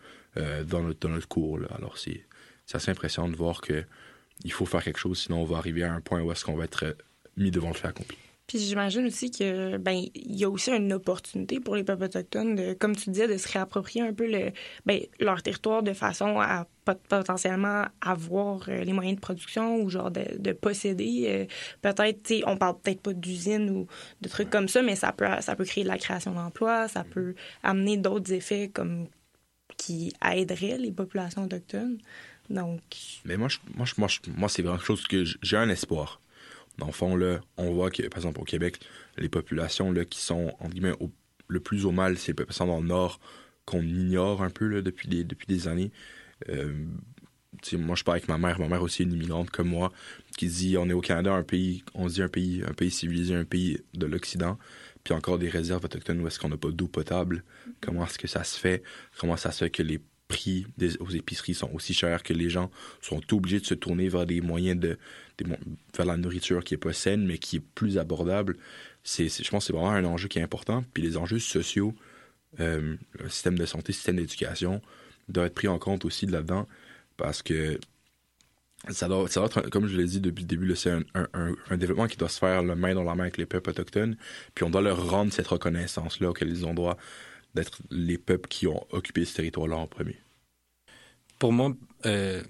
dans, 0.64 0.82
notre, 0.82 0.98
dans 1.00 1.10
notre 1.10 1.28
cours. 1.28 1.60
Alors 1.70 1.96
c'est 1.96 2.24
c'est 2.66 2.76
assez 2.76 2.90
impressionnant 2.90 3.28
de 3.28 3.36
voir 3.36 3.60
que 3.60 3.84
il 4.44 4.52
faut 4.52 4.66
faire 4.66 4.82
quelque 4.82 4.98
chose, 4.98 5.18
sinon 5.18 5.42
on 5.42 5.44
va 5.44 5.58
arriver 5.58 5.82
à 5.82 5.92
un 5.92 6.00
point 6.00 6.20
où 6.22 6.32
est-ce 6.32 6.44
qu'on 6.44 6.56
va 6.56 6.64
être 6.64 6.84
euh, 6.84 6.92
mis 7.36 7.50
devant 7.50 7.68
le 7.68 7.74
fait 7.74 7.88
accompli. 7.88 8.16
Puis 8.52 8.60
j'imagine 8.60 9.06
aussi 9.06 9.30
que 9.30 9.78
ben 9.78 10.04
il 10.14 10.36
y 10.36 10.44
a 10.44 10.50
aussi 10.50 10.70
une 10.70 10.92
opportunité 10.92 11.58
pour 11.58 11.74
les 11.74 11.84
peuples 11.84 12.04
autochtones 12.04 12.54
de, 12.54 12.74
comme 12.74 12.94
tu 12.94 13.08
disais, 13.08 13.26
de 13.26 13.38
se 13.38 13.50
réapproprier 13.50 14.02
un 14.02 14.12
peu 14.12 14.30
le, 14.30 14.50
ben, 14.84 15.00
leur 15.20 15.42
territoire 15.42 15.82
de 15.82 15.94
façon 15.94 16.38
à 16.38 16.66
potentiellement 17.08 17.86
avoir 18.02 18.68
euh, 18.68 18.84
les 18.84 18.92
moyens 18.92 19.16
de 19.16 19.22
production 19.22 19.76
ou 19.76 19.88
genre 19.88 20.10
de, 20.10 20.52
posséder. 20.52 21.24
Euh, 21.28 21.46
peut-être, 21.80 22.42
on 22.46 22.58
parle 22.58 22.78
peut-être 22.78 23.00
pas 23.00 23.14
d'usine 23.14 23.70
ou 23.70 23.86
de 24.20 24.28
trucs 24.28 24.50
comme 24.50 24.68
ça, 24.68 24.82
mais 24.82 24.96
ça 24.96 25.12
peut 25.12 25.24
ça 25.40 25.56
peut 25.56 25.64
créer 25.64 25.84
de 25.84 25.88
la 25.88 25.96
création 25.96 26.32
d'emplois, 26.32 26.88
ça 26.88 27.04
peut 27.04 27.34
amener 27.62 27.96
d'autres 27.96 28.34
effets 28.34 28.68
comme 28.68 29.06
qui 29.78 30.12
aideraient 30.22 30.76
les 30.76 30.92
populations 30.92 31.44
autochtones. 31.44 31.96
Donc. 32.50 32.82
Mais 33.24 33.38
moi, 33.38 33.48
moi, 33.74 33.86
moi, 33.96 34.08
moi 34.36 34.48
c'est 34.50 34.60
vraiment 34.60 34.76
quelque 34.76 34.86
chose 34.86 35.06
que 35.06 35.24
j'ai 35.40 35.56
un 35.56 35.70
espoir. 35.70 36.20
Dans 36.78 36.86
le 36.86 36.92
fond, 36.92 37.18
on 37.56 37.72
voit 37.72 37.90
que, 37.90 38.02
par 38.08 38.18
exemple, 38.18 38.40
au 38.40 38.44
Québec, 38.44 38.80
les 39.18 39.28
populations 39.28 39.92
qui 40.08 40.20
sont, 40.20 40.52
le 41.48 41.60
plus 41.60 41.84
au 41.84 41.92
mal, 41.92 42.18
c'est 42.18 42.28
les 42.28 42.34
populations 42.34 42.66
dans 42.66 42.80
le 42.80 42.86
Nord 42.86 43.20
qu'on 43.64 43.82
ignore 43.82 44.42
un 44.42 44.50
peu 44.50 44.82
depuis, 44.82 45.08
des, 45.08 45.68
années. 45.68 45.92
Euh, 46.48 46.72
moi, 47.74 47.94
je 47.94 48.02
parle 48.02 48.16
avec 48.16 48.28
ma 48.28 48.38
mère. 48.38 48.58
Ma 48.58 48.68
mère 48.68 48.82
aussi 48.82 49.02
est 49.02 49.04
une 49.04 49.12
immigrante 49.12 49.50
comme 49.50 49.68
moi, 49.68 49.92
qui 50.36 50.48
dit 50.48 50.76
on 50.78 50.88
est 50.88 50.94
au 50.94 51.00
Canada, 51.00 51.32
un 51.32 51.42
pays, 51.42 51.84
on 51.94 52.08
se 52.08 52.14
dit 52.14 52.22
un 52.22 52.28
pays, 52.28 52.62
un 52.66 52.72
pays 52.72 52.90
civilisé, 52.90 53.34
un 53.34 53.44
pays 53.44 53.78
de 53.94 54.06
l'Occident, 54.06 54.58
puis 55.04 55.14
encore 55.14 55.38
des 55.38 55.48
réserves 55.48 55.84
autochtones 55.84 56.20
où 56.20 56.26
est-ce 56.26 56.38
qu'on 56.38 56.48
n'a 56.48 56.56
pas 56.56 56.70
d'eau 56.70 56.88
potable. 56.88 57.44
Comment 57.80 58.04
est-ce 58.04 58.18
que 58.18 58.28
ça 58.28 58.44
se 58.44 58.58
fait? 58.58 58.82
Comment 59.18 59.36
ça 59.36 59.52
se 59.52 59.64
fait 59.64 59.70
que 59.70 59.82
les 59.82 60.00
prix 60.28 60.66
aux 61.00 61.10
épiceries 61.10 61.54
sont 61.54 61.70
aussi 61.74 61.92
chers 61.92 62.22
que 62.22 62.32
les 62.32 62.48
gens 62.48 62.70
sont 63.02 63.20
obligés 63.34 63.60
de 63.60 63.66
se 63.66 63.74
tourner 63.74 64.08
vers 64.08 64.24
des 64.24 64.40
moyens 64.40 64.80
de, 64.80 64.98
faire 65.92 66.06
la 66.06 66.16
nourriture 66.16 66.64
qui 66.64 66.74
est 66.74 66.78
pas 66.78 66.92
saine 66.92 67.26
mais 67.26 67.38
qui 67.38 67.56
est 67.56 67.64
plus 67.74 67.98
abordable. 67.98 68.56
C'est, 69.04 69.28
je 69.28 69.50
pense 69.50 69.64
que 69.64 69.66
c'est 69.66 69.72
vraiment 69.72 69.90
un 69.90 70.04
enjeu 70.04 70.28
qui 70.28 70.38
est 70.38 70.42
important. 70.42 70.84
Puis 70.94 71.02
les 71.02 71.16
enjeux 71.16 71.38
sociaux, 71.38 71.94
euh, 72.60 72.96
le 73.18 73.28
système 73.28 73.58
de 73.58 73.66
santé, 73.66 73.86
le 73.88 73.94
système 73.94 74.16
d'éducation 74.16 74.80
doivent 75.28 75.46
être 75.46 75.54
pris 75.54 75.68
en 75.68 75.78
compte 75.78 76.04
aussi 76.04 76.26
là-dedans 76.26 76.68
parce 77.16 77.42
que 77.42 77.78
ça 78.90 79.06
doit, 79.08 79.28
ça 79.28 79.44
être, 79.44 79.68
comme 79.70 79.86
je 79.86 79.96
l'ai 79.96 80.06
dit 80.06 80.20
depuis 80.20 80.42
le 80.42 80.48
début, 80.48 80.74
c'est 80.74 80.90
un, 80.90 81.04
un, 81.14 81.76
développement 81.76 82.08
qui 82.08 82.16
doit 82.16 82.28
se 82.28 82.38
faire 82.38 82.62
le 82.62 82.74
main 82.74 82.94
dans 82.94 83.04
la 83.04 83.14
main 83.14 83.24
avec 83.24 83.36
les 83.36 83.46
peuples 83.46 83.70
autochtones. 83.70 84.16
Puis 84.54 84.64
on 84.64 84.70
doit 84.70 84.80
leur 84.80 85.08
rendre 85.08 85.32
cette 85.32 85.46
reconnaissance-là 85.46 86.30
auquel 86.30 86.48
ils 86.48 86.66
ont 86.66 86.74
droit 86.74 86.96
d'être 87.54 87.80
les 87.90 88.18
peuples 88.18 88.48
qui 88.48 88.66
ont 88.66 88.86
occupé 88.90 89.24
ce 89.24 89.36
territoire-là 89.36 89.76
en 89.76 89.86
premier? 89.86 90.16
Pour 91.38 91.52
moi, 91.52 91.74
euh, 92.06 92.42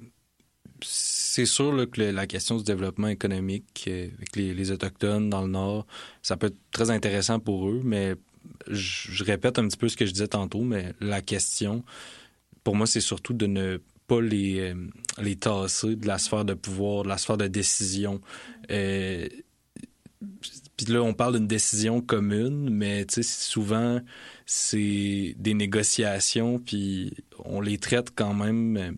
c'est 0.85 1.47
sûr 1.47 1.89
que 1.91 2.03
la 2.03 2.27
question 2.27 2.57
du 2.57 2.65
développement 2.65 3.09
économique 3.09 3.85
euh, 3.89 4.09
avec 4.17 4.37
les, 4.37 4.71
Autochtones 4.71 5.31
dans 5.31 5.43
le 5.43 5.49
Nord, 5.49 5.87
ça 6.23 6.37
peut 6.37 6.49
être 6.49 6.59
très 6.71 6.91
intéressant 6.91 7.41
pour 7.41 7.69
eux, 7.69 7.81
mais 7.85 8.15
je, 8.69 9.25
répète 9.25 9.59
un 9.59 9.67
petit 9.67 9.77
peu 9.77 9.89
ce 9.89 9.97
que 9.97 10.07
je 10.07 10.13
disais 10.13 10.29
tantôt, 10.29 10.63
mais 10.63 10.93
la 11.01 11.23
question, 11.23 11.85
pour 12.65 12.77
moi, 12.77 12.87
c'est 12.87 13.01
surtout 13.01 13.35
de 13.35 13.47
ne 13.47 13.81
pas 14.07 14.21
les, 14.21 14.61
euh, 14.61 14.75
les 15.21 15.37
tasser 15.37 15.97
de 15.97 16.07
la 16.07 16.19
sphère 16.19 16.45
de 16.45 16.55
pouvoir, 16.55 17.05
de 17.05 17.09
la 17.09 17.19
sphère 17.19 17.37
de 17.37 17.49
décision. 17.49 18.21
puis 18.69 18.77
là, 20.89 21.03
on 21.03 21.15
parle 21.15 21.37
d'une 21.37 21.47
décision 21.47 22.01
commune, 22.01 22.71
mais 22.71 23.07
souvent, 23.23 24.01
c'est 24.45 25.35
des 25.39 25.55
négociations, 25.55 26.59
puis 26.59 27.15
on 27.45 27.61
les 27.61 27.79
traite 27.79 28.11
quand 28.15 28.35
même. 28.35 28.97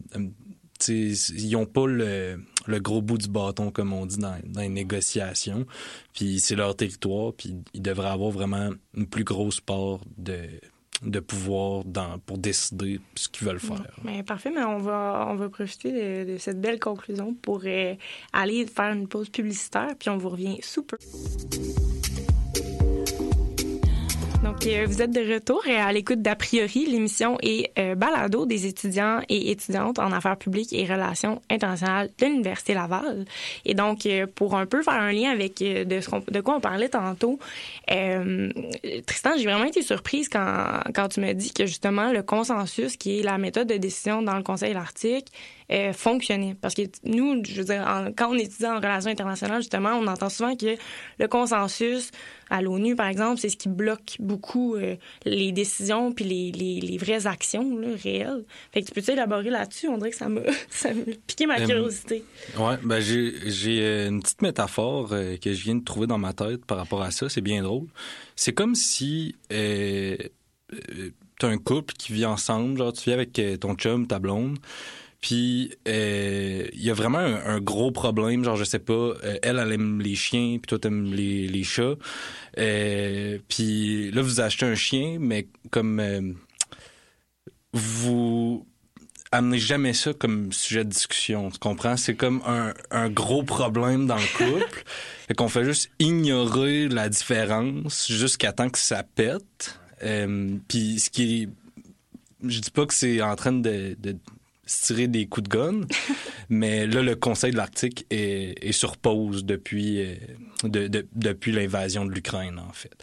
Ils 0.89 1.51
n'ont 1.53 1.67
pas 1.67 1.87
le, 1.87 2.39
gros 2.81 3.03
bout 3.03 3.19
du 3.19 3.29
bâton, 3.29 3.71
comme 3.71 3.93
on 3.93 4.07
dit 4.07 4.19
dans, 4.19 4.37
les 4.57 4.69
négociations. 4.69 5.67
Puis 6.13 6.41
c'est 6.41 6.57
leur 6.57 6.77
territoire, 6.77 7.33
puis 7.33 7.55
ils 7.75 7.83
devraient 7.83 8.11
avoir 8.11 8.31
vraiment 8.31 8.71
une 8.95 9.07
plus 9.07 9.25
grosse 9.25 9.61
part 9.61 10.01
de, 10.17 11.21
pouvoir 11.21 11.85
pour 12.27 12.39
décider 12.39 13.01
ce 13.15 13.29
qu'ils 13.29 13.47
veulent 13.47 13.61
faire. 13.61 14.01
Mais 14.05 14.23
parfait, 14.23 14.51
mais 14.51 14.65
on 14.65 14.79
va, 14.79 15.29
on 15.31 15.35
va 15.35 15.49
profiter 15.49 16.25
de, 16.25 16.39
cette 16.39 16.61
belle 16.61 16.81
conclusion 16.81 17.35
pour 17.35 17.63
euh, 17.65 17.95
aller 18.33 18.67
faire 18.67 18.93
une 18.93 19.09
pause 19.09 19.29
publicitaire, 19.29 19.95
puis 19.99 20.11
on 20.11 20.17
vous 20.17 20.31
revient 20.31 20.59
sous 20.63 20.83
peu. 20.83 20.97
Donc, 24.45 24.67
euh, 24.67 24.85
vous 24.87 25.01
êtes 25.01 25.11
de 25.11 25.33
retour 25.33 25.63
euh, 25.67 25.79
à 25.79 25.91
l'écoute 25.91 26.21
d'A 26.21 26.37
priori. 26.37 26.85
L'émission 26.85 27.39
est 27.41 27.73
euh, 27.79 27.95
balado 27.95 28.45
des 28.45 28.67
étudiants 28.67 29.23
et 29.31 29.51
étudiantes 29.51 29.99
en 29.99 30.13
affaires 30.13 30.37
publiques 30.37 30.75
et 30.75 30.85
relations 30.85 31.41
internationales 31.51 32.11
de 32.19 32.27
l'Université 32.27 32.75
Laval. 32.75 33.25
Et 33.65 33.73
donc, 33.73 34.07
pour 34.35 34.55
un 34.55 34.67
peu 34.67 34.83
faire 34.83 35.01
un 35.01 35.13
lien 35.13 35.31
avec 35.31 35.61
de, 35.61 35.85
de 35.85 36.41
quoi 36.43 36.57
on 36.57 36.61
parlait 36.61 36.91
tantôt, 36.91 37.39
Tristan, 37.87 39.31
j'ai 39.39 39.45
vraiment 39.45 39.65
été 39.65 39.81
surprise 39.81 40.29
quand, 40.29 40.81
quand 40.95 41.09
tu 41.09 41.21
me 41.21 41.33
dis 41.33 41.55
que 41.55 41.65
justement 41.65 42.13
le 42.13 42.23
consensus, 42.23 42.99
qui 42.99 43.21
est 43.21 43.23
la 43.23 43.39
méthode 43.39 43.69
de 43.69 43.79
décision 43.79 44.21
dans 44.21 44.37
le 44.37 44.43
Conseil 44.43 44.71
de 44.71 44.75
l'Arctique, 44.75 45.29
euh, 45.73 45.95
fonctionner. 45.95 46.55
Parce 46.61 46.75
que 46.75 46.83
nous, 47.05 47.43
je 47.43 47.55
veux 47.55 47.65
dire, 47.65 48.13
quand 48.19 48.29
on 48.29 48.35
étudie 48.35 48.67
en 48.67 48.77
relations 48.77 49.11
internationales, 49.11 49.63
justement, 49.63 49.95
on 49.95 50.07
entend 50.07 50.29
souvent 50.29 50.55
que 50.55 50.77
le 51.19 51.27
consensus 51.27 52.11
à 52.51 52.61
l'ONU, 52.61 52.95
par 52.95 53.07
exemple, 53.07 53.41
c'est 53.41 53.49
ce 53.49 53.57
qui 53.57 53.71
bloque 53.71 54.17
beaucoup 54.19 54.75
euh, 54.75 54.97
les 55.25 55.53
décisions 55.53 56.13
puis 56.13 56.27
les, 56.27 56.53
les, 56.53 56.83
les 56.83 56.99
vraies 56.99 57.27
actions 57.27 57.79
là, 57.79 57.89
réelles. 58.03 58.45
Fait 58.73 58.83
que 58.83 58.89
tu 58.89 58.93
peux-tu 58.93 59.13
élaborer 59.13 59.49
là-dessus? 59.49 59.89
On 59.89 59.97
dirait 59.97 60.11
que 60.11 60.19
ça 60.19 60.29
m'a 60.29 60.43
piqué 61.27 61.47
ma 61.47 61.59
euh, 61.59 61.67
curiosité. 61.67 62.25
ouais, 62.59 62.77
ben 62.83 63.01
j'ai 63.01 64.07
une 64.07 64.21
petite 64.21 64.43
métaphore 64.43 65.09
que 65.09 65.55
je 65.55 65.65
viens 65.65 65.77
de 65.77 65.85
trouver 65.85 66.07
dans 66.07 66.19
ma 66.19 66.35
tête 66.35 66.67
par 66.67 66.77
rapport 66.77 67.01
à 67.01 67.11
ça. 67.11 67.31
C'est 67.31 67.41
bien 67.41 67.63
drôle. 67.63 67.87
C'est 68.37 68.53
comme 68.53 68.75
si 68.75 69.35
t'as 69.49 71.49
un 71.49 71.59
couple 71.59 71.95
qui 71.95 72.13
vit 72.13 72.27
ensemble, 72.27 72.77
genre 72.77 72.93
tu 72.93 73.09
vis 73.09 73.15
avec 73.15 73.41
ton 73.61 73.75
chum, 73.77 74.07
ta 74.07 74.19
blonde, 74.19 74.59
puis 75.25 75.73
euh, 75.89 76.69
il 76.75 76.85
y 76.85 76.91
a 76.91 76.93
vraiment 76.93 77.17
un, 77.17 77.59
gros 77.59 77.91
problème, 77.91 78.45
genre 78.45 78.57
je 78.57 78.65
sais 78.65 78.79
pas, 78.79 78.93
euh, 78.93 79.39
elle 79.43 79.59
elle 79.59 79.73
aime 79.73 80.03
les 80.03 80.15
chiens, 80.15 80.59
puis 80.61 80.69
toi 80.69 80.79
t'aimes 80.79 81.15
les, 81.15 81.49
les 81.49 81.65
chats. 81.65 81.95
Euh, 82.59 83.39
puis 83.49 84.11
là 84.11 84.21
vous 84.21 84.43
achetez 84.43 84.67
un 84.67 84.75
chien, 84.75 85.17
mais 85.19 85.49
comme 85.71 86.35
vous 87.73 88.67
amenez 89.33 89.59
jamais 89.59 89.95
ça 89.95 90.13
comme 90.13 90.53
sujet 90.53 90.85
de 90.85 90.91
discussion, 90.91 91.51
tu 91.51 91.59
comprends? 91.59 91.97
C'est 91.97 92.17
comme 92.17 92.43
un, 92.47 92.75
un 92.91 93.09
gros 93.09 93.45
problème 93.45 94.07
dans 94.07 94.19
le 94.19 94.37
couple. 94.37 94.85
fait 95.27 95.33
qu'on 95.33 95.49
fait 95.49 95.65
juste 95.65 95.91
ignorer 96.01 96.87
la 96.87 97.09
différence 97.09 98.13
jusqu'à 98.13 98.53
temps 98.53 98.69
que 98.69 98.79
ça 98.79 99.03
pète. 99.03 99.81
puis 100.69 101.01
ce 101.01 101.09
qui 101.09 101.49
je 102.47 102.61
dis 102.61 102.71
pas 102.71 102.85
que 102.85 102.93
c'est 102.93 103.23
en 103.23 103.37
train 103.37 103.53
de, 103.53 103.97
de 103.99 104.19
se 104.67 104.87
tirer 104.87 105.09
des 105.09 105.27
coups 105.27 105.49
de 105.49 105.57
gun. 105.57 105.81
mais 106.49 106.87
là, 106.87 107.03
le 107.03 107.17
Conseil 107.17 107.53
de 107.53 107.57
l'Arctique 107.57 108.07
est, 108.11 108.73
sur 108.73 108.97
pause 108.97 109.45
depuis, 109.45 110.01
euh, 110.01 110.89
depuis 111.15 111.53
l'invasion 111.53 112.05
de 112.05 112.13
l'Ukraine, 112.13 112.59
en 112.59 112.73
fait. 112.73 113.03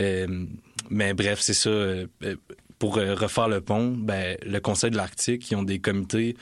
Euh, 0.00 0.46
mais 0.90 1.14
bref, 1.14 1.40
c'est 1.40 1.54
ça. 1.54 1.70
Euh, 1.70 2.06
pour 2.78 2.96
refaire 2.96 3.48
le 3.48 3.60
pont, 3.60 3.92
ben, 3.96 4.36
le 4.44 4.58
Conseil 4.58 4.90
de 4.90 4.96
l'Arctique, 4.96 5.50
ils 5.50 5.56
ont 5.56 5.62
des 5.62 5.78
comités 5.78 6.36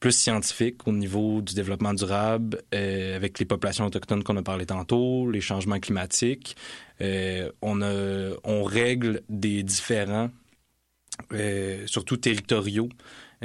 plus 0.00 0.12
scientifiques 0.12 0.86
au 0.86 0.92
niveau 0.92 1.40
du 1.40 1.54
développement 1.54 1.94
durable, 1.94 2.60
avec 2.72 3.38
les 3.38 3.46
populations 3.46 3.86
autochtones 3.86 4.22
qu'on 4.22 4.36
a 4.36 4.42
parlé 4.42 4.66
tantôt, 4.66 5.30
les 5.30 5.40
changements 5.40 5.80
climatiques. 5.80 6.56
on, 7.00 7.82
a, 7.82 8.30
on 8.44 8.64
règle 8.64 9.22
des 9.30 9.62
différends, 9.62 10.30
surtout 11.86 12.18
territoriaux, 12.18 12.90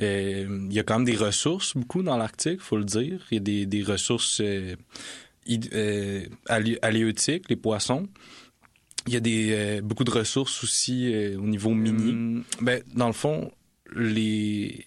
euh, 0.01 0.67
il 0.69 0.73
y 0.73 0.79
a 0.79 0.83
quand 0.83 0.99
même 0.99 1.05
des 1.05 1.15
ressources, 1.15 1.75
beaucoup 1.75 2.03
dans 2.03 2.17
l'Arctique, 2.17 2.61
faut 2.61 2.77
le 2.77 2.85
dire. 2.85 3.25
Il 3.31 3.35
y 3.35 3.37
a 3.37 3.41
des, 3.41 3.65
des 3.65 3.83
ressources 3.83 4.41
euh, 4.41 4.75
euh, 5.73 6.25
les 6.49 7.55
poissons. 7.55 8.07
Il 9.07 9.13
y 9.13 9.17
a 9.17 9.19
des, 9.19 9.49
euh, 9.51 9.81
beaucoup 9.81 10.03
de 10.03 10.11
ressources 10.11 10.63
aussi 10.63 11.13
au 11.35 11.47
niveau 11.47 11.73
minier. 11.73 12.43
ben, 12.61 12.81
dans 12.93 13.07
le 13.07 13.13
fond, 13.13 13.51
les, 13.95 14.85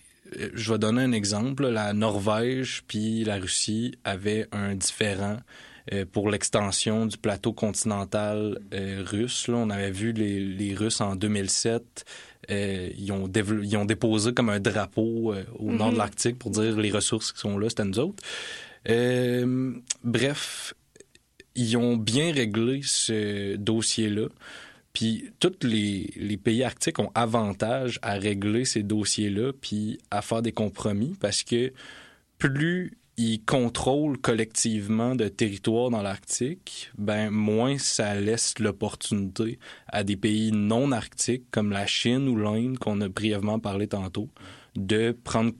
je 0.55 0.72
vais 0.72 0.79
donner 0.79 1.03
un 1.03 1.12
exemple. 1.12 1.66
La 1.66 1.92
Norvège 1.92 2.85
puis 2.87 3.25
la 3.25 3.37
Russie 3.37 3.94
avaient 4.05 4.46
un 4.53 4.75
différent 4.75 5.38
pour 6.12 6.31
l'extension 6.31 7.07
du 7.07 7.18
plateau 7.18 7.53
continental 7.53 8.61
russe. 8.70 9.48
Là, 9.48 9.57
on 9.57 9.68
avait 9.68 9.90
vu 9.90 10.12
les, 10.12 10.38
les 10.38 10.75
Russes 10.75 11.01
en 11.01 11.16
2007 11.16 12.05
euh, 12.50 12.90
ils, 12.98 13.12
ont 13.12 13.31
ils 13.31 13.76
ont 13.76 13.85
déposé 13.85 14.33
comme 14.33 14.48
un 14.48 14.61
drapeau 14.61 15.33
euh, 15.33 15.44
au 15.59 15.70
nord 15.70 15.88
de 15.88 15.92
mhm. 15.92 15.98
l'Arctique 15.98 16.38
pour 16.38 16.50
dire 16.50 16.76
les 16.78 16.90
ressources 16.90 17.33
qui 17.33 17.40
sont 17.40 17.57
là, 17.57 17.68
c'était 17.68 17.85
nous 17.85 17.98
autres. 17.98 18.22
Euh, 18.88 19.72
bref, 20.02 20.74
ils 21.55 21.76
ont 21.76 21.96
bien 21.96 22.33
réglé 22.33 22.81
ce 22.83 23.57
dossier-là. 23.57 24.28
Puis 24.92 25.31
tous 25.38 25.52
les, 25.62 26.12
les, 26.16 26.37
pays 26.37 26.62
arctiques 26.64 26.98
ont 26.98 27.11
avantage 27.14 27.98
à 28.02 28.14
régler 28.14 28.66
ces 28.66 28.83
dossiers-là 28.83 29.52
puis 29.59 29.98
à 30.11 30.20
faire 30.20 30.42
des 30.42 30.52
compromis 30.52 31.14
parce 31.18 31.44
que 31.44 31.72
plus 32.37 32.98
ils 33.22 33.44
contrôlent 33.44 34.18
collectivement 34.18 35.14
de 35.14 35.28
territoires 35.28 35.90
dans 35.90 36.02
l'Arctique, 36.02 36.90
ben 36.98 37.30
moins 37.30 37.78
ça 37.78 38.14
laisse 38.14 38.58
l'opportunité 38.58 39.58
à 39.88 40.04
des 40.04 40.16
pays 40.16 40.52
non 40.52 40.92
arctiques 40.92 41.50
comme 41.50 41.70
la 41.70 41.87
Chine 41.87 42.28
ou 42.28 42.37
l'Inde 42.37 42.78
qu'on 42.78 43.00
a 43.00 43.08
brièvement 43.08 43.58
parlé 43.58 43.87
tantôt 43.87 44.28
de 44.76 45.16
prendre 45.24 45.52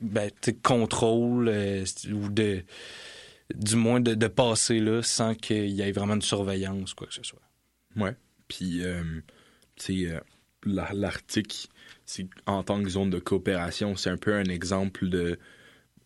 ben, 0.00 0.30
contrôle 0.62 1.48
euh, 1.48 1.84
ou 2.12 2.28
de 2.30 2.62
du 3.54 3.76
moins 3.76 4.00
de, 4.00 4.26
passer 4.28 4.78
là 4.78 5.02
sans 5.02 5.34
qu'il 5.34 5.70
y 5.70 5.82
ait 5.82 5.92
vraiment 5.92 6.14
une 6.14 6.22
surveillance 6.22 6.94
quoi 6.94 7.06
que 7.08 7.14
ce 7.14 7.22
soit. 7.22 7.42
Ouais. 7.96 8.14
Puis 8.48 8.82
euh, 8.82 9.02
euh 9.90 10.20
l'Arctique 10.64 11.70
en 12.46 12.62
tant 12.62 12.82
que 12.82 12.88
zone 12.88 13.10
de 13.10 13.18
coopération, 13.18 13.96
c'est 13.96 14.10
un 14.10 14.16
peu 14.16 14.34
un 14.34 14.44
exemple 14.44 15.08
de 15.08 15.38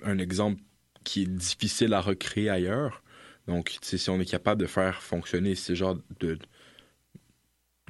un 0.03 0.19
exemple 0.19 0.63
qui 1.05 1.23
est 1.23 1.27
difficile 1.27 1.95
à 1.95 2.01
recréer 2.01 2.51
ailleurs. 2.51 3.03
Donc, 3.47 3.77
si 3.83 4.11
on 4.11 4.21
est 4.21 4.25
capable 4.31 4.61
de 4.61 4.67
faire 4.67 5.03
fonctionner 5.03 5.55
ce 5.55 5.75
genre 5.75 5.99
de 6.21 6.39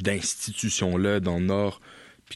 d'institutions-là 0.00 1.20
dans 1.20 1.38
le 1.38 1.44
Nord, 1.44 1.80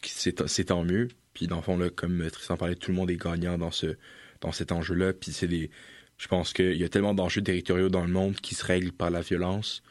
c'est 0.05 0.65
tant 0.65 0.85
mieux. 0.85 1.09
Puis 1.35 1.49
dans 1.49 1.57
le 1.57 1.63
fond, 1.63 1.77
là, 1.77 1.91
comme 1.91 2.31
Tristan 2.31 2.57
parlait, 2.57 2.77
tout 2.77 2.93
le 2.93 2.97
monde 2.97 3.11
est 3.11 3.17
gagnant 3.17 3.59
dans, 3.59 3.73
ce, 3.73 3.97
dans 4.41 4.53
cet 4.53 4.73
enjeu-là. 4.73 5.13
Puis 5.13 5.33
c'est 5.33 5.49
des... 5.49 5.71
Je 6.19 6.29
pense 6.29 6.53
qu'il 6.53 6.77
y 6.77 6.85
a 6.85 6.89
tellement 6.89 7.15
d'enjeux 7.15 7.43
territoriaux 7.43 7.89
dans 7.89 8.05
le 8.05 8.13
monde 8.13 8.37
qui 8.37 8.55
se 8.55 8.65
règlent 8.65 8.93
par 8.93 9.11
la 9.11 9.23
violence 9.23 9.83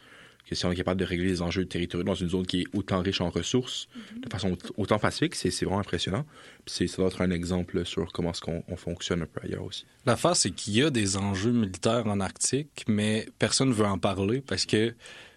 que 0.47 0.55
si 0.55 0.65
on 0.65 0.71
est 0.71 0.75
capable 0.75 0.99
de 0.99 1.05
régler 1.05 1.27
les 1.27 1.41
enjeux 1.41 1.65
territoriaux 1.65 2.05
dans 2.05 2.15
une 2.15 2.29
zone 2.29 2.45
qui 2.45 2.61
est 2.61 2.65
autant 2.73 3.01
riche 3.01 3.21
en 3.21 3.29
ressources, 3.29 3.87
mhm. 3.95 4.21
de 4.21 4.29
façon 4.29 4.57
autant 4.77 4.97
pacifique, 4.97 5.35
c'est 5.35 5.49
vraiment 5.65 5.79
impressionnant. 5.79 6.25
Puis 6.65 6.87
ça 6.87 6.97
doit 6.97 7.07
être 7.07 7.21
un 7.21 7.31
exemple 7.31 7.85
sur 7.85 8.11
comment 8.11 8.31
est-ce 8.31 8.41
qu'on 8.41 8.77
fonctionne 8.77 9.21
un 9.21 9.25
peu 9.25 9.41
ailleurs 9.43 9.63
aussi. 9.63 9.85
L'affaire, 10.05 10.35
c'est 10.35 10.51
qu'il 10.51 10.75
y 10.75 10.83
a 10.83 10.89
des 10.89 11.17
enjeux 11.17 11.51
militaires 11.51 12.07
en 12.07 12.19
Arctique, 12.19 12.85
mais 12.87 13.27
personne 13.39 13.69
ne 13.69 13.73
veut 13.73 13.85
en 13.85 13.97
parler 13.97 14.41
parce 14.41 14.65
que 14.65 14.93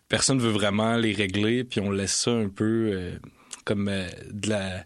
personne 0.08 0.38
ne 0.38 0.42
veut 0.42 0.50
vraiment 0.50 0.96
les 0.96 1.12
régler, 1.12 1.64
puis 1.64 1.80
on 1.80 1.90
laisse 1.90 2.14
ça 2.14 2.30
un 2.30 2.48
peu 2.48 2.90
euh, 2.92 3.16
comme 3.64 3.88
euh, 3.88 4.08
de 4.30 4.50
la... 4.50 4.84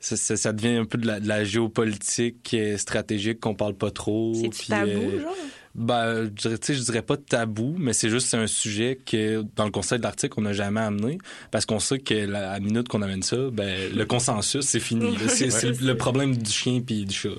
Ça, 0.00 0.52
devient 0.52 0.78
un 0.78 0.84
peu 0.84 0.98
de 0.98 1.06
la, 1.06 1.44
géopolitique 1.44 2.52
euh, 2.54 2.76
stratégique 2.76 3.38
qu'on 3.38 3.54
parle 3.54 3.74
pas 3.74 3.92
trop. 3.92 4.34
C'est 4.34 4.66
tabou, 4.66 5.20
genre? 5.20 5.36
Ben, 5.74 6.24
je 6.24 6.48
dirais, 6.48 6.58
je 6.68 6.82
dirais 6.82 7.02
pas 7.02 7.16
tabou, 7.16 7.74
mais 7.78 7.92
c'est 7.92 8.10
juste 8.10 8.32
un 8.34 8.46
sujet 8.46 8.98
que 9.04 9.42
dans 9.56 9.64
le 9.64 9.70
Conseil 9.70 9.98
de 9.98 10.02
l'Arctique, 10.02 10.36
on 10.36 10.42
n'a 10.42 10.52
jamais 10.52 10.80
amené 10.80 11.18
parce 11.50 11.64
qu'on 11.64 11.78
sait 11.78 11.98
que 11.98 12.14
la, 12.14 12.50
à 12.50 12.54
la 12.54 12.60
minute 12.60 12.88
qu'on 12.88 13.02
amène 13.02 13.22
ça, 13.22 13.36
ben, 13.50 13.90
le 13.94 14.04
consensus, 14.04 14.64
c'est 14.64 14.80
fini. 14.80 15.16
c'est 15.28 15.80
le 15.80 15.96
problème 15.96 16.36
du 16.36 16.50
chien 16.50 16.80
puis 16.80 17.04
du 17.04 17.14
chat. 17.14 17.30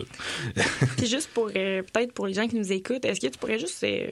puis 0.98 1.06
juste 1.06 1.30
pour, 1.34 1.50
euh, 1.56 1.84
peut-être 1.84 2.14
pour 2.14 2.28
les 2.28 2.34
gens 2.34 2.48
qui 2.48 2.56
nous 2.56 2.72
écoutent, 2.72 3.06
est-ce 3.06 3.20
que 3.20 3.28
tu 3.28 3.38
pourrais 3.38 3.60
juste 3.60 3.84
euh, 3.84 4.08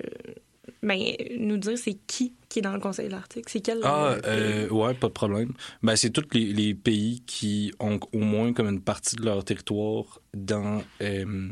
ben, 0.83 0.99
nous 1.39 1.57
dire 1.57 1.77
c'est 1.77 1.97
qui 2.07 2.33
qui 2.49 2.59
est 2.59 2.61
dans 2.61 2.73
le 2.73 2.79
Conseil 2.79 3.07
de 3.07 3.11
l'Arctique? 3.11 3.49
C'est 3.49 3.61
quel? 3.61 3.79
Ah, 3.83 4.17
euh, 4.25 4.67
ouais, 4.69 4.93
pas 4.93 5.07
de 5.07 5.13
problème. 5.13 5.53
Ben, 5.83 5.95
c'est 5.95 6.09
tous 6.09 6.27
les, 6.33 6.53
les, 6.53 6.73
pays 6.73 7.21
qui 7.25 7.71
ont 7.79 7.99
au 8.13 8.19
moins 8.19 8.53
comme 8.53 8.67
une 8.67 8.81
partie 8.81 9.15
de 9.15 9.23
leur 9.23 9.43
territoire 9.43 10.19
dans 10.33 10.81
euh, 11.01 11.49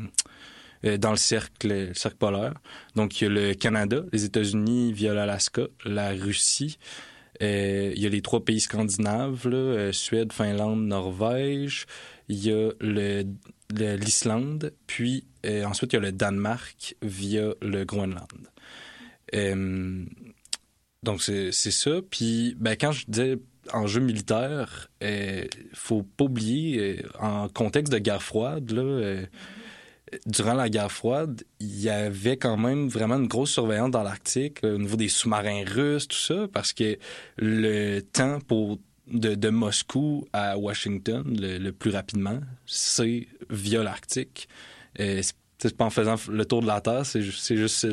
dans 0.82 1.10
le 1.10 1.16
cercle, 1.16 1.90
cercle 1.94 2.16
polaire. 2.16 2.54
Donc, 2.96 3.20
il 3.20 3.24
y 3.24 3.26
a 3.26 3.30
le 3.30 3.54
Canada, 3.54 4.04
les 4.12 4.24
États-Unis 4.24 4.92
via 4.92 5.12
l'Alaska, 5.14 5.62
la 5.84 6.10
Russie. 6.10 6.78
Euh, 7.42 7.92
il 7.94 8.02
y 8.02 8.06
a 8.06 8.08
les 8.08 8.22
trois 8.22 8.44
pays 8.44 8.60
scandinaves, 8.60 9.48
là, 9.48 9.56
euh, 9.56 9.92
Suède, 9.92 10.32
Finlande, 10.32 10.86
Norvège. 10.86 11.86
Il 12.28 12.44
y 12.44 12.52
a 12.52 12.70
l'Islande, 13.96 14.72
puis 14.86 15.24
ensuite 15.64 15.92
il 15.92 15.96
y 15.96 15.98
a 15.98 16.02
le 16.02 16.12
Danemark 16.12 16.94
via 17.02 17.54
le 17.60 17.84
Groenland. 17.84 18.48
donc 21.02 21.22
c'est 21.22 21.52
ça. 21.52 21.90
Puis 22.08 22.54
ben, 22.58 22.76
quand 22.76 22.92
je 22.92 23.06
disais 23.08 23.38
enjeux 23.72 24.00
militaires, 24.00 24.88
il 25.00 25.48
faut 25.72 26.04
pas 26.04 26.24
oublier, 26.24 27.04
en 27.18 27.48
contexte 27.48 27.92
de 27.92 27.98
guerre 27.98 28.22
froide, 28.22 28.70
là, 28.70 29.22
durant 30.26 30.54
la 30.54 30.68
guerre 30.68 30.90
froide, 30.90 31.42
il 31.60 31.80
y 31.80 31.88
avait 31.88 32.36
quand 32.36 32.56
même 32.56 32.88
vraiment 32.88 33.16
une 33.16 33.28
grosse 33.28 33.50
surveillance 33.50 33.90
dans 33.90 34.02
l'Arctique 34.02 34.58
au 34.62 34.78
niveau 34.78 34.96
des 34.96 35.08
sous-marins 35.08 35.64
russes, 35.66 36.08
tout 36.08 36.16
ça, 36.16 36.48
parce 36.52 36.72
que 36.72 36.98
le 37.36 38.00
temps 38.00 38.40
pour 38.40 38.78
de, 39.06 39.50
Moscou 39.50 40.26
à 40.32 40.56
Washington 40.56 41.24
le, 41.26 41.70
plus 41.70 41.90
rapidement, 41.90 42.40
c'est 42.66 43.26
via 43.48 43.82
l'Arctique. 43.82 44.48
C'est 44.96 45.76
pas 45.76 45.84
en 45.84 45.90
faisant 45.90 46.16
le 46.30 46.44
tour 46.44 46.62
de 46.62 46.66
la 46.66 46.80
Terre, 46.80 47.04
c'est 47.04 47.22
juste 47.22 47.86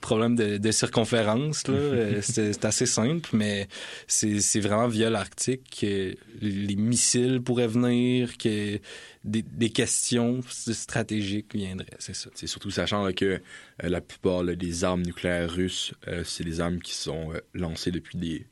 problème 0.00 0.36
de, 0.36 0.70
circonférence. 0.70 1.62
Euh, 1.68 2.20
c'est 2.22 2.64
assez 2.64 2.86
simple, 2.86 3.28
mais 3.32 3.68
c'est 4.06 4.60
vraiment 4.60 4.88
via 4.88 5.10
l'Arctique 5.10 5.78
que 5.80 6.16
les 6.40 6.76
missiles 6.76 7.40
pourraient 7.42 7.68
venir, 7.68 8.36
que 8.38 8.78
des, 9.24 9.70
questions 9.70 10.40
stratégiques 10.48 11.54
viendraient. 11.54 11.86
C'est 11.98 12.14
ça. 12.14 12.30
C'est 12.34 12.46
surtout 12.46 12.70
sachant 12.70 13.12
que 13.12 13.24
euh, 13.24 13.40
la 13.82 14.00
plupart 14.00 14.44
des 14.44 14.84
armes 14.84 15.02
nucléaires 15.02 15.50
russes, 15.50 15.92
euh, 16.08 16.24
c'est 16.24 16.44
des 16.44 16.60
armes 16.60 16.80
qui 16.80 16.94
sont 16.94 17.32
lancées 17.54 17.90
depuis 17.90 18.18
des, 18.18 18.46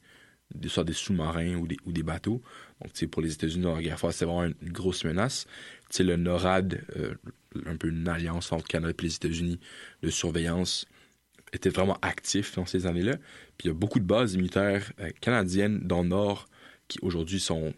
soit 0.69 0.85
des 0.85 0.93
sous-marins 0.93 1.55
ou 1.57 1.67
des, 1.67 1.77
ou 1.87 1.93
des 1.93 2.03
bateaux. 2.03 2.43
Donc, 2.83 3.11
pour 3.11 3.23
les 3.23 3.33
États-Unis 3.33 3.65
dans 3.65 3.75
la 3.75 3.83
guerre 3.83 3.99
froide, 3.99 4.15
c'est 4.15 4.25
vraiment 4.25 4.45
une, 4.45 4.73
grosse 4.73 5.05
menace. 5.05 5.47
le 5.99 6.17
NORAD, 6.17 6.81
un 7.67 7.77
peu 7.77 7.89
une 7.89 8.07
alliance 8.09 8.53
entre 8.53 8.67
Canada 8.67 8.95
et 8.97 9.03
les 9.03 9.15
États-Unis 9.15 9.59
de 10.03 10.11
surveillance, 10.11 10.87
était 11.53 11.71
vraiment 11.71 11.99
actif 12.03 12.55
dans 12.55 12.67
ces 12.67 12.87
années-là. 12.87 13.17
Puis 13.57 13.67
il 13.67 13.69
y 13.69 13.71
a 13.71 13.75
beaucoup 13.75 14.01
de 14.01 14.05
bases 14.05 14.37
militaires 14.37 14.93
euh, 15.01 15.11
canadiennes 15.21 15.81
dans 15.81 16.03
le 16.03 16.09
Nord 16.09 16.49
qui 16.89 16.99
aujourd'hui 17.03 17.41
sont 17.41 17.75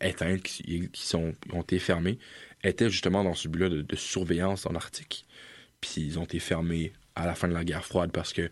éteintes, 0.00 0.42
qui, 0.42 0.90
sont, 0.94 1.34
ont 1.52 1.62
été 1.62 1.78
fermées, 1.78 2.18
étaient 2.62 2.90
justement 2.90 3.24
dans 3.24 3.34
ce 3.34 3.48
but-là 3.48 3.68
de, 3.68 3.96
surveillance 3.96 4.66
en 4.66 4.74
Arctique. 4.74 5.26
Puis 5.80 6.02
ils 6.02 6.18
ont 6.18 6.24
été 6.24 6.38
fermés 6.38 6.92
à 7.14 7.26
la 7.26 7.34
fin 7.34 7.48
de 7.48 7.54
la 7.54 7.64
guerre 7.64 7.84
froide 7.84 8.10
parce 8.12 8.32
que 8.32 8.50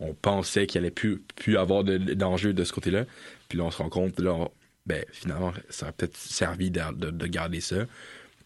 on 0.00 0.14
pensait 0.14 0.66
qu'il 0.66 0.78
allait 0.78 0.92
plus, 0.92 1.18
plus 1.34 1.56
avoir 1.56 1.82
d'enjeux 1.82 2.52
de, 2.52 2.64
ce 2.64 2.72
côté-là. 2.72 3.04
Puis 3.48 3.58
là, 3.58 3.64
on 3.64 3.70
se 3.70 3.78
rend 3.78 3.88
compte, 3.88 4.20
là, 4.20 4.48
ben, 4.86 5.04
finalement, 5.10 5.52
ça 5.70 5.88
a 5.88 5.92
peut-être 5.92 6.16
servi 6.16 6.70
de, 6.70 7.10
de, 7.10 7.26
garder 7.26 7.60
ça. 7.60 7.84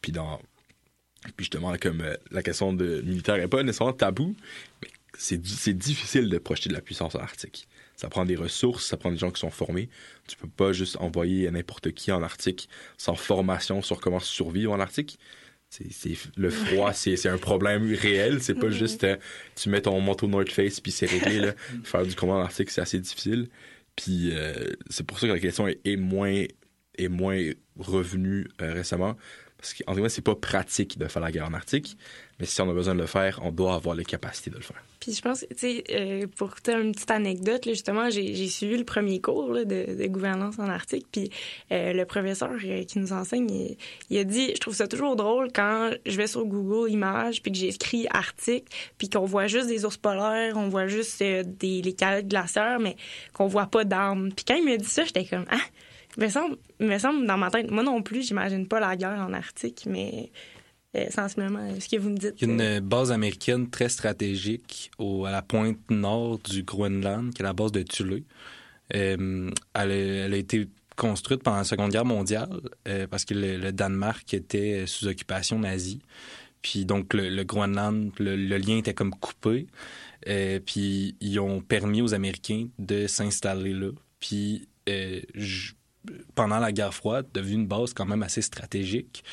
Puis 0.00 0.12
dans 0.12 0.40
puis 1.36 1.44
justement, 1.44 1.74
comme 1.80 2.00
euh, 2.00 2.16
la 2.30 2.42
question 2.42 2.72
de 2.72 3.00
militaire 3.02 3.36
n'est 3.36 3.46
pas 3.48 3.62
nécessairement 3.62 3.92
tabou, 3.92 4.34
mais 4.82 4.88
c'est 5.18 5.38
difficile 5.76 6.28
de 6.28 6.38
projeter 6.38 6.68
de 6.68 6.74
la 6.74 6.80
puissance 6.80 7.14
en 7.14 7.20
Arctique. 7.20 7.68
Ça 7.96 8.08
prend 8.08 8.24
des 8.24 8.36
ressources, 8.36 8.86
ça 8.86 8.96
prend 8.96 9.10
des 9.10 9.18
gens 9.18 9.30
qui 9.30 9.40
sont 9.40 9.50
formés. 9.50 9.88
Tu 10.26 10.36
peux 10.36 10.48
pas 10.48 10.72
juste 10.72 10.96
envoyer 10.96 11.50
n'importe 11.50 11.92
qui 11.92 12.10
en 12.10 12.22
Arctique 12.22 12.68
sans 12.96 13.14
formation 13.14 13.82
sur 13.82 14.00
comment 14.00 14.20
survivre 14.20 14.72
en 14.72 14.80
Arctique. 14.80 15.18
C'est 15.68 16.16
le 16.36 16.50
froid, 16.50 16.92
c'est 16.94 17.28
un 17.28 17.38
problème 17.38 17.94
réel. 17.94 18.42
C'est 18.42 18.54
pas 18.54 18.70
juste 18.70 19.04
euh, 19.04 19.16
tu 19.54 19.68
mets 19.68 19.82
ton 19.82 20.00
manteau 20.00 20.26
North 20.26 20.50
Face 20.50 20.80
puis 20.80 20.92
c'est 20.92 21.06
réglé. 21.06 21.38
Là. 21.38 21.54
Faire 21.84 22.04
du 22.04 22.14
combat 22.14 22.34
en 22.34 22.40
Arctique, 22.40 22.70
c'est 22.70 22.80
assez 22.80 22.98
difficile. 22.98 23.48
Puis 23.96 24.30
euh, 24.32 24.72
c'est 24.90 25.06
pour 25.06 25.18
ça 25.18 25.26
que 25.26 25.32
la 25.32 25.38
question 25.38 25.68
est, 25.68 25.96
moins 25.96 26.44
est 26.98 27.08
moins 27.08 27.50
revenue 27.78 28.48
euh, 28.60 28.72
récemment. 28.74 29.16
Parce 29.62 29.74
qu'en 29.74 29.94
tout 29.94 30.02
cas, 30.02 30.08
c'est 30.08 30.22
pas 30.22 30.34
pratique 30.34 30.98
de 30.98 31.06
faire 31.06 31.22
la 31.22 31.30
guerre 31.30 31.46
en 31.46 31.54
Arctique. 31.54 31.96
Mais 32.40 32.46
si 32.46 32.60
on 32.60 32.68
a 32.68 32.72
besoin 32.72 32.96
de 32.96 33.00
le 33.00 33.06
faire, 33.06 33.38
on 33.44 33.52
doit 33.52 33.76
avoir 33.76 33.94
les 33.94 34.04
capacités 34.04 34.50
de 34.50 34.56
le 34.56 34.62
faire. 34.62 34.82
Puis 34.98 35.12
je 35.12 35.22
pense, 35.22 35.46
tu 35.50 35.56
sais, 35.56 35.84
euh, 35.90 36.26
pour 36.36 36.52
une 36.66 36.90
petite 36.90 37.12
anecdote, 37.12 37.62
justement, 37.66 38.10
j'ai 38.10 38.48
suivi 38.48 38.76
le 38.76 38.82
premier 38.82 39.20
cours 39.20 39.52
de, 39.52 40.06
gouvernance 40.08 40.58
en 40.58 40.68
Arctique. 40.68 41.06
Puis 41.12 41.30
euh, 41.70 41.92
le 41.92 42.04
professeur 42.04 42.50
euh, 42.64 42.82
qui 42.82 42.98
nous 42.98 43.12
enseigne, 43.12 43.76
il, 44.10 44.18
a 44.18 44.24
dit 44.24 44.50
Je 44.52 44.58
trouve 44.58 44.74
ça 44.74 44.88
toujours 44.88 45.14
drôle 45.14 45.52
quand 45.54 45.92
je 46.04 46.16
vais 46.16 46.26
sur 46.26 46.44
Google 46.44 46.90
Images, 46.90 47.40
puis 47.40 47.52
que 47.52 47.58
j'écris 47.58 48.08
Arctique, 48.10 48.66
puis 48.98 49.08
qu'on 49.08 49.26
voit 49.26 49.46
juste 49.46 49.68
des 49.68 49.84
ours 49.84 49.96
polaires, 49.96 50.54
on 50.56 50.68
voit 50.68 50.88
juste 50.88 51.22
des, 51.22 51.82
les 51.82 51.92
calottes 51.92 52.26
glaciaires, 52.26 52.80
mais 52.80 52.96
qu'on 53.32 53.46
voit 53.46 53.66
pas 53.66 53.84
d'armes. 53.84 54.32
Puis 54.32 54.44
quand 54.44 54.56
il 54.56 54.64
m'a 54.64 54.76
dit 54.76 54.84
ça, 54.84 55.04
j'étais 55.04 55.24
comme 55.24 55.46
Ah, 55.48 55.60
me 56.18 56.28
semble, 56.28 56.56
me 56.80 56.98
semble 56.98 57.26
dans 57.26 57.38
ma 57.38 57.50
tête, 57.50 57.70
moi 57.70 57.82
non 57.82 58.02
plus, 58.02 58.26
j'imagine 58.26 58.66
pas 58.66 58.80
la 58.80 58.96
guerre 58.96 59.20
en 59.20 59.32
Arctique, 59.32 59.84
mais 59.86 60.30
euh, 60.94 61.06
sensiblement 61.08 61.68
ce 61.80 61.88
que 61.88 61.96
vous 61.96 62.10
me 62.10 62.18
dites. 62.18 62.34
Il 62.42 62.48
y 62.48 62.50
a 62.50 62.54
une 62.54 62.60
euh, 62.60 62.80
base 62.80 63.12
américaine 63.12 63.70
très 63.70 63.88
stratégique 63.88 64.90
au, 64.98 65.24
à 65.24 65.30
la 65.30 65.40
pointe 65.40 65.78
nord 65.90 66.38
du 66.38 66.64
Groenland, 66.64 67.32
qui 67.32 67.40
est 67.40 67.44
la 67.44 67.54
base 67.54 67.72
de 67.72 67.82
Thule. 67.82 68.24
Euh, 68.94 69.50
elle, 69.72 70.34
a, 70.34 70.36
été 70.36 70.68
construite 70.96 71.42
pendant 71.42 71.56
la 71.56 71.64
Seconde 71.64 71.92
Guerre 71.92 72.04
mondiale 72.04 72.60
parce 73.10 73.24
que 73.24 73.32
le, 73.32 73.72
Danemark 73.72 74.34
était 74.34 74.84
sous 74.86 75.06
occupation 75.06 75.58
nazie. 75.60 76.02
Puis 76.60 76.84
donc 76.84 77.14
le, 77.14 77.42
Groenland, 77.44 78.12
le, 78.18 78.36
lien 78.58 78.76
était 78.76 78.92
comme 78.92 79.12
coupé. 79.12 79.66
puis 80.66 81.16
ils 81.22 81.40
ont 81.40 81.62
permis 81.62 82.02
aux 82.02 82.12
Américains 82.12 82.68
de 82.78 83.06
s'installer 83.06 83.72
là. 83.72 83.92
Puis 84.20 84.68
pendant 86.34 86.59
la 86.59 86.72
guerre 86.72 86.94
froide, 86.94 87.26
devenu 87.32 87.55
une 87.55 87.66
base 87.66 87.94
quand 87.94 88.07
même 88.07 88.22
assez 88.22 88.42
stratégique, 88.42 89.24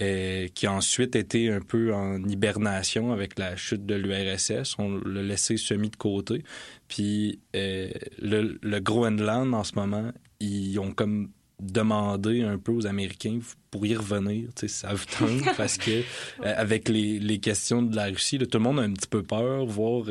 euh, 0.00 0.48
qui 0.54 0.66
a 0.66 0.72
ensuite 0.72 1.14
été 1.14 1.52
un 1.52 1.60
peu 1.60 1.94
en 1.94 2.22
hibernation 2.24 3.12
avec 3.12 3.38
la 3.38 3.54
chute 3.56 3.86
de 3.86 3.94
l'URSS. 3.94 4.76
On 4.78 4.98
l'a 5.04 5.22
laissé 5.22 5.56
semi 5.56 5.90
de 5.90 5.96
côté. 5.96 6.42
Puis 6.88 7.38
euh, 7.54 7.90
le, 8.20 8.58
le, 8.60 8.80
Groenland, 8.80 9.54
en 9.54 9.62
ce 9.62 9.76
moment, 9.76 10.10
ils 10.40 10.78
ont 10.80 10.90
comme 10.90 11.30
demandé 11.60 12.42
un 12.42 12.58
peu 12.58 12.72
aux 12.72 12.86
Américains 12.86 13.38
pour 13.70 13.86
y 13.86 13.94
revenir, 13.94 14.48
ça 14.66 14.92
vous 14.92 15.04
tente, 15.04 15.44
parce 15.56 15.78
que 15.78 15.90
euh, 15.90 16.54
avec 16.56 16.88
les, 16.88 17.20
les, 17.20 17.38
questions 17.38 17.82
de 17.82 17.94
la 17.94 18.06
Russie, 18.06 18.38
tout 18.38 18.58
le 18.58 18.64
monde 18.64 18.80
a 18.80 18.82
un 18.82 18.92
petit 18.92 19.08
peu 19.08 19.22
peur, 19.22 19.64
voir 19.64 20.06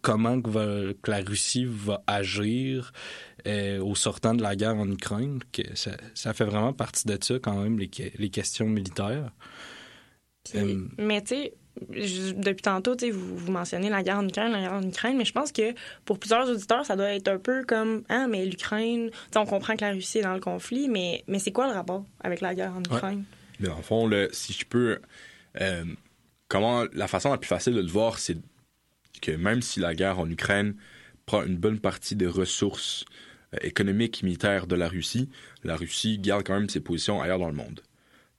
comment 0.00 0.40
que, 0.40 0.92
que, 0.92 1.10
la 1.10 1.20
Russie 1.20 1.66
va 1.68 2.02
agir, 2.06 2.92
euh, 3.46 3.82
au 3.82 3.94
sortant 3.94 4.34
de 4.34 4.42
la 4.42 4.56
guerre 4.56 4.76
en 4.76 4.90
Ukraine, 4.90 5.40
que 5.52 5.62
ça, 5.74 6.34
fait 6.34 6.44
vraiment 6.44 6.72
partie 6.72 7.06
de 7.06 7.18
ça 7.20 7.34
quand 7.40 7.62
même, 7.62 7.78
les, 7.78 7.90
les 8.18 8.30
questions 8.30 8.66
militaires. 8.66 9.30
Euh, 10.54 10.80
mais 10.98 11.20
tu 11.22 11.34
sais, 11.34 11.54
depuis 11.88 12.62
tantôt, 12.62 12.96
vous, 13.12 13.36
vous 13.36 13.52
mentionnez 13.52 13.90
la 13.90 14.02
guerre 14.02 14.18
en 14.18 14.28
Ukraine, 14.28 14.52
la 14.52 14.60
guerre 14.60 14.72
en 14.72 14.82
Ukraine, 14.82 15.16
mais 15.16 15.24
je 15.24 15.32
pense 15.32 15.52
que 15.52 15.74
pour 16.04 16.18
plusieurs 16.18 16.48
auditeurs, 16.48 16.84
ça 16.84 16.96
doit 16.96 17.12
être 17.12 17.28
un 17.28 17.38
peu 17.38 17.64
comme 17.64 18.02
Ah, 18.08 18.26
mais 18.28 18.44
l'Ukraine, 18.44 19.10
on 19.36 19.46
comprend 19.46 19.76
que 19.76 19.84
la 19.84 19.92
Russie 19.92 20.18
est 20.18 20.22
dans 20.22 20.34
le 20.34 20.40
conflit, 20.40 20.88
mais, 20.88 21.24
mais 21.26 21.38
c'est 21.38 21.52
quoi 21.52 21.66
le 21.66 21.74
rapport 21.74 22.04
avec 22.22 22.40
la 22.40 22.54
guerre 22.54 22.72
en 22.74 22.80
Ukraine? 22.80 23.24
Mais 23.60 23.68
en 23.68 23.82
fond, 23.82 24.06
le, 24.06 24.28
si 24.32 24.52
je 24.52 24.64
peux. 24.64 25.00
Euh, 25.60 25.84
comment 26.48 26.84
La 26.92 27.08
façon 27.08 27.30
la 27.30 27.38
plus 27.38 27.48
facile 27.48 27.74
de 27.74 27.80
le 27.80 27.88
voir, 27.88 28.18
c'est 28.18 28.38
que 29.20 29.32
même 29.32 29.62
si 29.62 29.80
la 29.80 29.94
guerre 29.94 30.18
en 30.18 30.28
Ukraine 30.28 30.74
prend 31.26 31.42
une 31.44 31.56
bonne 31.56 31.78
partie 31.78 32.16
des 32.16 32.26
ressources 32.26 33.04
euh, 33.54 33.58
économique 33.62 34.22
militaire 34.22 34.66
de 34.66 34.76
la 34.76 34.88
Russie, 34.88 35.28
la 35.64 35.76
Russie 35.76 36.18
garde 36.18 36.44
quand 36.46 36.54
même 36.54 36.68
ses 36.68 36.80
positions 36.80 37.20
ailleurs 37.20 37.38
dans 37.38 37.48
le 37.48 37.54
monde. 37.54 37.80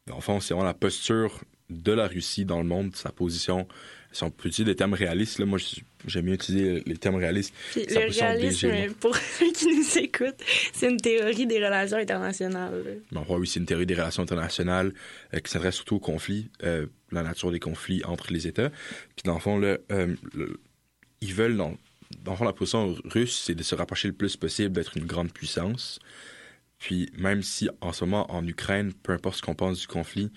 En 0.09 0.21
fond, 0.21 0.39
c'est 0.39 0.53
vraiment 0.53 0.67
la 0.67 0.73
posture 0.73 1.41
de 1.69 1.91
la 1.91 2.07
Russie 2.07 2.45
dans 2.45 2.59
le 2.59 2.67
monde, 2.67 2.95
sa 2.95 3.11
position. 3.11 3.67
Si 4.11 4.23
on 4.23 4.31
peut 4.31 4.49
utiliser 4.49 4.71
des 4.71 4.75
termes 4.75 4.93
réalistes, 4.93 5.39
là, 5.39 5.45
moi 5.45 5.57
j'aime 6.05 6.25
bien 6.25 6.33
utiliser 6.33 6.83
les 6.85 6.97
termes 6.97 7.15
réalistes. 7.15 7.53
le 7.75 8.11
réalisme, 8.11 8.93
pour 8.99 9.15
ceux 9.39 9.51
qui 9.53 9.67
nous 9.67 9.97
écoutent, 9.97 10.43
c'est 10.73 10.89
une 10.89 10.97
théorie 10.97 11.47
des 11.47 11.63
relations 11.63 11.97
internationales. 11.97 13.01
Bon, 13.11 13.25
oui, 13.29 13.47
c'est 13.47 13.59
une 13.59 13.65
théorie 13.65 13.85
des 13.85 13.95
relations 13.95 14.23
internationales 14.23 14.93
euh, 15.33 15.39
qui 15.39 15.49
s'adresse 15.49 15.75
surtout 15.75 15.95
aux 15.95 15.99
conflits, 15.99 16.49
euh, 16.63 16.87
la 17.11 17.23
nature 17.23 17.51
des 17.51 17.59
conflits 17.59 18.03
entre 18.03 18.33
les 18.33 18.47
États. 18.47 18.69
Puis 18.69 19.23
dans 19.23 19.35
le 19.35 19.39
fond, 19.39 19.57
là, 19.57 19.77
ils 21.21 21.33
veulent, 21.33 21.55
dans, 21.55 21.77
dans 22.23 22.35
la 22.43 22.53
position 22.53 22.95
russe, 23.05 23.41
c'est 23.45 23.55
de 23.55 23.63
se 23.63 23.75
rapprocher 23.75 24.07
le 24.07 24.13
plus 24.13 24.37
possible 24.37 24.73
d'être 24.73 24.97
une 24.97 25.05
grande 25.05 25.31
puissance. 25.31 25.99
Puis 26.81 27.11
même 27.15 27.43
si 27.43 27.69
en 27.79 27.93
ce 27.93 28.05
moment 28.05 28.31
en 28.31 28.45
Ukraine, 28.45 28.91
peu 28.91 29.13
importe 29.13 29.37
ce 29.37 29.41
qu'on 29.43 29.55
pense 29.55 29.79
du 29.79 29.87
conflit, 29.87 30.31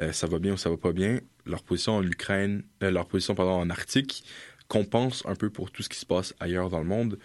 euh, 0.00 0.12
ça 0.12 0.28
va 0.28 0.38
bien 0.38 0.52
ou 0.54 0.56
ça 0.56 0.70
va 0.70 0.76
pas 0.76 0.92
bien, 0.92 1.20
leur 1.44 1.62
position 1.64 1.96
en 1.96 2.04
Ukraine, 2.04 2.62
euh, 2.84 2.90
leur 2.92 3.06
position 3.06 3.34
pardon 3.34 3.54
en 3.54 3.68
Arctique 3.68 4.24
compense 4.68 5.24
un 5.26 5.34
peu 5.34 5.50
pour 5.50 5.70
tout 5.72 5.82
ce 5.82 5.88
qui 5.88 5.98
se 5.98 6.06
passe 6.06 6.34
ailleurs 6.38 6.70
dans 6.70 6.78
le 6.78 6.84
monde, 6.84 7.18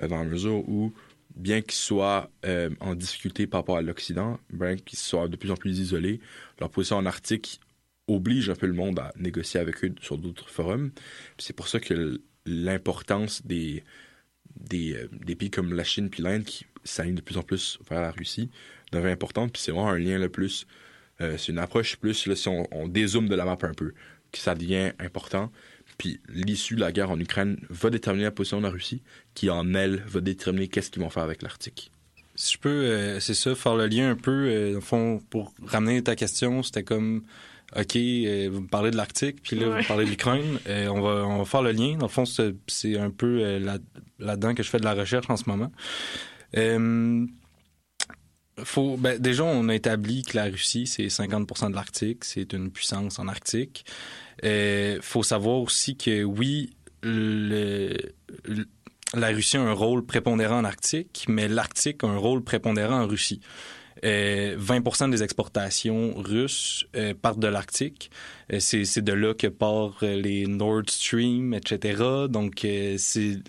euh, 0.00 0.06
dans 0.06 0.18
la 0.18 0.24
mesure 0.24 0.68
où 0.68 0.92
bien 1.34 1.60
qu'ils 1.60 1.74
soient 1.74 2.28
en 2.80 2.94
difficulté 2.96 3.46
par 3.46 3.60
rapport 3.60 3.76
à 3.76 3.82
l'Occident, 3.82 4.40
bien 4.52 4.76
qu'ils 4.76 4.98
soient 4.98 5.28
de 5.28 5.36
plus 5.36 5.52
en 5.52 5.54
plus 5.54 5.78
isolés, 5.78 6.20
leur 6.58 6.70
position 6.70 6.96
en 6.96 7.06
Arctique 7.06 7.60
oblige 8.08 8.50
un 8.50 8.56
peu 8.56 8.66
le 8.66 8.72
monde 8.72 8.98
à 8.98 9.12
négocier 9.16 9.60
avec 9.60 9.84
eux 9.84 9.94
sur 10.00 10.18
d'autres 10.18 10.48
forums. 10.48 10.90
C'est 11.38 11.54
pour 11.54 11.68
ça 11.68 11.78
que 11.78 12.20
l'importance 12.46 13.44
des, 13.44 13.84
euh, 14.72 15.08
des, 15.12 15.34
pays 15.34 15.50
comme 15.50 15.72
la 15.74 15.84
Chine 15.84 16.10
puis 16.10 16.22
l'Inde 16.22 16.44
qui 16.44 16.66
s'alignent 16.84 17.14
de 17.14 17.20
plus 17.20 17.36
en 17.36 17.42
plus 17.42 17.78
vers 17.88 18.00
la 18.00 18.10
Russie 18.10 18.50
devient 18.92 19.08
importante. 19.08 19.52
Puis 19.52 19.62
c'est 19.62 19.72
vraiment 19.72 19.90
un 19.90 19.98
lien 19.98 20.18
le 20.18 20.28
plus. 20.28 20.66
Euh, 21.20 21.36
c'est 21.36 21.52
une 21.52 21.58
approche 21.58 21.96
plus, 21.96 22.14
si 22.14 22.48
on, 22.48 22.66
on, 22.72 22.88
dézoome 22.88 23.28
de 23.28 23.34
la 23.34 23.44
map 23.44 23.58
un 23.62 23.74
peu, 23.74 23.92
que 24.32 24.38
ça 24.38 24.54
devient 24.54 24.92
important. 24.98 25.52
Puis 25.98 26.20
l'issue 26.28 26.76
de 26.76 26.80
la 26.80 26.92
guerre 26.92 27.10
en 27.10 27.20
Ukraine 27.20 27.58
va 27.68 27.90
déterminer 27.90 28.24
la 28.24 28.30
position 28.30 28.58
de 28.58 28.62
la 28.62 28.70
Russie, 28.70 29.02
qui 29.34 29.50
en 29.50 29.74
elle 29.74 30.02
va 30.06 30.20
déterminer 30.20 30.68
qu'est-ce 30.68 30.90
qu'ils 30.90 31.02
vont 31.02 31.10
faire 31.10 31.22
avec 31.22 31.42
l'Arctique. 31.42 31.92
Si 32.36 32.54
je 32.54 32.58
peux, 32.58 32.68
euh, 32.68 33.20
c'est 33.20 33.34
ça, 33.34 33.54
faire 33.54 33.76
le 33.76 33.86
lien 33.86 34.10
un 34.10 34.16
peu, 34.16 34.48
euh, 34.48 34.78
au 34.78 34.80
fond, 34.80 35.20
pour 35.28 35.52
ramener 35.62 36.02
ta 36.02 36.16
question, 36.16 36.62
c'était 36.62 36.84
comme, 36.84 37.22
OK, 37.76 37.96
euh, 37.96 38.48
vous 38.52 38.60
me 38.62 38.66
parlez 38.66 38.90
de 38.90 38.96
l'Arctique, 38.96 39.42
puis 39.42 39.56
là, 39.56 39.68
Ouais. 39.68 39.80
vous 39.82 39.86
parlez 39.88 40.04
de 40.04 40.10
l'Ukraine. 40.10 40.58
Euh, 40.66 40.88
on, 40.88 41.00
va, 41.00 41.24
on 41.26 41.38
va 41.38 41.44
faire 41.44 41.62
le 41.62 41.72
lien. 41.72 41.96
Dans 41.96 42.06
le 42.06 42.10
fond, 42.10 42.24
c'est 42.24 42.98
un 42.98 43.10
peu 43.10 43.40
euh, 43.44 43.58
là- 43.60 43.78
là-dedans 44.18 44.54
que 44.54 44.62
je 44.62 44.68
fais 44.70 44.78
de 44.80 44.84
la 44.84 44.94
recherche 44.94 45.30
en 45.30 45.36
ce 45.36 45.44
moment. 45.46 45.70
Euh, 46.56 47.26
faut, 48.62 48.96
ben, 48.96 49.18
déjà, 49.18 49.44
on 49.44 49.68
a 49.68 49.74
établi 49.74 50.22
que 50.22 50.36
la 50.36 50.44
Russie, 50.44 50.86
c'est 50.86 51.06
50% 51.08 51.70
de 51.70 51.74
l'Arctique. 51.74 52.24
C'est 52.24 52.52
une 52.52 52.70
puissance 52.70 53.18
en 53.18 53.28
Arctique. 53.28 53.84
Il 54.42 54.98
faut 55.00 55.22
savoir 55.22 55.60
aussi 55.60 55.96
que, 55.96 56.24
oui, 56.24 56.70
le, 57.02 57.94
le- 58.44 58.66
la 59.14 59.28
Russie 59.28 59.56
a 59.56 59.62
un 59.62 59.72
rôle 59.72 60.04
prépondérant 60.04 60.58
en 60.58 60.64
Arctique, 60.64 61.24
mais 61.28 61.48
l'Arctique 61.48 62.04
a 62.04 62.06
un 62.08 62.16
rôle 62.16 62.42
prépondérant 62.44 63.00
en 63.02 63.06
Russie. 63.06 63.40
Euh, 64.04 64.56
20% 64.56 65.10
des 65.10 65.22
exportations 65.22 66.14
russes 66.16 66.86
euh, 66.96 67.14
partent 67.20 67.38
de 67.38 67.48
l'Arctique. 67.48 68.10
Euh, 68.52 68.58
c'est, 68.60 69.02
de 69.02 69.12
là 69.12 69.34
que 69.34 69.46
partent 69.46 70.02
euh, 70.02 70.20
les 70.20 70.46
Nord 70.46 70.82
Stream, 70.88 71.54
etc. 71.54 72.02
Donc, 72.28 72.66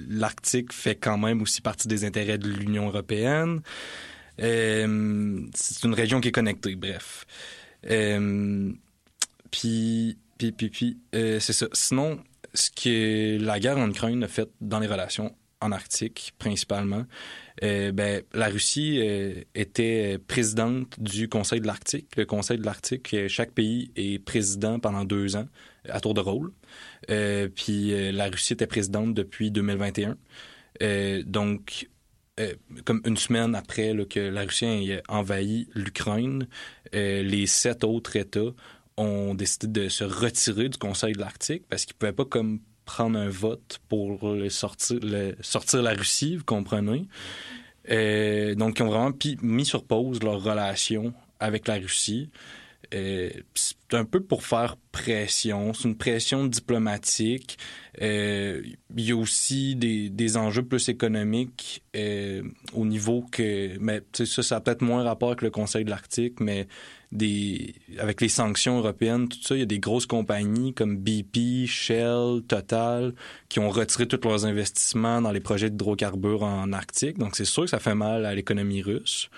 l'Arctique 0.09 0.73
fait 0.73 0.95
quand 0.95 1.17
même 1.17 1.41
aussi 1.41 1.61
partie 1.61 1.87
des 1.87 2.03
intérêts 2.05 2.37
de 2.37 2.47
l'Union 2.49 2.87
européenne. 2.87 3.61
C'est 4.37 4.83
une 4.85 5.93
région 5.93 6.19
qui 6.19 6.29
est 6.29 6.31
connectée, 6.31 6.75
bref. 6.75 7.25
Puis, 9.51 10.17
c'est 11.13 11.53
ça. 11.53 11.67
Sinon, 11.73 12.19
ce 12.53 12.71
que 12.71 13.37
la 13.39 13.59
guerre 13.59 13.77
en 13.77 13.89
Ukraine 13.89 14.23
a 14.23 14.27
fait 14.27 14.49
dans 14.59 14.79
les 14.79 14.87
relations 14.87 15.35
en 15.61 15.71
Arctique, 15.71 16.33
principalement, 16.39 17.05
euh, 17.63 17.91
ben, 17.91 18.23
la 18.33 18.47
Russie 18.47 18.99
euh, 19.01 19.35
était 19.53 20.17
présidente 20.17 20.99
du 20.99 21.29
Conseil 21.29 21.61
de 21.61 21.67
l'Arctique. 21.67 22.15
Le 22.17 22.25
Conseil 22.25 22.57
de 22.57 22.65
l'Arctique, 22.65 23.13
euh, 23.13 23.27
chaque 23.27 23.51
pays 23.51 23.91
est 23.95 24.19
président 24.19 24.79
pendant 24.79 25.05
deux 25.05 25.35
ans, 25.35 25.47
à 25.87 25.99
tour 25.99 26.13
de 26.13 26.21
rôle. 26.21 26.51
Euh, 27.09 27.47
puis 27.53 27.93
euh, 27.93 28.11
la 28.11 28.27
Russie 28.27 28.53
était 28.53 28.67
présidente 28.67 29.13
depuis 29.13 29.51
2021. 29.51 30.17
Euh, 30.81 31.21
donc, 31.23 31.89
euh, 32.39 32.53
comme 32.85 33.01
une 33.05 33.17
semaine 33.17 33.53
après 33.53 33.93
que 34.09 34.19
la 34.19 34.41
Russie 34.41 34.65
ait 34.65 35.03
envahi 35.07 35.67
l'Ukraine, 35.75 36.47
euh, 36.95 37.21
les 37.21 37.45
sept 37.45 37.83
autres 37.83 38.15
États 38.15 38.53
ont 38.97 39.35
décidé 39.35 39.67
de 39.67 39.89
se 39.89 40.03
retirer 40.03 40.69
du 40.69 40.77
Conseil 40.77 41.13
de 41.13 41.19
l'Arctique 41.19 41.63
parce 41.69 41.85
qu'ils 41.85 41.95
ne 41.95 41.99
pouvaient 41.99 42.13
pas 42.13 42.25
comme 42.25 42.59
prendre 42.85 43.17
un 43.17 43.29
vote 43.29 43.79
pour 43.89 44.35
sortir, 44.49 44.99
sortir 45.41 45.81
la 45.81 45.93
Russie, 45.93 46.37
vous 46.37 46.43
comprenez? 46.43 47.07
Euh, 47.89 48.55
donc, 48.55 48.79
ils 48.79 48.83
ont 48.83 48.89
vraiment 48.89 49.13
mis 49.41 49.65
sur 49.65 49.83
pause 49.83 50.21
leur 50.21 50.41
relation 50.43 51.13
avec 51.39 51.67
la 51.67 51.75
Russie. 51.75 52.29
Euh, 52.93 53.29
c'est 53.53 53.93
un 53.93 54.05
peu 54.05 54.21
pour 54.21 54.43
faire 54.43 54.75
pression. 54.91 55.73
C'est 55.73 55.87
une 55.87 55.97
pression 55.97 56.45
diplomatique. 56.45 57.57
Euh, 58.01 58.61
il 58.95 59.05
y 59.05 59.11
a 59.11 59.15
aussi 59.15 59.75
des, 59.75 60.09
des 60.09 60.37
enjeux 60.37 60.63
plus 60.63 60.89
économiques 60.89 61.83
au 62.73 62.85
niveau 62.85 63.25
que... 63.31 63.77
Mais 63.79 64.01
ça, 64.13 64.43
ça 64.43 64.57
a 64.57 64.61
peut-être 64.61 64.81
moins 64.81 65.03
rapport 65.03 65.29
avec 65.29 65.41
le 65.41 65.51
Conseil 65.51 65.85
de 65.85 65.89
l'Arctique, 65.89 66.39
mais 66.39 66.67
des, 67.11 67.75
avec 67.99 68.21
les 68.21 68.29
sanctions 68.29 68.77
européennes, 68.77 69.27
tout 69.27 69.41
ça, 69.41 69.55
il 69.55 69.59
y 69.59 69.63
a 69.63 69.65
des 69.65 69.79
grosses 69.79 70.05
compagnies 70.05 70.73
comme 70.73 70.97
BP, 70.97 71.65
Shell, 71.67 72.41
Total, 72.47 73.13
qui 73.49 73.59
ont 73.59 73.69
retiré 73.69 74.07
tous 74.07 74.19
leurs 74.27 74.45
investissements 74.45 75.21
dans 75.21 75.31
les 75.31 75.41
projets 75.41 75.69
d'hydrocarbures 75.69 76.43
en 76.43 76.71
Arctique. 76.73 77.17
Donc, 77.17 77.35
c'est 77.35 77.45
sûr 77.45 77.63
que 77.63 77.69
ça 77.69 77.79
fait 77.79 77.95
mal 77.95 78.25
à 78.25 78.33
l'économie 78.33 78.81
russe. 78.81 79.29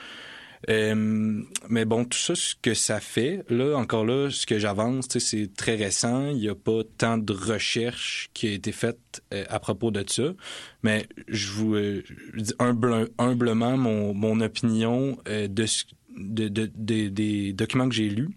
Euh, 0.70 1.42
mais 1.68 1.84
bon, 1.84 2.06
tout 2.06 2.18
ça, 2.18 2.36
ce 2.36 2.56
que 2.62 2.74
ça 2.74 3.02
fait, 3.02 3.44
là, 3.50 3.76
encore 3.76 4.06
là, 4.06 4.30
ce 4.32 4.46
que 4.46 4.60
j'avance, 4.60 5.08
c'est 5.20 5.54
très 5.54 5.76
récent. 5.76 6.28
Il 6.30 6.38
n'y 6.38 6.48
a 6.48 6.56
pas 6.56 6.82
tant 6.98 7.18
de 7.18 7.34
recherche 7.34 8.30
qui 8.34 8.48
a 8.48 8.52
été 8.52 8.72
faite 8.72 9.22
euh, 9.34 9.44
à 9.50 9.60
propos 9.60 9.92
de 9.92 10.06
ça. 10.08 10.34
Mais 10.82 11.06
je 11.28 11.52
vous 11.52 11.76
euh, 11.76 12.02
dis 12.38 12.54
humble- 12.60 13.10
humblement 13.18 13.76
mon, 13.76 14.14
mon 14.14 14.40
opinion 14.40 15.18
euh, 15.28 15.50
de, 15.50 15.66
ce- 15.66 15.84
de, 16.18 16.48
de- 16.48 16.72
de- 16.76 17.10
des 17.10 17.54
documents 17.54 17.90
que 17.90 17.96
j'ai 17.96 18.10
lus. 18.10 18.30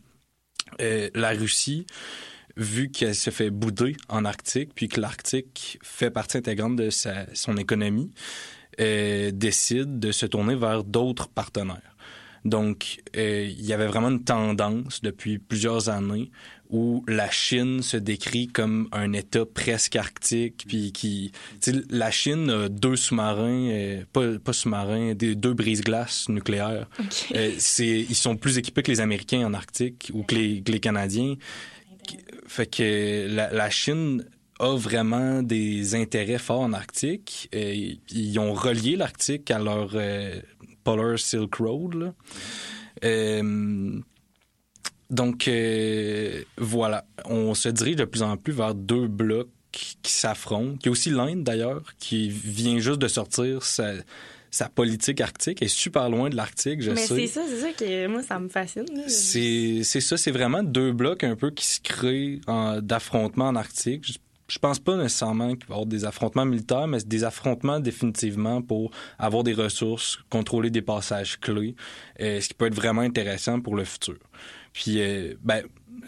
Euh, 0.81 1.11
la 1.15 1.31
Russie, 1.31 1.87
vu 2.57 2.91
qu'elle 2.91 3.15
se 3.15 3.31
fait 3.31 3.51
bouder 3.51 3.97
en 4.09 4.25
Arctique, 4.25 4.71
puis 4.75 4.89
que 4.89 5.01
l'Arctique 5.01 5.79
fait 5.83 6.11
partie 6.11 6.39
intégrante 6.39 6.77
de 6.77 6.91
sa, 6.91 7.27
son 7.35 7.57
économie, 7.57 8.11
euh, 8.81 9.31
décide 9.31 9.99
de 9.99 10.13
se 10.13 10.27
tourner 10.27 10.55
vers 10.55 10.85
d'autres 10.85 11.29
partenaires. 11.29 11.97
Donc, 12.45 13.03
euh, 13.17 13.45
il 13.49 13.65
y 13.65 13.73
avait 13.73 13.87
vraiment 13.87 14.09
une 14.09 14.23
tendance 14.23 15.01
depuis 15.03 15.39
plusieurs 15.39 15.89
années 15.89 16.31
où 16.71 17.05
la 17.09 17.31
Chine 17.31 17.83
se 17.83 17.97
décrit 17.97 18.49
comme 18.49 18.89
un 18.93 19.13
État 19.13 19.45
presque 19.47 19.97
arctique, 19.97 20.65
puis 20.67 20.93
qui, 20.93 21.33
la 21.91 22.11
Chine 22.11 22.51
a 22.51 22.69
deux 22.69 22.97
sous-marins, 22.97 23.69
euh, 23.71 24.05
pas, 24.13 24.39
pas 24.39 24.53
sous-marins, 24.53 25.15
des 25.15 25.35
deux 25.35 25.55
brise-glaces 25.55 26.29
nucléaires. 26.29 26.89
Euh, 27.35 27.53
c'est, 27.59 28.01
ils 28.09 28.15
sont 28.15 28.37
plus 28.37 28.59
équipés 28.59 28.83
que 28.83 28.91
les 28.91 29.01
Américains 29.01 29.47
en 29.47 29.55
Arctique 29.55 30.11
ou 30.15 30.23
que 30.23 30.35
les, 30.35 30.63
que 30.63 30.73
les 30.73 30.81
Canadiens. 30.81 31.35
Fait 32.47 32.67
que 32.67 33.27
la, 33.29 33.53
la 33.53 33.71
Chine 33.71 34.25
a 34.59 34.77
vraiment 34.77 35.43
des 35.43 35.95
intérêts 35.95 36.39
forts 36.39 36.61
en 36.61 36.73
Arctique. 36.73 37.49
Euh, 37.55 37.95
ils 38.11 38.39
ont 38.39 38.55
relié 38.55 38.97
l'Arctique 38.97 39.51
à 39.51 39.59
leur 39.59 39.91
euh, 39.95 40.41
Polar 40.85 41.19
Silk 41.19 41.55
Road. 41.57 41.95
là. 41.95 42.15
Euh, 43.05 44.01
donc, 45.11 45.49
euh, 45.49 46.43
voilà. 46.59 47.05
On 47.25 47.55
se 47.55 47.69
dirige 47.69 47.97
de 47.97 48.05
plus 48.05 48.23
en 48.23 48.37
plus 48.37 48.53
vers 48.53 48.75
deux 48.75 49.07
blocs 49.09 49.49
qui 49.73 50.13
s'affrontent. 50.13 50.79
Il 50.83 50.87
y 50.87 50.89
a 50.89 50.93
aussi 50.93 51.11
l'Inde, 51.11 51.45
d'ailleurs, 51.45 51.83
qui 51.99 52.29
vient 52.31 52.79
juste 52.79 52.99
de 52.99 53.09
sortir 53.09 53.63
sa, 53.63 53.93
sa 54.51 54.69
politique 54.71 55.21
arctique. 55.21 55.59
Elle 55.61 55.67
est 55.67 55.69
super 55.69 56.09
loin 56.09 56.31
de 56.31 56.37
l'Arctique, 56.37 56.81
je 56.81 56.91
Mais 56.93 57.07
sais. 57.07 57.15
c'est 57.15 57.27
ça, 57.27 57.43
c'est 57.47 57.61
ça 57.61 57.73
que 57.73 58.07
moi, 58.07 58.23
ça 58.23 58.39
me 58.39 58.49
fascine. 58.49 58.87
C'est 59.07 59.83
ça, 59.83 60.17
c'est 60.17 60.31
vraiment 60.31 60.63
deux 60.63 60.93
blocs 60.93 61.25
un 61.25 61.37
peu 61.37 61.51
qui 61.51 61.67
se 61.67 61.81
créent 61.81 62.41
en- 62.47 62.81
d'affrontements 62.81 63.49
en 63.49 63.57
Arctique. 63.57 64.19
Je, 64.49 64.59
pense 64.59 64.79
pas 64.79 64.97
nécessairement 64.97 65.55
qu'il 65.55 65.67
va 65.67 65.75
y 65.75 65.77
avoir 65.77 65.87
des 65.87 66.05
affrontements 66.05 66.45
militaires, 66.45 66.87
mais 66.87 66.99
des 67.05 67.25
affrontements 67.25 67.81
définitivement 67.81 68.63
pour 68.63 68.91
avoir 69.19 69.45
des 69.45 69.55
ressources, 69.55 70.19
contrôler 70.31 70.71
des 70.71 70.83
passages 70.83 71.39
clés, 71.41 71.75
euh, 72.21 72.41
ce 72.41 72.49
qui 72.49 72.55
peut 72.55 72.67
être 72.67 72.75
vraiment 72.75 73.03
intéressant 73.03 73.61
pour 73.61 73.77
le 73.77 73.85
futur. 73.85 74.17
Puis, 74.73 75.01
euh, 75.01 75.35
ben, 75.43 75.63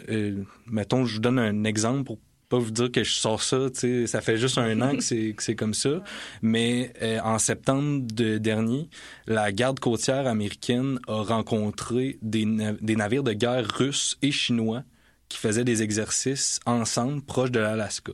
euh, 0.09 0.43
mettons, 0.67 1.05
je 1.05 1.15
vous 1.15 1.21
donne 1.21 1.39
un 1.39 1.63
exemple 1.63 2.03
pour 2.03 2.17
pas 2.49 2.57
vous 2.57 2.71
dire 2.71 2.91
que 2.91 3.03
je 3.03 3.13
sors 3.13 3.43
ça, 3.43 3.69
tu 3.69 3.79
sais, 3.79 4.07
ça 4.07 4.21
fait 4.21 4.37
juste 4.37 4.57
un 4.57 4.81
an 4.81 4.95
que 4.95 5.03
c'est 5.03 5.33
que 5.37 5.43
c'est 5.43 5.55
comme 5.55 5.75
ça, 5.75 6.01
mais 6.41 6.91
en 7.23 7.37
septembre 7.37 8.07
de 8.11 8.39
dernier, 8.39 8.89
la 9.27 9.51
garde 9.51 9.79
côtière 9.79 10.25
américaine 10.25 10.99
a 11.07 11.21
rencontré 11.21 12.17
des, 12.23 12.47
des 12.81 12.95
navires 12.95 13.21
de 13.21 13.33
guerre 13.33 13.67
russes 13.67 14.17
et 14.23 14.31
chinois 14.31 14.83
qui 15.29 15.37
faisaient 15.37 15.63
des 15.63 15.81
exercices 15.83 16.59
ensemble 16.65 17.21
proches 17.21 17.51
de 17.51 17.59
l'Alaska. 17.59 18.11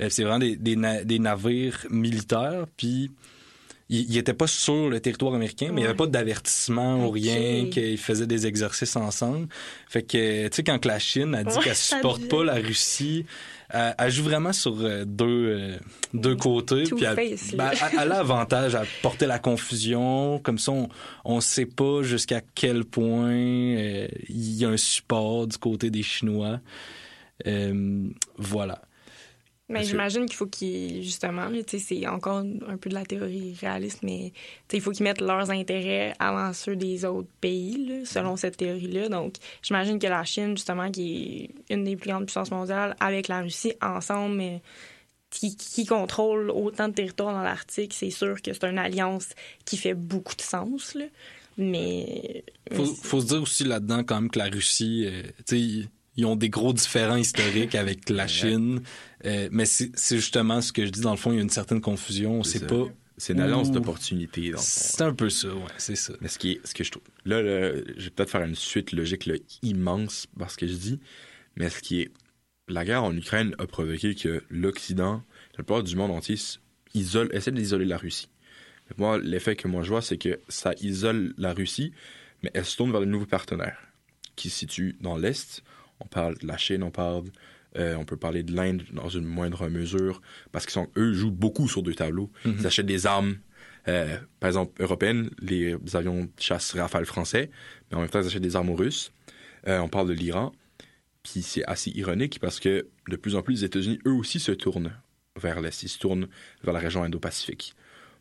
Euh, 0.00 0.08
c'est 0.10 0.24
vraiment 0.24 0.40
des, 0.40 0.56
des, 0.56 0.76
na- 0.76 1.04
des 1.04 1.18
navires 1.18 1.86
militaires, 1.90 2.66
puis 2.76 3.10
ils 3.88 4.10
n'étaient 4.10 4.34
pas 4.34 4.48
sur 4.48 4.90
le 4.90 4.98
territoire 4.98 5.32
américain, 5.34 5.66
mais 5.72 5.80
il 5.80 5.84
n'y 5.84 5.88
avait 5.88 5.96
pas 5.96 6.08
d'avertissement 6.08 7.06
ou 7.06 7.10
rien 7.10 7.66
qu'ils 7.70 7.98
faisaient 7.98 8.26
des 8.26 8.46
exercices 8.48 8.96
ensemble. 8.96 9.46
Fait 9.88 10.02
que, 10.02 10.48
tu 10.48 10.56
sais, 10.56 10.64
quand 10.64 10.84
la 10.84 10.98
Chine 10.98 11.36
a 11.36 11.44
dit 11.44 11.56
Ouais, 11.56 11.62
qu'elle 11.62 11.76
supporte 11.76 12.26
pas 12.28 12.42
la 12.42 12.54
Russie, 12.54 13.26
elle, 13.70 13.94
elle 13.98 14.10
joue 14.10 14.24
vraiment 14.24 14.52
sur 14.52 14.76
euh, 14.80 15.04
deux, 15.04 15.24
euh, 15.26 15.76
deux 16.14 16.36
côtés. 16.36 16.84
Two 16.84 16.96
Puis 16.96 17.04
elle, 17.04 17.16
face, 17.16 17.52
là. 17.52 17.70
ben, 17.70 17.78
elle- 17.92 17.98
elle 18.02 18.12
a 18.12 18.18
avantage 18.18 18.74
à 18.74 18.84
porter 19.02 19.26
la 19.26 19.38
confusion. 19.38 20.38
Comme 20.40 20.58
ça, 20.58 20.72
on 21.24 21.36
ne 21.36 21.40
sait 21.40 21.66
pas 21.66 22.02
jusqu'à 22.02 22.40
quel 22.54 22.84
point 22.84 23.30
euh, 23.30 24.08
il 24.28 24.54
y 24.56 24.64
a 24.64 24.68
un 24.68 24.76
support 24.76 25.46
du 25.46 25.58
côté 25.58 25.90
des 25.90 26.02
Chinois. 26.02 26.60
Euh, 27.46 28.08
voilà. 28.38 28.80
Mais 29.68 29.82
j'imagine 29.82 30.26
qu'il 30.26 30.36
faut 30.36 30.46
qu'ils, 30.46 31.02
justement, 31.02 31.48
c'est 31.66 32.06
encore 32.06 32.44
un 32.68 32.76
peu 32.76 32.88
de 32.88 32.94
la 32.94 33.04
théorie 33.04 33.56
réaliste, 33.60 33.98
mais 34.04 34.32
il 34.72 34.80
faut 34.80 34.92
qu'ils 34.92 35.02
mettent 35.02 35.20
leurs 35.20 35.50
intérêts 35.50 36.14
avant 36.20 36.52
ceux 36.52 36.76
des 36.76 37.04
autres 37.04 37.28
pays, 37.40 37.84
là, 37.84 38.04
selon 38.04 38.36
cette 38.36 38.58
théorie-là. 38.58 39.08
Donc, 39.08 39.34
j'imagine 39.62 39.98
que 39.98 40.06
la 40.06 40.24
Chine, 40.24 40.56
justement, 40.56 40.90
qui 40.92 41.50
est 41.68 41.74
une 41.74 41.82
des 41.82 41.96
plus 41.96 42.10
grandes 42.10 42.26
puissances 42.26 42.52
mondiales, 42.52 42.94
avec 43.00 43.26
la 43.26 43.40
Russie, 43.40 43.72
ensemble, 43.82 44.36
mais 44.36 44.62
qui, 45.30 45.56
qui 45.56 45.84
contrôle 45.84 46.50
autant 46.50 46.88
de 46.88 46.94
territoires 46.94 47.34
dans 47.34 47.42
l'Arctique, 47.42 47.92
c'est 47.92 48.10
sûr 48.10 48.40
que 48.40 48.52
c'est 48.52 48.64
une 48.64 48.78
alliance 48.78 49.30
qui 49.64 49.76
fait 49.76 49.94
beaucoup 49.94 50.36
de 50.36 50.42
sens, 50.42 50.94
là. 50.94 51.06
Mais. 51.58 52.44
Faut, 52.72 52.84
faut 52.84 53.20
se 53.20 53.26
dire 53.26 53.42
aussi 53.42 53.64
là-dedans 53.64 54.04
quand 54.04 54.20
même 54.20 54.30
que 54.30 54.38
la 54.38 54.46
Russie, 54.46 55.06
euh, 55.06 55.22
tu 55.46 55.82
sais, 55.82 55.88
ils- 56.16 56.24
ont 56.26 56.36
des 56.36 56.48
gros 56.50 56.72
différends 56.72 57.16
historiques 57.16 57.74
avec 57.74 58.08
la 58.10 58.26
Chine. 58.26 58.80
Euh, 59.24 59.48
mais 59.50 59.64
c'est 59.66 59.90
justement 60.16 60.60
ce 60.60 60.72
que 60.72 60.84
je 60.86 60.90
dis. 60.90 61.00
Dans 61.00 61.10
le 61.12 61.16
fond, 61.16 61.32
il 61.32 61.36
y 61.36 61.38
a 61.38 61.42
une 61.42 61.50
certaine 61.50 61.80
confusion. 61.80 62.40
On 62.40 62.42
C'est 62.42 62.58
sait 62.58 62.58
ça. 62.60 62.66
pas 62.66 62.84
C'est 63.18 63.32
une 63.32 63.40
alliance 63.40 63.70
d'opportunités. 63.70 64.52
C'est 64.58 65.02
un 65.02 65.14
peu 65.14 65.30
ça, 65.30 65.48
ouais, 65.48 65.62
c'est 65.78 65.96
ça. 65.96 66.12
Mais 66.20 66.28
ce, 66.28 66.38
qui 66.38 66.52
est, 66.52 66.66
ce 66.66 66.74
que 66.74 66.84
je 66.84 66.90
trouve. 66.90 67.02
Là, 67.24 67.40
là, 67.42 67.72
je 67.96 68.04
vais 68.04 68.10
peut-être 68.10 68.30
faire 68.30 68.42
une 68.44 68.54
suite 68.54 68.92
logique 68.92 69.26
là, 69.26 69.34
immense 69.62 70.26
parce 70.38 70.56
que 70.56 70.66
je 70.66 70.74
dis. 70.74 71.00
Mais 71.56 71.70
ce 71.70 71.80
qui 71.80 72.02
est. 72.02 72.10
La 72.68 72.84
guerre 72.84 73.04
en 73.04 73.16
Ukraine 73.16 73.54
a 73.58 73.66
provoqué 73.66 74.14
que 74.16 74.42
l'Occident, 74.50 75.22
la 75.52 75.64
plupart 75.64 75.84
du 75.84 75.94
monde 75.94 76.10
entier, 76.10 76.36
isole, 76.94 77.28
essaie 77.32 77.52
d'isoler 77.52 77.84
la 77.84 77.96
Russie. 77.96 78.28
Moi, 78.98 79.18
l'effet 79.18 79.54
que 79.56 79.68
moi 79.68 79.82
je 79.84 79.88
vois, 79.90 80.02
c'est 80.02 80.18
que 80.18 80.40
ça 80.48 80.72
isole 80.80 81.32
la 81.38 81.52
Russie, 81.52 81.92
mais 82.42 82.50
elle 82.54 82.64
se 82.64 82.76
tourne 82.76 82.90
vers 82.90 83.00
de 83.00 83.06
nouveaux 83.06 83.24
partenaires 83.26 83.78
qui 84.34 84.50
se 84.50 84.58
situent 84.58 84.96
dans 85.00 85.16
l'Est. 85.16 85.62
On 86.00 86.06
parle 86.06 86.36
de 86.38 86.46
la 86.46 86.56
Chine, 86.56 86.82
on 86.82 86.90
parle. 86.90 87.24
euh, 87.76 87.94
on 87.96 88.04
peut 88.04 88.16
parler 88.16 88.42
de 88.42 88.54
l'Inde 88.54 88.84
dans 88.92 89.08
une 89.10 89.24
moindre 89.26 89.68
mesure, 89.68 90.22
parce 90.52 90.64
qu'ils 90.64 90.72
sont, 90.72 90.88
eux, 90.96 91.12
jouent 91.12 91.30
beaucoup 91.30 91.68
sur 91.68 91.82
deux 91.82 91.94
tableaux. 91.94 92.30
Mhm. 92.46 92.56
Ils 92.60 92.66
achètent 92.66 92.86
des 92.86 93.04
armes, 93.06 93.36
euh, 93.88 94.16
par 94.40 94.48
exemple, 94.48 94.80
européennes, 94.82 95.28
les 95.40 95.76
avions 95.94 96.24
de 96.24 96.30
chasse 96.38 96.72
Rafale 96.74 97.04
français, 97.04 97.50
mais 97.90 97.96
en 97.98 98.00
même 98.00 98.08
temps, 98.08 98.20
ils 98.20 98.26
achètent 98.26 98.40
des 98.42 98.56
armes 98.56 98.70
aux 98.70 98.76
Russes. 98.76 99.12
Euh, 99.68 99.78
on 99.80 99.88
parle 99.88 100.08
de 100.08 100.14
l'Iran. 100.14 100.52
Puis 101.22 101.42
c'est 101.42 101.64
assez 101.64 101.90
ironique 101.90 102.38
parce 102.40 102.60
que 102.60 102.86
de 103.08 103.16
plus 103.16 103.34
en 103.34 103.42
plus, 103.42 103.54
les 103.54 103.64
États-Unis, 103.64 103.98
eux 104.06 104.12
aussi, 104.12 104.38
se 104.40 104.52
tournent 104.52 104.92
vers 105.38 105.60
l'Est. 105.60 105.82
Ils 105.82 105.88
se 105.88 105.98
tournent 105.98 106.28
vers 106.62 106.72
la 106.72 106.80
région 106.80 107.02
Indo-Pacifique. 107.02 107.74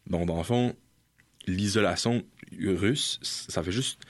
Donc, 0.08 0.26
dans 0.28 0.38
le 0.38 0.44
fond, 0.44 0.76
l'isolation 1.48 2.24
russe, 2.62 3.20
ça 3.22 3.64
fait 3.64 3.72
juste. 3.72 4.02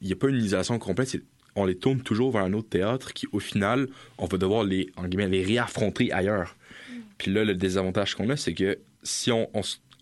Il 0.00 0.06
n'y 0.06 0.12
a 0.12 0.16
pas 0.16 0.28
une 0.28 0.36
isolation 0.42 0.78
complète, 0.78 1.08
c'est- 1.08 1.22
on 1.56 1.64
les 1.64 1.76
tourne 1.76 2.00
toujours 2.00 2.32
vers 2.32 2.42
un 2.42 2.52
autre 2.52 2.68
théâtre 2.68 3.12
qui, 3.12 3.26
au 3.32 3.40
final, 3.40 3.88
on 4.18 4.26
va 4.26 4.38
devoir 4.38 4.64
les, 4.64 4.90
en 4.96 5.06
guillemets, 5.06 5.28
les 5.28 5.44
réaffronter 5.44 6.12
ailleurs. 6.12 6.56
Puis 7.18 7.32
là, 7.32 7.44
le 7.44 7.54
désavantage 7.54 8.14
qu'on 8.14 8.28
a, 8.30 8.36
c'est 8.36 8.54
que 8.54 8.78
si 9.02 9.30
on, 9.30 9.48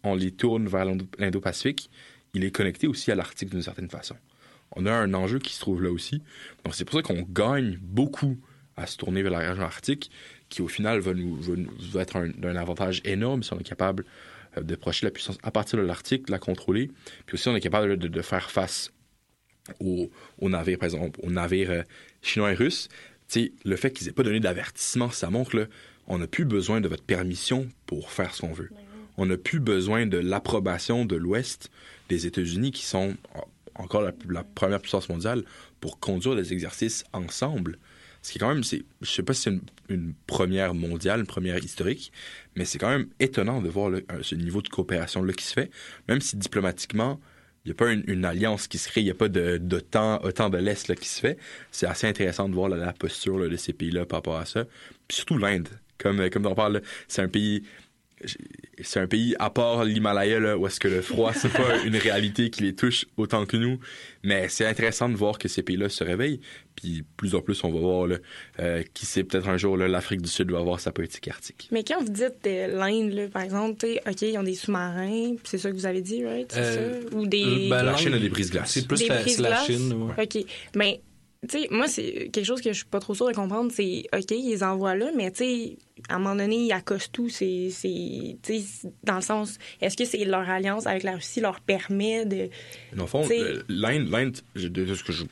on 0.02 0.14
les 0.14 0.30
tourne 0.30 0.66
vers 0.66 0.84
l'Indo- 0.84 1.06
l'Indo-Pacifique, 1.18 1.90
il 2.34 2.44
est 2.44 2.50
connecté 2.50 2.86
aussi 2.86 3.10
à 3.10 3.14
l'Arctique 3.14 3.50
d'une 3.50 3.62
certaine 3.62 3.90
façon. 3.90 4.16
On 4.74 4.86
a 4.86 4.92
un 4.92 5.12
enjeu 5.12 5.38
qui 5.38 5.52
se 5.52 5.60
trouve 5.60 5.82
là 5.82 5.90
aussi. 5.90 6.22
Donc 6.64 6.74
c'est 6.74 6.86
pour 6.86 6.94
ça 6.94 7.02
qu'on 7.02 7.22
gagne 7.22 7.78
beaucoup 7.82 8.38
à 8.78 8.86
se 8.86 8.96
tourner 8.96 9.22
vers 9.22 9.32
la 9.32 9.40
région 9.40 9.64
arctique, 9.64 10.10
qui 10.48 10.62
au 10.62 10.68
final 10.68 11.00
va 11.00 11.12
nous, 11.12 11.38
va 11.92 12.00
être 12.00 12.16
un, 12.16 12.30
un 12.42 12.56
avantage 12.56 13.02
énorme 13.04 13.42
si 13.42 13.52
on 13.52 13.58
est 13.58 13.64
capable 13.64 14.06
euh, 14.56 14.62
de 14.62 14.74
projeter 14.74 15.04
la 15.04 15.10
puissance 15.10 15.36
à 15.42 15.50
partir 15.50 15.78
de 15.78 15.84
l'Arctique, 15.84 16.28
de 16.28 16.32
la 16.32 16.38
contrôler. 16.38 16.90
Puis 17.26 17.34
aussi 17.34 17.48
on 17.48 17.54
est 17.54 17.60
capable 17.60 17.98
de, 17.98 18.08
de 18.08 18.22
faire 18.22 18.50
face 18.50 18.90
aux, 19.80 20.10
aux 20.40 20.48
navires, 20.48 20.78
par 20.78 20.86
exemple, 20.86 21.20
aux 21.22 21.30
navires 21.30 21.70
euh, 21.70 21.82
chinois 22.20 22.52
et 22.52 22.54
russes. 22.54 22.88
Le 23.64 23.76
fait 23.76 23.90
qu'ils 23.92 24.08
aient 24.08 24.12
pas 24.12 24.22
donné 24.24 24.40
d'avertissement, 24.40 25.10
ça 25.10 25.30
montre 25.30 25.56
là, 25.56 25.64
on 26.06 26.18
n'a 26.18 26.26
plus 26.26 26.44
besoin 26.44 26.80
de 26.80 26.88
votre 26.88 27.04
permission 27.04 27.68
pour 27.86 28.10
faire 28.10 28.34
ce 28.34 28.42
qu'on 28.42 28.52
veut. 28.52 28.70
On 29.16 29.26
n'a 29.26 29.36
plus 29.38 29.60
besoin 29.60 30.06
de 30.06 30.18
l'approbation 30.18 31.04
de 31.04 31.16
l'Ouest 31.16 31.70
des 32.08 32.26
États-Unis, 32.26 32.72
qui 32.72 32.84
sont 32.84 33.14
en- 33.34 33.48
encore 33.82 34.02
la, 34.02 34.12
la 34.28 34.44
première 34.44 34.80
puissance 34.80 35.08
mondiale, 35.08 35.44
pour 35.80 35.98
conduire 35.98 36.36
des 36.36 36.52
exercices 36.52 37.04
ensemble. 37.12 37.78
Ce 38.20 38.30
qui 38.32 38.38
est 38.38 38.40
quand 38.40 38.52
même, 38.54 38.64
c'est, 38.64 38.84
je 39.00 39.10
sais 39.10 39.22
pas 39.22 39.32
si 39.32 39.42
c'est 39.42 39.50
une, 39.50 39.62
une 39.88 40.14
première 40.26 40.74
mondiale, 40.74 41.20
une 41.20 41.26
première 41.26 41.58
historique, 41.58 42.12
mais 42.56 42.64
c'est 42.64 42.78
quand 42.78 42.90
même 42.90 43.08
étonnant 43.18 43.62
de 43.62 43.68
voir 43.68 43.90
ce 44.22 44.34
niveau 44.34 44.60
de 44.60 44.68
coopération-là 44.68 45.32
qui 45.32 45.44
se 45.44 45.54
fait, 45.54 45.70
même 46.08 46.20
si 46.20 46.36
diplomatiquement, 46.36 47.18
il 47.64 47.68
n'y 47.68 47.72
a 47.72 47.74
pas 47.74 47.92
une, 47.92 48.02
une 48.08 48.24
alliance 48.24 48.66
qui 48.66 48.78
se 48.78 48.88
crée, 48.88 49.02
il 49.02 49.04
n'y 49.04 49.10
a 49.10 49.14
pas 49.14 49.28
de, 49.28 49.56
d'OTAN, 49.58 50.20
OTAN 50.24 50.50
de 50.50 50.58
l'Est 50.58 50.88
là, 50.88 50.96
qui 50.96 51.08
se 51.08 51.20
fait. 51.20 51.38
C'est 51.70 51.86
assez 51.86 52.06
intéressant 52.06 52.48
de 52.48 52.54
voir 52.54 52.68
la 52.68 52.92
posture 52.92 53.48
de 53.48 53.56
ces 53.56 53.72
pays-là 53.72 54.04
par 54.04 54.18
rapport 54.18 54.36
à 54.36 54.46
ça. 54.46 54.64
Puis 55.06 55.18
surtout 55.18 55.38
l'Inde, 55.38 55.68
comme, 55.98 56.28
comme 56.30 56.46
on 56.46 56.54
parle, 56.54 56.82
c'est 57.06 57.22
un 57.22 57.28
pays 57.28 57.62
c'est 58.82 59.00
un 59.00 59.06
pays 59.06 59.34
à 59.38 59.50
part 59.50 59.84
l'Himalaya 59.84 60.40
là, 60.40 60.56
où 60.58 60.66
est-ce 60.66 60.80
que 60.80 60.88
le 60.88 61.02
froid 61.02 61.32
c'est 61.34 61.52
pas 61.52 61.82
une 61.84 61.96
réalité 61.96 62.50
qui 62.50 62.62
les 62.64 62.74
touche 62.74 63.06
autant 63.16 63.46
que 63.46 63.56
nous 63.56 63.78
mais 64.22 64.48
c'est 64.48 64.66
intéressant 64.66 65.08
de 65.08 65.14
voir 65.16 65.38
que 65.38 65.48
ces 65.48 65.62
pays-là 65.62 65.88
se 65.88 66.02
réveillent 66.04 66.40
puis 66.74 67.04
plus 67.16 67.34
en 67.34 67.40
plus 67.42 67.62
on 67.64 67.70
va 67.70 67.80
voir 67.80 68.06
là, 68.06 68.16
euh, 68.60 68.82
qui 68.94 69.04
sait 69.06 69.24
peut-être 69.24 69.48
un 69.48 69.56
jour 69.58 69.76
là, 69.76 69.88
l'Afrique 69.88 70.22
du 70.22 70.30
Sud 70.30 70.50
va 70.50 70.58
avoir 70.58 70.80
sa 70.80 70.90
politique 70.92 71.28
arctique 71.28 71.68
Mais 71.70 71.84
quand 71.84 72.00
vous 72.02 72.08
dites 72.12 72.46
euh, 72.46 72.66
l'Inde, 72.68 73.12
là, 73.12 73.28
par 73.28 73.42
exemple, 73.42 73.78
tu 73.78 73.86
sais, 73.86 74.00
OK, 74.08 74.22
ils 74.22 74.38
ont 74.38 74.42
des 74.42 74.54
sous-marins, 74.54 75.34
puis 75.36 75.44
c'est 75.44 75.58
ça 75.58 75.70
que 75.70 75.76
vous 75.76 75.86
avez 75.86 76.00
dit, 76.00 76.24
right? 76.24 76.50
C'est 76.50 76.60
Euh, 76.60 77.02
ça? 77.10 77.16
Ou 77.16 77.26
des. 77.26 77.68
Ben, 77.68 77.82
la 77.82 77.96
Chine 77.96 78.14
a 78.14 78.18
des 78.18 78.30
brises-glaces. 78.30 78.70
C'est 78.72 78.86
plus 78.88 78.98
des 79.00 79.08
la, 79.08 79.50
la? 79.50 79.64
Chine, 79.64 79.92
ouais. 79.92 80.24
OK. 80.24 80.44
Mais, 80.74 81.00
tu 81.48 81.58
sais, 81.60 81.68
moi, 81.70 81.88
c'est 81.88 82.30
quelque 82.32 82.44
chose 82.44 82.60
que 82.60 82.70
je 82.72 82.76
suis 82.78 82.84
pas 82.86 83.00
trop 83.00 83.14
sûre 83.14 83.26
de 83.28 83.32
comprendre. 83.34 83.72
C'est, 83.74 84.04
OK, 84.14 84.30
ils 84.30 84.62
envoient 84.62 84.94
là, 84.94 85.10
mais, 85.16 85.30
tu 85.32 85.38
sais, 85.38 85.76
à 86.08 86.14
un 86.14 86.18
moment 86.20 86.36
donné, 86.36 86.56
ils 86.66 86.72
accostent 86.72 87.12
tout. 87.12 87.28
C'est, 87.28 87.68
c'est, 87.70 88.36
tu 88.42 88.60
sais, 88.60 88.92
dans 89.02 89.16
le 89.16 89.22
sens, 89.22 89.58
est-ce 89.80 89.96
que 89.96 90.04
c'est 90.04 90.24
leur 90.24 90.48
alliance 90.48 90.86
avec 90.86 91.02
la 91.02 91.16
Russie 91.16 91.40
leur 91.40 91.60
permet 91.60 92.24
de. 92.26 92.48
dans 92.94 93.02
le 93.04 93.08
fond 93.08 93.22
l'Inde 93.68 94.08
l'Inde 94.08 94.36
je- 94.54 94.68
de 94.68 94.94
ce 94.94 95.02
que 95.02 95.12
je 95.12 95.24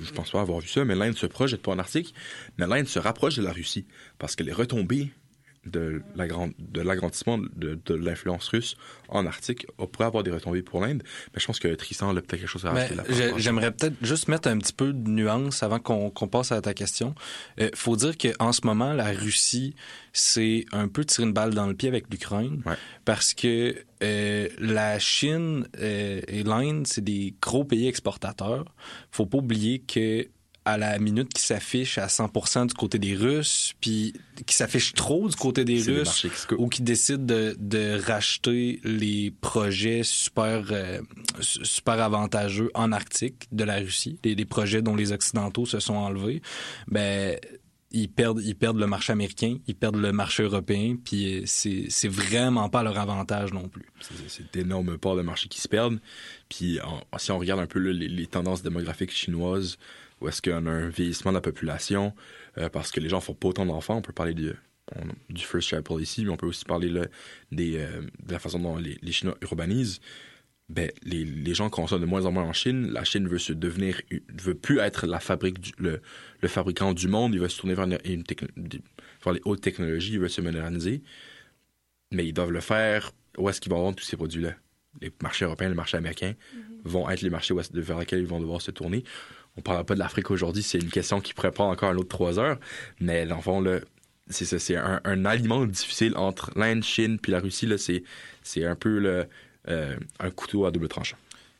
je 0.00 0.12
pense 0.12 0.30
pas 0.30 0.40
avoir 0.40 0.60
vu 0.60 0.68
ça 0.68 0.84
mais 0.84 0.94
l'Inde 0.94 1.16
se 1.16 1.26
projette 1.26 1.60
pas 1.60 1.72
en 1.72 1.78
Arctique 1.80 2.14
mais 2.56 2.68
l'Inde 2.68 2.86
se 2.86 3.00
rapproche 3.00 3.34
de 3.34 3.42
la 3.42 3.52
Russie 3.52 3.84
parce 4.18 4.36
que 4.36 4.44
les 4.44 4.52
retombées 4.52 5.10
de 5.68 6.02
l'agrand- 6.16 6.50
de 6.58 6.80
l'agrandissement 6.80 7.38
de, 7.38 7.78
de 7.84 7.94
l'influence 7.94 8.48
russe 8.48 8.76
en 9.08 9.26
Arctique 9.26 9.66
on 9.78 9.86
pourrait 9.86 10.06
avoir 10.06 10.22
des 10.24 10.30
retombées 10.30 10.62
pour 10.62 10.80
l'Inde 10.80 11.02
mais 11.34 11.40
je 11.40 11.46
pense 11.46 11.58
que 11.58 11.68
Tristan 11.74 12.10
a 12.10 12.14
peut-être 12.14 12.36
quelque 12.40 12.46
chose 12.46 12.66
à 12.66 12.70
rajouter 12.70 12.94
là 12.96 13.04
j'ai- 13.08 13.32
J'aimerais 13.38 13.70
peut-être 13.72 13.94
juste 14.02 14.28
mettre 14.28 14.48
un 14.48 14.58
petit 14.58 14.72
peu 14.72 14.92
de 14.92 15.08
nuance 15.08 15.62
avant 15.62 15.78
qu'on 15.78 16.10
passe 16.28 16.52
à 16.52 16.60
ta 16.60 16.74
question. 16.74 17.14
Il 17.58 17.70
faut 17.74 17.96
dire 17.96 18.16
qu'en 18.18 18.52
ce 18.52 18.60
moment, 18.64 18.92
la 18.92 19.12
Russie, 19.12 19.74
c'est 20.12 20.64
un 20.72 20.88
peu 20.88 21.04
tirer 21.04 21.26
une 21.26 21.32
balle 21.32 21.54
dans 21.54 21.66
le 21.66 21.74
pied 21.74 21.88
avec 21.88 22.06
l'Ukraine 22.10 22.62
Ouais. 22.66 22.74
parce 23.04 23.34
que 23.34 23.74
euh, 24.02 24.48
la 24.58 24.98
Chine 24.98 25.66
euh, 25.78 26.20
et 26.28 26.42
l'Inde, 26.42 26.86
c'est 26.86 27.04
des 27.04 27.34
gros 27.40 27.64
pays 27.64 27.86
exportateurs. 27.88 28.64
faut 29.10 29.26
pas 29.26 29.38
oublier 29.38 29.80
que 29.80 30.26
à 30.72 30.76
la 30.78 30.98
minute 30.98 31.32
qui 31.32 31.42
s'affiche 31.42 31.98
à 31.98 32.06
100% 32.08 32.66
du 32.68 32.74
côté 32.74 32.98
des 32.98 33.14
Russes, 33.14 33.74
puis 33.80 34.12
qui 34.46 34.54
s'affiche 34.54 34.92
trop 34.94 35.28
du 35.28 35.34
côté 35.36 35.64
des 35.64 35.80
Russes, 35.98 36.22
qui 36.22 36.54
ou 36.58 36.68
qui 36.68 36.82
décident 36.82 37.24
de, 37.24 37.56
de 37.58 38.00
racheter 38.04 38.80
les 38.84 39.30
projets 39.40 40.02
super, 40.02 40.64
euh, 40.70 41.00
su- 41.40 41.64
super 41.64 42.00
avantageux 42.00 42.70
en 42.74 42.92
Arctique 42.92 43.46
de 43.52 43.64
la 43.64 43.76
Russie, 43.76 44.18
les, 44.24 44.34
les 44.34 44.44
projets 44.44 44.82
dont 44.82 44.94
les 44.96 45.12
Occidentaux 45.12 45.66
se 45.66 45.80
sont 45.80 45.94
enlevés, 45.96 46.42
ben 46.86 47.38
ils 47.90 48.10
perdent, 48.10 48.42
ils 48.44 48.54
perdent 48.54 48.78
le 48.78 48.86
marché 48.86 49.12
américain, 49.14 49.56
ils 49.66 49.74
perdent 49.74 49.96
le 49.96 50.12
marché 50.12 50.42
européen, 50.42 50.96
puis 51.02 51.38
euh, 51.38 51.42
c'est 51.46 51.86
c'est 51.88 52.08
vraiment 52.08 52.68
pas 52.68 52.82
leur 52.82 52.98
avantage 52.98 53.54
non 53.54 53.66
plus. 53.68 53.86
C'est- 54.00 54.12
C'est 54.28 54.52
d'énormes 54.52 54.98
parts 54.98 55.16
de 55.16 55.22
marché 55.22 55.48
qui 55.48 55.58
se 55.60 55.68
perdent. 55.68 55.98
Puis 56.50 56.78
en- 56.82 57.00
si 57.18 57.30
on 57.30 57.38
regarde 57.38 57.60
un 57.60 57.66
peu 57.66 57.78
là, 57.78 57.90
les, 57.92 58.08
les 58.08 58.26
tendances 58.26 58.62
démographiques 58.62 59.10
chinoises, 59.12 59.78
où 60.20 60.28
est-ce 60.28 60.42
qu'on 60.42 60.66
a 60.66 60.70
un 60.70 60.88
vieillissement 60.88 61.30
de 61.32 61.36
la 61.36 61.40
population, 61.42 62.14
euh, 62.58 62.68
parce 62.68 62.90
que 62.90 63.00
les 63.00 63.08
gens 63.08 63.20
font 63.20 63.34
pas 63.34 63.48
autant 63.48 63.66
d'enfants, 63.66 63.96
on 63.96 64.02
peut 64.02 64.12
parler 64.12 64.34
de, 64.34 64.56
on- 64.96 65.32
du 65.32 65.42
First 65.44 65.68
Child 65.68 65.82
Policy, 65.82 66.24
mais 66.24 66.30
on 66.30 66.36
peut 66.36 66.46
aussi 66.46 66.64
parler 66.64 66.88
là, 66.88 67.06
des, 67.52 67.76
euh, 67.78 68.02
de 68.26 68.32
la 68.32 68.38
façon 68.38 68.58
dont 68.58 68.76
les, 68.76 68.98
les 69.02 69.12
Chinois 69.12 69.36
urbanisent. 69.42 70.00
Ben, 70.70 70.90
les, 71.02 71.24
les 71.24 71.54
gens 71.54 71.70
consomment 71.70 72.02
de 72.02 72.06
moins 72.06 72.26
en 72.26 72.32
moins 72.32 72.42
en 72.44 72.52
Chine. 72.52 72.90
La 72.92 73.02
Chine 73.02 73.26
veut 73.26 73.38
se 73.38 73.54
devenir, 73.54 74.02
veut 74.42 74.54
plus 74.54 74.80
être 74.80 75.06
la 75.06 75.18
fabrique, 75.18 75.60
du, 75.60 75.72
le, 75.78 76.02
le 76.42 76.48
fabricant 76.48 76.92
du 76.92 77.08
monde. 77.08 77.32
Il 77.32 77.40
va 77.40 77.48
se 77.48 77.58
tourner 77.58 77.72
vers, 77.74 77.86
une, 77.86 77.96
une 78.04 78.22
techno- 78.22 78.48
des- 78.54 78.82
vers 79.24 79.32
les 79.32 79.40
hautes 79.46 79.62
technologies. 79.62 80.12
Il 80.12 80.18
veut 80.20 80.28
se 80.28 80.42
moderniser. 80.42 81.02
Mais 82.12 82.26
ils 82.26 82.34
doivent 82.34 82.50
le 82.50 82.60
faire. 82.60 83.12
Où 83.38 83.48
est-ce 83.48 83.62
qu'ils 83.62 83.72
vont 83.72 83.80
vendre 83.80 83.96
tous 83.96 84.04
ces 84.04 84.16
produits-là? 84.18 84.54
Les 85.00 85.10
marchés 85.22 85.46
européens, 85.46 85.70
les 85.70 85.74
marchés 85.74 85.96
américains 85.96 86.34
vont 86.84 87.08
être 87.08 87.22
les 87.22 87.30
marchés 87.30 87.54
vers 87.72 87.98
lesquels 87.98 88.20
ils 88.20 88.26
vont 88.26 88.40
devoir 88.40 88.60
se 88.60 88.70
tourner. 88.70 89.04
On 89.58 89.60
parlera 89.60 89.84
pas 89.84 89.94
de 89.94 89.98
l'Afrique 89.98 90.30
aujourd'hui. 90.30 90.62
C'est 90.62 90.78
une 90.78 90.90
question 90.90 91.20
qui 91.20 91.34
pourrait 91.34 91.50
prendre 91.50 91.72
encore 91.72 91.90
un 91.90 91.96
autre 91.96 92.08
trois 92.08 92.38
heures. 92.38 92.58
Mais 93.00 93.26
dans 93.26 93.40
fond, 93.40 93.64
c'est 94.28 94.44
ça. 94.44 94.58
C'est 94.60 94.76
un, 94.76 95.24
aliment 95.24 95.66
difficile 95.66 96.16
entre 96.16 96.52
l'Inde, 96.56 96.84
Chine 96.84 97.18
puis 97.18 97.32
la 97.32 97.40
Russie. 97.40 97.68
C'est, 98.42 98.64
un 98.64 98.76
peu 98.76 99.24
euh, 99.68 99.96
un 100.20 100.30
couteau 100.30 100.64
à 100.64 100.70
double 100.70 100.86
tranchant. 100.86 101.16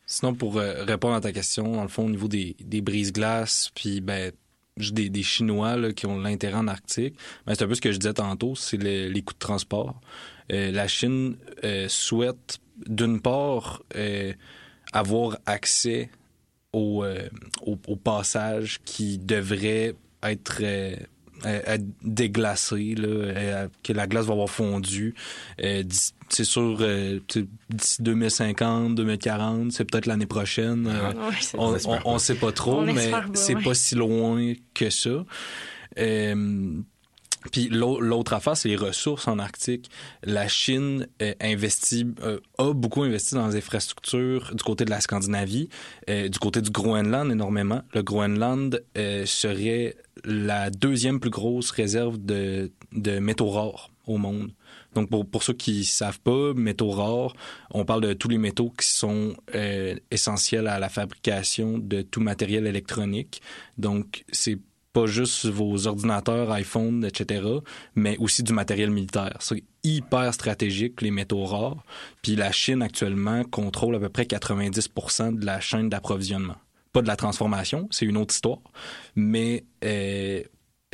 Sinon, 0.06 0.34
pour 0.34 0.58
euh, 0.58 0.84
répondre 0.84 1.16
à 1.16 1.20
ta 1.20 1.32
question, 1.32 1.72
dans 1.72 1.82
le 1.82 1.88
fond, 1.88 2.06
au 2.06 2.10
niveau 2.10 2.28
des, 2.28 2.54
brises-glaces, 2.80 3.72
puis 3.74 4.00
ben, 4.00 4.30
des, 4.76 5.22
Chinois 5.24 5.92
qui 5.92 6.06
ont 6.06 6.20
l'intérêt 6.20 6.54
en 6.54 6.68
Arctique, 6.68 7.16
ben, 7.46 7.54
c'est 7.56 7.64
un 7.64 7.68
peu 7.68 7.74
ce 7.74 7.80
que 7.80 7.90
je 7.90 7.98
disais 7.98 8.14
tantôt, 8.14 8.54
c'est 8.54 8.76
le- 8.76 9.08
les 9.08 9.22
coûts 9.22 9.34
de 9.34 9.38
transport. 9.40 10.00
Euh, 10.52 10.70
la 10.70 10.86
Chine 10.86 11.36
souhaite, 11.88 12.60
d'une 12.86 13.20
part, 13.20 13.82
avoir 14.92 15.36
accès 15.46 16.10
au, 16.72 17.04
euh, 17.04 17.28
au, 17.62 17.78
au 17.86 17.96
passage 17.96 18.80
qui 18.84 19.18
devrait 19.18 19.94
être... 20.22 20.58
euh, 20.62 20.96
euh, 21.46 21.60
être 21.66 21.84
déglacé, 22.02 22.96
là, 22.96 23.06
euh, 23.06 23.68
que 23.84 23.92
la 23.92 24.08
glace 24.08 24.26
va 24.26 24.32
avoir 24.32 24.50
fondu. 24.50 25.14
Euh, 25.62 25.84
d'ici- 25.84 26.12
c'est 26.28 26.42
sûr, 26.42 26.78
euh, 26.80 27.20
d'ici 27.70 28.02
2050, 28.02 28.96
2040, 28.96 29.70
c'est 29.70 29.84
peut-être 29.84 30.06
l'année 30.06 30.26
prochaine. 30.26 30.88
euh, 30.88 31.12
Ouais, 31.12 31.34
c'est- 31.40 31.56
on, 31.56 31.76
on, 31.86 31.98
on 32.06 32.18
sait 32.18 32.34
pas 32.34 32.50
trop, 32.50 32.78
On 32.80 32.82
mais 32.86 33.12
c'est 33.34 33.54
ouais. 33.54 33.62
pas 33.62 33.74
si 33.74 33.94
loin 33.94 34.52
que 34.74 34.90
ça. 34.90 35.24
Euh, 35.96 36.72
Puis 37.52 37.68
l'autre 37.68 38.32
affaire, 38.32 38.56
c'est 38.56 38.68
les 38.68 38.76
ressources 38.76 39.28
en 39.28 39.38
Arctique. 39.38 39.90
La 40.22 40.48
Chine 40.48 41.06
euh, 41.22 41.34
investit, 41.40 42.06
euh, 42.22 42.40
a 42.58 42.72
beaucoup 42.72 43.02
investi 43.02 43.34
dans 43.34 43.46
les 43.46 43.56
infrastructures 43.56 44.54
du 44.54 44.62
côté 44.62 44.84
de 44.84 44.90
la 44.90 45.00
Scandinavie, 45.00 45.68
euh, 46.10 46.28
du 46.28 46.38
côté 46.38 46.60
du 46.60 46.70
Groenland 46.70 47.30
énormément. 47.30 47.82
Le 47.94 48.02
Groenland 48.02 48.82
serait 49.24 49.96
la 50.24 50.70
deuxième 50.70 51.20
plus 51.20 51.30
grosse 51.30 51.70
réserve 51.70 52.18
de, 52.18 52.70
métaux 53.20 53.50
rares 53.50 53.90
au 54.06 54.18
monde. 54.18 54.50
Donc, 54.94 55.10
pour, 55.10 55.26
pour 55.26 55.42
ceux 55.42 55.52
qui 55.52 55.84
savent 55.84 56.20
pas, 56.20 56.54
métaux 56.54 56.90
rares, 56.90 57.34
on 57.70 57.84
parle 57.84 58.00
de 58.00 58.12
tous 58.14 58.28
les 58.28 58.38
métaux 58.38 58.72
qui 58.76 58.86
sont 58.86 59.36
essentiels 60.10 60.66
à 60.66 60.78
la 60.78 60.88
fabrication 60.88 61.78
de 61.78 62.02
tout 62.02 62.20
matériel 62.20 62.66
électronique. 62.66 63.42
Donc, 63.76 64.24
c'est 64.32 64.58
pas 64.98 65.06
juste 65.06 65.46
vos 65.46 65.86
ordinateurs, 65.86 66.50
iPhone, 66.50 67.04
etc., 67.04 67.46
mais 67.94 68.16
aussi 68.18 68.42
du 68.42 68.52
matériel 68.52 68.90
militaire. 68.90 69.36
C'est 69.38 69.62
hyper 69.84 70.34
stratégique, 70.34 71.02
les 71.02 71.12
métaux 71.12 71.44
rares. 71.44 71.84
Puis 72.20 72.34
la 72.34 72.50
Chine, 72.50 72.82
actuellement, 72.82 73.44
contrôle 73.44 73.94
à 73.94 74.00
peu 74.00 74.08
près 74.08 74.26
90 74.26 74.90
de 75.34 75.46
la 75.46 75.60
chaîne 75.60 75.88
d'approvisionnement. 75.88 76.56
Pas 76.92 77.02
de 77.02 77.06
la 77.06 77.14
transformation, 77.14 77.86
c'est 77.92 78.06
une 78.06 78.16
autre 78.16 78.34
histoire, 78.34 78.58
mais 79.14 79.64
euh, 79.84 80.42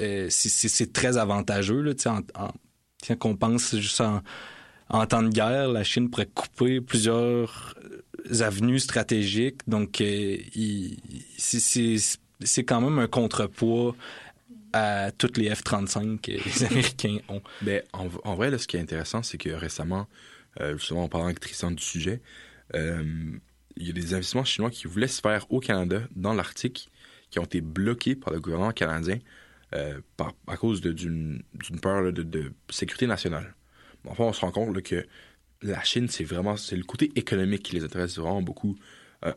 euh, 0.02 0.26
c'est 0.28 0.92
très 0.92 1.16
avantageux. 1.16 1.80
Là, 1.80 1.92
en, 2.04 2.20
en, 2.38 3.16
qu'on 3.16 3.36
pense 3.36 3.74
juste 3.76 4.02
en, 4.90 5.06
temps 5.06 5.22
de 5.22 5.30
guerre, 5.30 5.68
la 5.68 5.82
Chine 5.82 6.10
pourrait 6.10 6.28
couper 6.34 6.82
plusieurs 6.82 7.74
avenues 8.40 8.80
stratégiques. 8.80 9.62
Donc, 9.66 10.02
euh, 10.02 10.36
c'est 11.38 11.96
c'est 12.40 12.64
quand 12.64 12.80
même 12.80 12.98
un 12.98 13.06
contrepoids 13.06 13.94
à 14.74 15.12
toutes 15.12 15.38
les 15.38 15.54
F-35 15.54 16.20
que 16.20 16.32
les 16.32 16.64
Américains 16.70 17.18
ont. 17.28 17.40
Ben, 17.62 17.82
en, 17.92 18.34
vrai, 18.34 18.50
là, 18.50 18.58
ce 18.58 18.66
qui 18.66 18.76
est 18.76 18.80
intéressant, 18.80 19.22
c'est 19.22 19.38
que 19.38 19.50
récemment, 19.50 20.08
euh, 20.60 20.76
justement 20.76 21.04
en 21.04 21.08
parlant 21.08 21.26
avec 21.26 21.38
Tristan 21.40 21.70
du 21.70 21.82
sujet, 21.82 22.20
euh, 22.74 23.04
il 23.76 23.86
y 23.86 23.90
a 23.90 23.92
des 23.92 24.14
investissements 24.14 24.44
chinois 24.44 24.70
qui 24.70 24.86
voulaient 24.88 25.08
se 25.08 25.20
faire 25.20 25.50
au 25.50 25.60
Canada, 25.60 26.02
dans 26.16 26.34
l'Arctique, 26.34 26.90
qui 27.30 27.38
ont 27.38 27.44
été 27.44 27.60
bloqués 27.60 28.16
par 28.16 28.32
le 28.32 28.40
gouvernement 28.40 28.72
canadien 28.72 29.18
euh, 29.74 30.00
à 30.48 30.56
cause 30.56 30.80
d'une 30.80 31.42
peur 31.80 32.12
de, 32.12 32.52
sécurité 32.68 33.06
nationale. 33.06 33.54
Enfin, 34.06 34.24
on 34.24 34.32
se 34.32 34.40
rend 34.40 34.50
compte 34.50 34.82
que 34.82 35.06
la 35.62 35.82
Chine, 35.84 36.08
c'est 36.08 36.24
vraiment 36.24 36.56
c'est 36.56 36.76
le 36.76 36.84
côté 36.84 37.12
économique 37.14 37.62
qui 37.62 37.76
les 37.76 37.84
intéresse 37.84 38.18
vraiment 38.18 38.42
beaucoup 38.42 38.76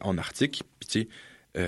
en 0.01 0.17
Arctique. 0.17 0.63
Puis, 0.79 0.89
tu 0.89 1.07
sais, 1.55 1.67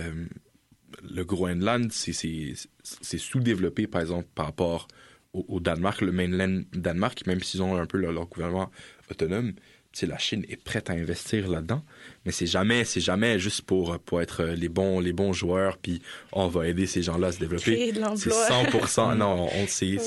le 1.04 1.24
Groenland, 1.24 1.92
c'est 1.92 3.18
sous-développé, 3.18 3.88
par 3.88 4.02
exemple, 4.02 4.28
par 4.36 4.48
rapport 4.48 4.88
au, 5.34 5.60
Danemark, 5.60 6.02
le 6.02 6.12
mainland 6.12 6.64
Danemark, 6.74 7.26
même 7.28 7.42
s'ils 7.42 7.62
ont 7.62 7.78
un 7.78 7.86
peu 7.86 7.98
leur, 7.98 8.28
gouvernement 8.28 8.72
autonome. 9.12 9.54
la 10.02 10.18
Chine 10.18 10.46
est 10.50 10.62
prête 10.62 10.90
à 10.90 10.94
investir 10.94 11.48
là-dedans, 11.48 11.84
mais 12.26 12.32
c'est 12.32 12.48
jamais, 12.48 12.84
c'est 12.84 13.02
jamais 13.02 13.38
juste 13.38 13.62
pour, 13.62 14.00
pour 14.00 14.22
être 14.22 14.44
les 14.44 14.70
bons, 14.70 15.00
les 15.00 15.14
bons 15.14 15.34
joueurs, 15.34 15.78
puis 15.78 16.02
on 16.32 16.48
va 16.48 16.68
aider 16.68 16.88
ces 16.88 17.04
gens-là 17.04 17.28
à 17.28 17.32
se 17.32 17.40
développer. 17.40 17.94
C'est 18.16 18.30
100%. 18.30 19.18
non, 19.18 19.48
on, 19.54 19.62
le 19.62 19.68
sait. 19.68 19.98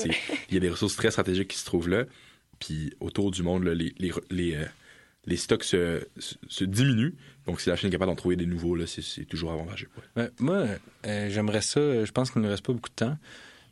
Il 0.49 0.53
y 0.53 0.57
a 0.57 0.59
des 0.59 0.69
ressources 0.69 0.95
très 0.95 1.11
stratégiques 1.11 1.49
qui 1.49 1.57
se 1.57 1.65
trouvent 1.65 1.89
là. 1.89 2.03
Puis 2.59 2.93
autour 2.99 3.31
du 3.31 3.43
monde, 3.43 3.63
les, 3.65 3.93
les, 3.97 4.11
les, 4.29 4.55
euh, 4.55 4.65
les 5.25 5.37
stocks 5.37 5.63
se, 5.63 6.05
se, 6.47 6.63
diminuent. 6.63 7.15
Donc, 7.45 7.61
si 7.61 7.69
la 7.69 7.75
Chine 7.75 7.89
est 7.89 7.91
capable 7.91 8.11
d'en 8.11 8.15
trouver 8.15 8.35
des 8.35 8.45
nouveaux, 8.45 8.75
là, 8.75 8.85
c'est, 8.87 9.25
toujours 9.25 9.51
avantageux. 9.51 9.89
moi, 10.39 10.65
euh, 11.05 11.29
j'aimerais 11.29 11.61
ça. 11.61 12.05
Je 12.05 12.11
pense 12.11 12.31
qu'il 12.31 12.41
ne 12.41 12.49
reste 12.49 12.65
pas 12.65 12.73
beaucoup 12.73 12.89
de 12.89 12.95
temps. 12.95 13.17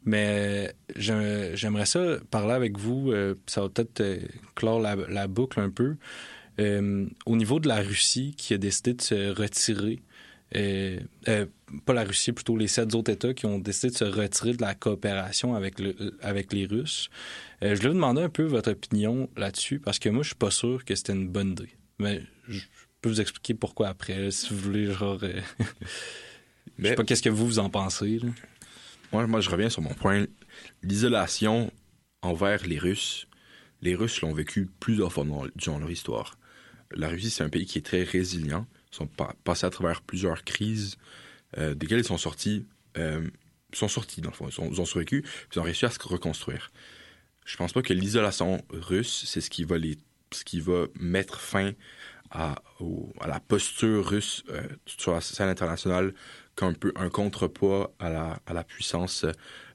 Mais 0.03 0.73
j'aimerais 0.95 1.85
ça 1.85 2.17
parler 2.31 2.53
avec 2.53 2.77
vous. 2.77 3.11
Euh, 3.11 3.35
ça 3.45 3.61
va 3.61 3.69
peut-être 3.69 4.01
euh, 4.01 4.19
clore 4.55 4.79
la, 4.79 5.27
boucle 5.27 5.59
un 5.59 5.69
peu. 5.69 5.95
au 6.59 7.35
niveau 7.35 7.59
de 7.59 7.67
la 7.67 7.81
Russie 7.81 8.33
qui 8.37 8.53
a 8.53 8.57
décidé 8.57 8.93
de 8.93 9.01
se 9.01 9.29
retirer 9.29 10.01
euh, 10.55 10.99
euh, 11.29 11.45
pas 11.85 11.93
la 11.93 12.03
Russie, 12.03 12.33
plutôt 12.33 12.57
les 12.57 12.67
sept 12.67 12.93
autres 12.93 13.11
États 13.11 13.33
qui 13.33 13.45
ont 13.45 13.59
décidé 13.59 13.89
de 13.91 13.97
se 13.97 14.03
retirer 14.03 14.53
de 14.53 14.61
la 14.61 14.75
coopération 14.75 15.55
avec, 15.55 15.79
le, 15.79 16.17
avec 16.21 16.51
les 16.51 16.65
Russes. 16.65 17.09
Euh, 17.63 17.69
je 17.69 17.75
voulais 17.75 17.89
vous 17.89 17.95
demander 17.95 18.21
un 18.21 18.29
peu 18.29 18.43
votre 18.43 18.71
opinion 18.71 19.29
là-dessus, 19.37 19.79
parce 19.79 19.99
que 19.99 20.09
moi, 20.09 20.23
je 20.23 20.29
suis 20.29 20.35
pas 20.35 20.51
sûr 20.51 20.83
que 20.83 20.95
c'était 20.95 21.13
une 21.13 21.29
bonne 21.29 21.51
idée. 21.51 21.69
Mais 21.99 22.21
je 22.49 22.59
peux 23.01 23.09
vous 23.09 23.21
expliquer 23.21 23.53
pourquoi 23.53 23.89
après, 23.89 24.31
si 24.31 24.53
vous 24.53 24.59
voulez, 24.59 24.91
genre... 24.91 25.19
je 26.77 26.87
sais 26.87 26.95
pas 26.95 27.03
qu'est-ce 27.03 27.23
que 27.23 27.29
vous, 27.29 27.45
vous 27.45 27.59
en 27.59 27.69
pensez. 27.69 28.19
Moi, 29.11 29.27
moi, 29.27 29.41
je 29.41 29.49
reviens 29.49 29.69
sur 29.69 29.81
mon 29.81 29.93
point. 29.93 30.25
L'isolation 30.83 31.71
envers 32.21 32.65
les 32.65 32.77
Russes, 32.77 33.27
les 33.81 33.95
Russes 33.95 34.21
l'ont 34.21 34.33
vécu 34.33 34.69
plusieurs 34.79 35.11
fois 35.11 35.25
durant 35.55 35.79
leur 35.79 35.91
histoire. 35.91 36.37
La 36.91 37.09
Russie, 37.09 37.29
c'est 37.29 37.43
un 37.43 37.49
pays 37.49 37.65
qui 37.65 37.77
est 37.77 37.85
très 37.85 38.03
résilient 38.03 38.67
sont 38.91 39.07
passés 39.43 39.65
à 39.65 39.69
travers 39.69 40.01
plusieurs 40.01 40.43
crises 40.43 40.97
euh, 41.57 41.73
desquelles 41.73 41.99
ils 41.99 42.05
sont 42.05 42.17
sortis, 42.17 42.65
euh, 42.97 43.27
sont 43.73 43.87
sortis 43.87 44.21
dans 44.21 44.29
le 44.29 44.35
fond, 44.35 44.49
ils, 44.49 44.81
ont 44.81 44.85
survécu, 44.85 45.25
ils 45.53 45.59
ont 45.59 45.63
réussi 45.63 45.85
à 45.85 45.89
se 45.89 45.99
reconstruire. 46.01 46.71
Je 47.45 47.57
pense 47.57 47.73
pas 47.73 47.81
que 47.81 47.93
l'isolation 47.93 48.63
russe, 48.69 49.23
c'est 49.25 49.41
ce 49.41 49.49
qui 49.49 49.63
va 49.63 49.77
les, 49.77 49.97
ce 50.31 50.43
qui 50.43 50.59
va 50.59 50.85
mettre 50.99 51.39
fin 51.39 51.71
à, 52.31 52.55
la 53.27 53.39
posture 53.39 54.07
russe 54.07 54.43
euh, 54.49 54.61
sur 54.85 55.13
la 55.13 55.21
scène 55.21 55.49
internationale 55.49 56.13
comme 56.55 56.69
un 56.69 56.73
peu 56.73 56.91
un 56.95 57.09
contrepoids 57.09 57.93
à 57.99 58.09
la, 58.09 58.39
à 58.45 58.53
la 58.53 58.63
puissance, 58.63 59.25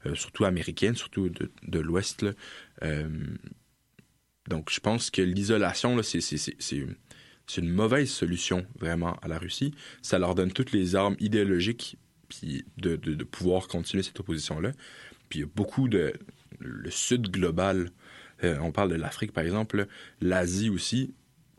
euh, 0.06 0.14
surtout 0.14 0.44
américaine, 0.44 0.94
surtout 0.94 1.28
de, 1.28 1.78
l'Ouest. 1.78 2.24
donc, 4.48 4.70
je 4.70 4.80
pense 4.80 5.10
que 5.10 5.22
l'isolation, 5.22 6.00
c'est 6.02 6.80
une 7.56 7.70
mauvaise 7.70 8.10
solution 8.10 8.66
vraiment 8.78 9.16
à 9.22 9.28
la 9.28 9.38
Russie. 9.38 9.74
Ça 10.02 10.18
leur 10.18 10.34
donne 10.34 10.52
toutes 10.52 10.72
les 10.72 10.96
armes 10.96 11.16
idéologiques 11.18 11.98
puis 12.28 12.64
de, 12.76 12.96
pouvoir 13.24 13.68
continuer 13.68 14.02
cette 14.02 14.20
opposition-là. 14.20 14.72
Puis 15.28 15.40
il 15.40 15.42
y 15.42 15.44
a 15.44 15.48
beaucoup 15.54 15.88
de... 15.88 16.12
Le 16.58 16.90
Sud 16.90 17.28
global, 17.28 17.90
euh, 18.42 18.56
on 18.60 18.72
parle 18.72 18.90
de 18.90 18.94
l'Afrique 18.94 19.32
par 19.32 19.44
exemple, 19.44 19.86
l'Asie 20.22 20.70
aussi, 20.70 21.12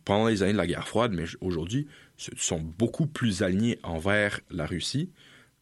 pendant 0.07 0.29
les 0.29 0.41
années 0.41 0.53
de 0.53 0.57
la 0.57 0.67
guerre 0.67 0.87
froide, 0.87 1.11
mais 1.11 1.25
aujourd'hui, 1.41 1.85
sont 2.15 2.61
beaucoup 2.61 3.07
plus 3.07 3.43
alignés 3.43 3.77
envers 3.83 4.39
la 4.49 4.65
Russie 4.65 5.11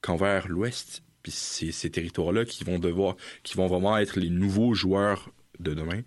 qu'envers 0.02 0.48
l'Ouest. 0.48 1.02
Puis 1.24 1.32
c'est 1.32 1.72
ces 1.72 1.90
territoires-là 1.90 2.46
qui 2.46 2.64
vont 2.64 2.78
devoir, 2.78 3.16
qui 3.42 3.56
vont 3.58 3.66
vraiment 3.66 3.98
être 3.98 4.20
les 4.20 4.30
nouveaux 4.30 4.76
joueurs 4.76 5.32
de 5.60 5.74
demain. 5.74 6.04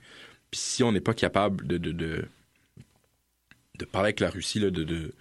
Puis 0.52 0.60
si 0.60 0.84
on 0.84 0.92
n'est 0.92 1.00
pas 1.00 1.14
capable 1.14 1.66
de, 1.66 1.78
de 1.78 2.28
de 3.76 3.84
parler 3.84 4.06
avec 4.06 4.20
la 4.20 4.30
Russie 4.30 4.60
de, 4.60 4.70
de, 4.70 5.12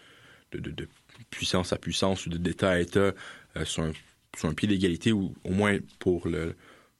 de, 0.51 0.87
puissance 1.31 1.73
à 1.73 1.77
puissance 1.77 2.25
ou 2.25 2.29
d'État 2.29 2.69
à 2.71 2.79
État 2.79 3.13
euh, 3.55 3.65
sur, 3.65 3.83
un, 4.43 4.53
pied 4.53 4.67
d'égalité 4.67 5.11
ou 5.11 5.33
au 5.43 5.51
moins 5.51 5.79
pour 5.99 6.27
le 6.27 6.55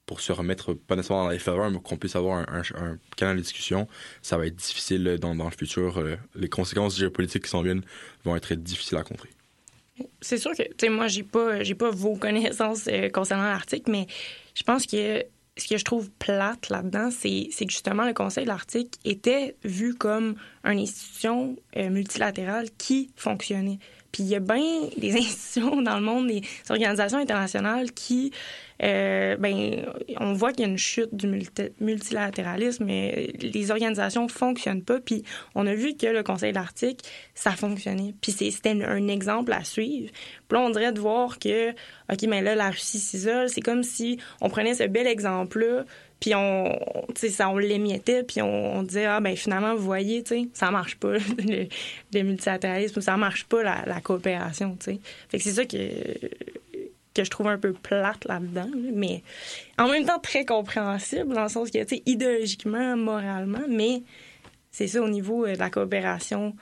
pour 0.08 0.22
se 0.22 0.32
remettre 0.32 0.74
pas 0.74 0.96
nécessairement 0.96 1.26
dans 1.26 1.30
les 1.30 1.38
faveurs, 1.38 1.70
mais 1.70 1.80
qu'on 1.80 1.98
puisse 1.98 2.16
avoir 2.16 2.40
un, 2.50 2.98
canal 3.16 3.36
de 3.36 3.42
discussion, 3.42 3.88
ça 4.24 4.38
va 4.38 4.48
être 4.48 4.56
difficile 4.56 5.18
dans, 5.22 5.36
dans 5.36 5.46
le 5.46 5.52
futur. 5.52 6.00
Euh, 6.00 6.16
les 6.34 6.50
conséquences 6.50 6.98
géopolitiques 6.98 7.44
qui 7.44 7.50
s'en 7.50 7.62
viennent 7.62 7.84
vont 8.24 8.36
être 8.36 8.54
difficiles 8.56 8.98
à 8.98 9.04
contrer. 9.04 9.30
C'est 10.22 10.38
sûr 10.38 10.52
que, 10.52 10.64
tu 10.64 10.74
sais, 10.80 10.90
moi, 10.90 11.08
j'ai 11.08 11.24
pas, 11.24 11.60
pas 11.78 11.92
vos 11.92 12.16
connaissances 12.16 12.88
euh, 12.88 13.10
concernant 13.10 13.44
l'article, 13.44 13.92
mais 13.92 14.08
je 14.56 14.64
pense 14.64 14.86
que 14.86 15.24
ce 15.58 15.68
que 15.68 15.78
je 15.78 15.84
trouve 15.84 16.10
plate 16.12 16.70
là-dedans, 16.70 17.10
c'est 17.12 17.50
que 17.50 17.72
justement 17.72 18.06
le 18.06 18.14
Conseil 18.14 18.46
de 18.46 18.50
l'Arctique 18.50 18.96
était 19.04 19.56
vu 19.64 19.96
comme 19.96 20.36
une 20.64 20.80
institution 20.80 21.56
euh, 21.76 21.90
multilatérale 21.90 22.68
qui 22.78 23.12
fonctionnait. 23.16 23.80
Puis 24.18 24.24
il 24.24 24.30
y 24.32 24.36
a 24.36 24.40
bien 24.40 24.64
des 24.98 25.16
institutions 25.16 25.80
dans 25.84 25.96
le 25.96 26.02
monde, 26.02 26.26
des 26.26 26.42
organisations 26.72 27.20
internationales 27.20 27.92
qui, 27.92 28.32
euh, 28.82 29.38
ben, 29.38 29.86
on 30.20 30.34
voit 30.34 30.54
qu'il 30.54 30.62
y 30.62 30.68
a 30.68 30.72
une 30.72 30.80
chute 30.80 31.14
du 31.14 31.28
multilatéralisme, 31.80 32.86
mais 32.86 33.32
les 33.40 33.70
organisations 33.70 34.28
fonctionnent 34.28 34.82
pas. 34.82 35.00
Puis 35.00 35.22
on 35.54 35.68
a 35.68 35.76
vu 35.76 35.96
que 35.96 36.08
le 36.08 36.24
Conseil 36.24 36.50
de 36.52 36.56
l'Arctique, 36.56 37.02
ça 37.36 37.52
fonctionnait. 37.52 38.16
Puis 38.20 38.32
c'était 38.32 38.72
un 38.72 39.08
exemple 39.08 39.54
à 39.54 39.64
suivre. 39.64 40.10
Puis 40.48 40.58
là, 40.58 40.62
on 40.62 40.72
dirait 40.72 40.94
de 40.94 41.00
voir 41.00 41.38
que, 41.38 41.70
OK, 41.70 42.24
mais 42.28 42.42
là, 42.42 42.56
la 42.56 42.72
Russie 42.72 43.00
s'isole. 43.00 43.50
C'est 43.50 43.62
comme 43.62 43.84
si 43.84 44.18
on 44.42 44.50
prenait 44.50 44.74
ce 44.74 44.86
bel 44.86 45.06
exemple-là, 45.06 45.86
puis 46.20 46.34
on, 46.34 46.80
ça, 47.16 47.50
on 47.50 47.58
l'émiettait, 47.58 48.24
puis 48.24 48.42
on, 48.42 48.84
disait, 48.84 49.06
ah, 49.06 49.20
ben 49.20 49.36
finalement, 49.36 49.76
vous 49.76 49.84
voyez, 49.84 50.24
tu 50.24 50.50
ça 50.54 50.72
marche 50.72 50.96
pas, 50.96 51.14
le, 52.14 52.24
multilatéralisme, 52.24 53.02
ça 53.02 53.18
marche 53.18 53.46
pas, 53.46 53.64
la, 53.64 54.02
coopération, 54.02 54.76
tu 54.80 54.94
sais. 54.94 55.00
Fait 55.30 55.38
que 55.38 55.44
c'est 55.44 55.52
ça 55.52 55.66
que, 55.66 55.78
que 57.14 57.24
je 57.24 57.30
trouve 57.30 57.48
un 57.48 57.58
peu 57.58 57.74
plate 57.74 58.26
là-dedans, 58.26 58.70
mais 58.94 59.22
en 59.78 59.90
même 59.90 60.06
temps 60.06 60.20
très 60.20 60.46
compréhensible, 60.46 61.34
dans 61.34 61.44
le 61.44 61.50
sens 61.50 61.70
que, 61.70 61.84
tu 61.84 61.98
sais, 61.98 62.04
idéologiquement, 62.06 62.98
moralement, 62.98 63.66
mais 63.70 64.02
c'est 64.72 64.88
ça 64.88 65.02
au 65.02 65.10
niveau 65.10 65.46
euh, 65.46 65.54
de 65.54 65.60
la 65.60 65.70
coopération 65.70 66.56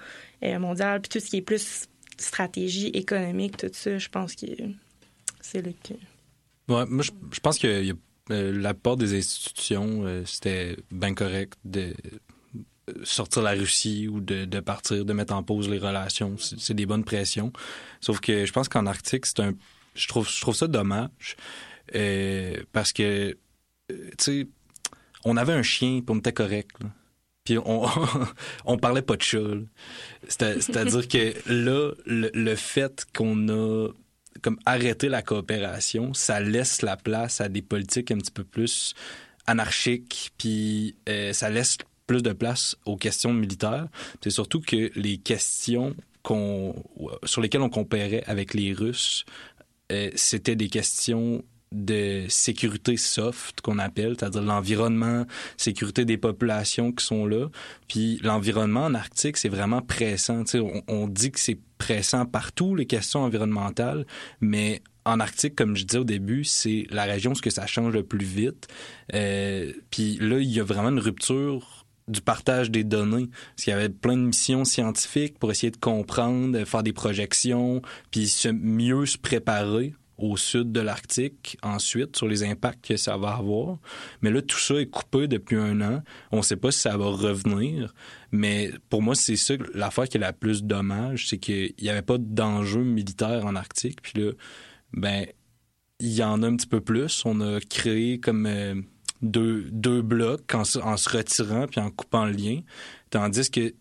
euh, 0.44 0.60
mondiale, 0.60 1.02
puis 1.02 1.10
tout 1.10 1.26
ce 1.26 1.30
qui 1.30 1.38
est 1.38 1.42
plus 1.42 1.88
stratégie 2.18 2.88
économique, 2.88 3.58
tout 3.58 3.70
ça, 3.72 3.98
je 3.98 4.10
pense 4.10 4.36
que 4.36 4.46
c'est 5.42 5.62
le 5.62 5.72
cas. 5.72 5.96
Ouais, 6.68 6.86
moi, 6.88 7.04
je, 7.04 7.40
pense 7.42 7.58
qu'il 7.58 7.86
y 7.86 7.92
a 7.92 7.96
euh, 8.32 8.52
la 8.52 8.74
part 8.74 8.98
des 8.98 9.18
institutions, 9.18 10.04
euh, 10.06 10.24
c'était 10.26 10.78
bien 10.92 11.14
correct 11.14 11.54
de 11.64 11.94
sortir 13.04 13.42
la 13.42 13.52
Russie 13.52 14.08
ou 14.08 14.20
de, 14.20 14.60
partir, 14.60 15.06
de 15.06 15.14
mettre 15.14 15.34
en 15.34 15.44
pause 15.44 15.70
les 15.70 15.78
relations. 15.78 16.36
C'est 16.38 16.74
des 16.74 16.86
bonnes 16.86 17.04
pressions. 17.04 17.52
Sauf 18.02 18.20
que 18.20 18.46
je 18.46 18.52
pense 18.52 18.70
qu'en 18.70 18.86
Arctique, 18.86 19.26
c'est 19.26 19.40
un. 19.40 19.54
Je 19.96 20.08
trouve, 20.08 20.30
je 20.30 20.42
trouve 20.42 20.56
ça 20.56 20.68
dommage. 20.68 21.36
Euh, 21.96 22.58
parce 22.74 22.92
que, 22.94 23.38
tu 23.90 23.98
sais, 24.18 24.48
on 25.24 25.38
avait 25.38 25.54
un 25.54 25.64
chien, 25.64 26.02
puis 26.02 26.16
on 26.16 26.20
était 26.20 26.34
correct. 26.34 26.76
Puis 27.44 27.58
on, 27.60 27.86
on 28.66 28.78
parlait 28.78 29.02
pas 29.02 29.16
de 29.16 29.22
chat. 29.22 29.40
C'est-à-dire 30.28 31.08
que 31.08 31.34
là, 31.52 31.92
le, 32.06 32.32
le 32.34 32.56
fait 32.56 33.06
qu'on 33.14 33.48
a 33.50 33.90
comme 34.42 34.60
arrêté 34.66 35.10
la 35.10 35.22
coopération, 35.22 36.14
ça 36.14 36.40
laisse 36.40 36.82
la 36.82 36.98
place 36.98 37.42
à 37.42 37.50
des 37.50 37.62
politiques 37.62 38.12
un 38.12 38.18
petit 38.18 38.32
peu 38.32 38.44
plus 38.44 38.94
anarchiques, 39.48 40.32
puis 40.38 40.96
euh, 41.10 41.34
ça 41.34 41.50
laisse 41.50 41.78
plus 42.08 42.22
de 42.22 42.34
place 42.34 42.76
aux 42.86 42.98
questions 42.98 43.34
militaires. 43.34 43.88
C'est 44.22 44.30
surtout 44.30 44.62
que 44.62 44.92
les 44.96 45.18
questions 45.18 45.96
qu'on, 46.24 46.76
sur 47.24 47.42
lesquelles 47.42 47.62
on 47.62 47.70
comparait 47.70 48.24
avec 48.26 48.54
les 48.54 48.74
Russes, 48.74 49.26
euh, 49.92 50.10
c'était 50.16 50.56
des 50.56 50.70
questions 50.70 51.44
de 51.76 52.26
sécurité 52.30 52.98
soft 52.98 53.62
qu'on 53.62 53.80
appelle, 53.80 54.16
c'est-à-dire 54.18 54.42
l'environnement, 54.42 55.26
sécurité 55.58 56.06
des 56.06 56.18
populations 56.18 56.92
qui 56.92 57.06
sont 57.06 57.26
là. 57.26 57.50
Puis 57.88 58.20
l'environnement 58.24 58.86
en 58.86 58.94
Arctique, 58.94 59.38
c'est 59.38 59.50
vraiment 59.50 59.82
pressant. 59.82 60.44
On, 60.88 61.08
dit 61.08 61.32
que 61.32 61.40
c'est 61.40 61.60
pressant 61.78 62.26
partout, 62.26 62.76
les 62.76 62.86
questions 62.86 63.22
environnementales, 63.22 64.06
mais 64.42 64.82
en 65.04 65.20
Arctique, 65.20 65.56
comme 65.56 65.76
je 65.76 65.86
disais 65.86 66.00
au 66.00 66.06
début, 66.06 66.44
c'est 66.46 66.88
la 66.90 67.04
région 67.04 67.34
où 67.34 67.50
ça 67.50 67.68
change 67.68 67.94
le 67.94 68.04
plus 68.04 68.26
vite. 68.26 68.68
Euh, 69.14 69.72
puis 69.92 70.18
là, 70.20 70.40
il 70.40 70.50
y 70.50 70.60
a 70.60 70.64
vraiment 70.64 70.90
une 70.90 71.00
rupture 71.00 71.86
du 72.08 72.22
partage 72.22 72.72
des 72.72 72.84
données. 72.84 73.30
Parce 73.56 73.64
qu'il 73.64 73.72
y 73.72 73.76
avait 73.76 73.90
plein 73.90 74.18
de 74.18 74.24
missions 74.24 74.66
scientifiques 74.66 75.38
pour 75.40 75.52
essayer 75.52 75.72
de 75.72 75.78
comprendre, 75.78 76.64
faire 76.66 76.84
des 76.84 76.94
projections, 76.94 77.82
puis 78.12 78.28
se 78.28 78.50
mieux 78.50 79.06
se 79.06 79.18
préparer 79.18 79.94
au 80.18 80.38
sud 80.38 80.72
de 80.72 80.80
l'Arctique 80.80 81.58
ensuite 81.62 82.16
sur 82.16 82.28
les 82.28 82.44
impacts 82.44 82.86
que 82.86 82.98
ça 82.98 83.18
va 83.18 83.36
avoir. 83.36 83.78
Mais 84.22 84.32
là, 84.32 84.42
tout 84.42 84.60
ça 84.60 84.76
est 84.76 84.86
coupé 84.86 85.28
depuis 85.28 85.58
un 85.58 85.82
an. 85.82 86.02
On 86.32 86.38
ne 86.38 86.42
sait 86.42 86.56
pas 86.56 86.72
si 86.72 86.80
ça 86.80 86.96
va 86.98 87.06
revenir. 87.06 87.94
Mais 88.32 88.72
pour 88.90 89.02
moi, 89.02 89.16
c'est 89.16 89.36
ça 89.36 89.56
l'affaire 89.74 90.08
qui 90.08 90.18
est 90.18 90.22
la 90.22 90.34
plus 90.34 90.64
dommage, 90.64 91.28
c'est 91.28 91.38
qu'il 91.38 91.74
n'y 91.82 91.90
avait 91.90 92.02
pas 92.02 92.18
d'enjeu 92.18 92.84
militaire 92.84 93.46
en 93.46 93.56
Arctique. 93.56 94.02
Puis 94.02 94.22
là, 94.22 94.32
ben, 94.94 95.26
il 96.00 96.14
y 96.14 96.24
en 96.24 96.44
a 96.44 96.48
un 96.48 96.56
petit 96.56 96.68
peu 96.68 96.82
plus. 96.82 97.24
On 97.26 97.42
a 97.42 97.60
créé 97.60 98.20
comme 98.20 98.46
euh, 98.46 98.76
deux, 99.22 99.68
deux 99.72 100.02
blocs 100.02 100.54
en, 100.54 100.64
se 100.64 100.80
retirant 101.10 101.68
puis 101.68 101.80
en 101.80 101.92
coupant 101.92 102.26
le 102.26 102.32
lien. 102.32 102.60
Tandis 103.10 103.50
que 103.50 103.74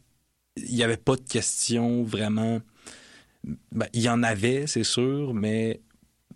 il 0.56 0.74
n'y 0.74 0.84
avait 0.84 0.96
pas 0.96 1.16
de 1.16 1.22
questions 1.22 2.02
vraiment. 2.04 2.60
Ben, 3.72 3.88
il 3.92 4.02
y 4.02 4.08
en 4.08 4.22
avait, 4.22 4.66
c'est 4.66 4.84
sûr, 4.84 5.34
mais 5.34 5.80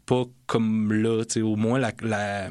pas 0.08 0.24
comme 0.46 0.92
là. 0.92 1.22
Au 1.42 1.56
moins, 1.56 1.78
la, 1.78 2.48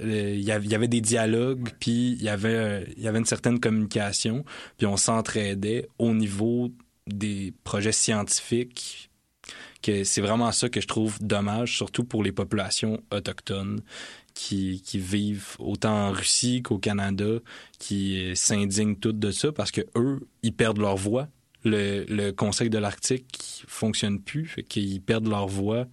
il 0.00 0.40
y 0.40 0.50
avait 0.50 0.88
des 0.88 1.02
dialogues, 1.02 1.68
puis 1.78 2.12
il 2.12 2.22
y 2.22 2.28
avait, 2.28 2.86
il 2.96 3.02
y 3.02 3.06
avait 3.08 3.18
une 3.18 3.26
certaine 3.26 3.60
communication, 3.60 4.44
puis 4.78 4.86
on 4.86 4.96
s'entraidait 4.96 5.88
au 5.98 6.14
niveau 6.14 6.72
des 7.06 7.52
projets 7.64 7.92
scientifiques. 7.92 9.10
Que 9.82 10.04
c'est 10.04 10.22
vraiment 10.22 10.50
ça 10.52 10.68
que 10.68 10.80
je 10.80 10.86
trouve 10.88 11.18
dommage, 11.20 11.76
surtout 11.76 12.02
pour 12.02 12.24
les 12.24 12.32
populations 12.32 13.00
autochtones 13.12 13.80
qui, 14.34 14.82
qui 14.82 14.98
vivent 14.98 15.54
autant 15.58 16.08
en 16.08 16.10
Russie 16.10 16.62
qu'au 16.62 16.78
Canada, 16.78 17.38
qui 17.78 18.32
s'indignent 18.34 18.96
toutes 18.96 19.18
de 19.18 19.30
ça 19.30 19.52
parce 19.52 19.70
que 19.70 19.82
eux, 19.94 20.26
ils 20.42 20.54
perdent 20.54 20.78
leur 20.78 20.96
voix. 20.96 21.28
Le, 21.62 22.04
le 22.08 22.30
Conseil 22.32 22.70
de 22.70 22.78
l'Arctique 22.78 23.64
fonctionne 23.68 24.20
plus, 24.20 24.46
fait 24.46 24.62
qu'ils 24.62 25.02
perdent 25.02 25.28
leur 25.28 25.46
voix 25.46 25.86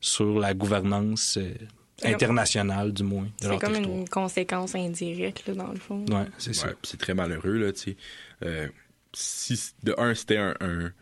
sur 0.00 0.38
la 0.38 0.54
gouvernance 0.54 1.36
euh, 1.36 1.54
internationale, 2.02 2.92
du 2.92 3.02
moins. 3.02 3.28
C'est 3.40 3.58
comme 3.58 3.74
une 3.74 4.08
conséquence 4.08 4.74
indirecte, 4.74 5.46
là, 5.48 5.54
dans 5.54 5.72
le 5.72 5.78
fond. 5.78 6.04
Oui, 6.08 6.22
c'est 6.38 6.54
ça. 6.54 6.70
c'est 6.82 6.98
très 6.98 7.14
malheureux, 7.14 7.58
là, 7.58 7.72
tu 7.72 7.80
sais. 7.80 7.96
Euh, 8.42 8.68
si, 9.12 9.72
de 9.82 9.94
un, 9.98 10.14
c'était 10.14 10.38
un, 10.38 10.54
un, 10.60 10.92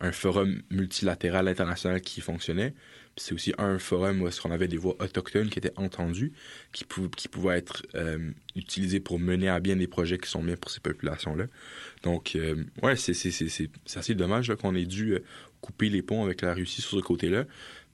un, 0.00 0.12
forum 0.12 0.62
multilatéral 0.70 1.48
international 1.48 2.00
qui 2.00 2.20
fonctionnait, 2.20 2.74
puis 3.18 3.24
c'est 3.24 3.34
aussi 3.34 3.52
un 3.58 3.78
forum 3.78 4.22
où 4.22 4.28
est-ce 4.28 4.40
qu'on 4.40 4.50
avait 4.50 4.68
des 4.68 4.76
voix 4.76 4.96
autochtones 5.00 5.50
qui 5.50 5.58
étaient 5.58 5.76
entendues, 5.76 6.32
qui, 6.72 6.84
pou 6.84 7.08
qui 7.08 7.28
pouvaient 7.28 7.58
être 7.58 7.82
euh, 7.94 8.30
utilisées 8.56 9.00
pour 9.00 9.18
mener 9.18 9.48
à 9.48 9.60
bien 9.60 9.76
des 9.76 9.88
projets 9.88 10.18
qui 10.18 10.30
sont 10.30 10.42
bien 10.42 10.56
pour 10.56 10.70
ces 10.70 10.80
populations-là. 10.80 11.46
Donc, 12.04 12.36
euh, 12.36 12.64
ouais, 12.82 12.96
c'est 12.96 13.10
assez 13.12 14.14
dommage 14.14 14.54
qu'on 14.54 14.74
ait 14.74 14.86
dû 14.86 15.14
euh, 15.14 15.24
couper 15.60 15.88
les 15.88 16.02
ponts 16.02 16.24
avec 16.24 16.42
la 16.42 16.54
Russie 16.54 16.80
sur 16.80 16.98
ce 16.98 17.04
côté-là 17.04 17.44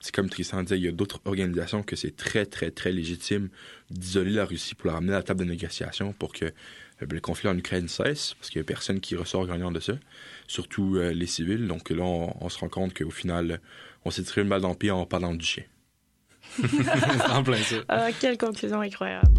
c'est 0.04 0.14
comme 0.14 0.28
Tristan 0.28 0.62
disait, 0.62 0.76
il 0.76 0.84
y 0.84 0.88
a 0.88 0.92
d'autres 0.92 1.18
organisations 1.24 1.82
que 1.82 1.96
c'est 1.96 2.14
très, 2.14 2.44
très, 2.44 2.70
très 2.70 2.92
légitime 2.92 3.48
d'isoler 3.90 4.32
la 4.32 4.44
Russie 4.44 4.74
pour 4.74 4.88
la 4.88 4.92
ramener 4.92 5.14
à 5.14 5.16
la 5.16 5.22
table 5.22 5.40
de 5.40 5.46
négociation 5.46 6.12
pour 6.12 6.34
que 6.34 6.44
euh, 6.44 6.50
le 7.10 7.20
conflit 7.20 7.48
en 7.48 7.56
Ukraine 7.56 7.88
cesse, 7.88 8.34
parce 8.34 8.50
qu'il 8.50 8.60
n'y 8.60 8.64
a 8.64 8.66
personne 8.66 9.00
qui 9.00 9.16
ressort 9.16 9.46
gagnant 9.46 9.72
de 9.72 9.80
ça, 9.80 9.94
surtout 10.46 10.96
euh, 10.96 11.14
les 11.14 11.26
civils. 11.26 11.66
Donc 11.66 11.88
là, 11.88 12.02
on, 12.04 12.48
se 12.50 12.58
rend 12.58 12.68
compte 12.68 12.92
qu'au 12.92 13.08
final, 13.08 13.62
on 14.04 14.10
s'est 14.10 14.24
tiré 14.24 14.42
une 14.42 14.50
balle 14.50 14.60
dans 14.60 14.68
le 14.68 14.76
pied 14.76 14.90
en 14.90 15.06
parlant 15.06 15.32
du 15.32 15.46
chien. 15.46 15.64
en 17.30 17.42
plein 17.42 17.56
ça. 17.56 17.76
Ah, 17.88 18.08
quelle 18.20 18.36
conclusion 18.36 18.82
incroyable. 18.82 19.32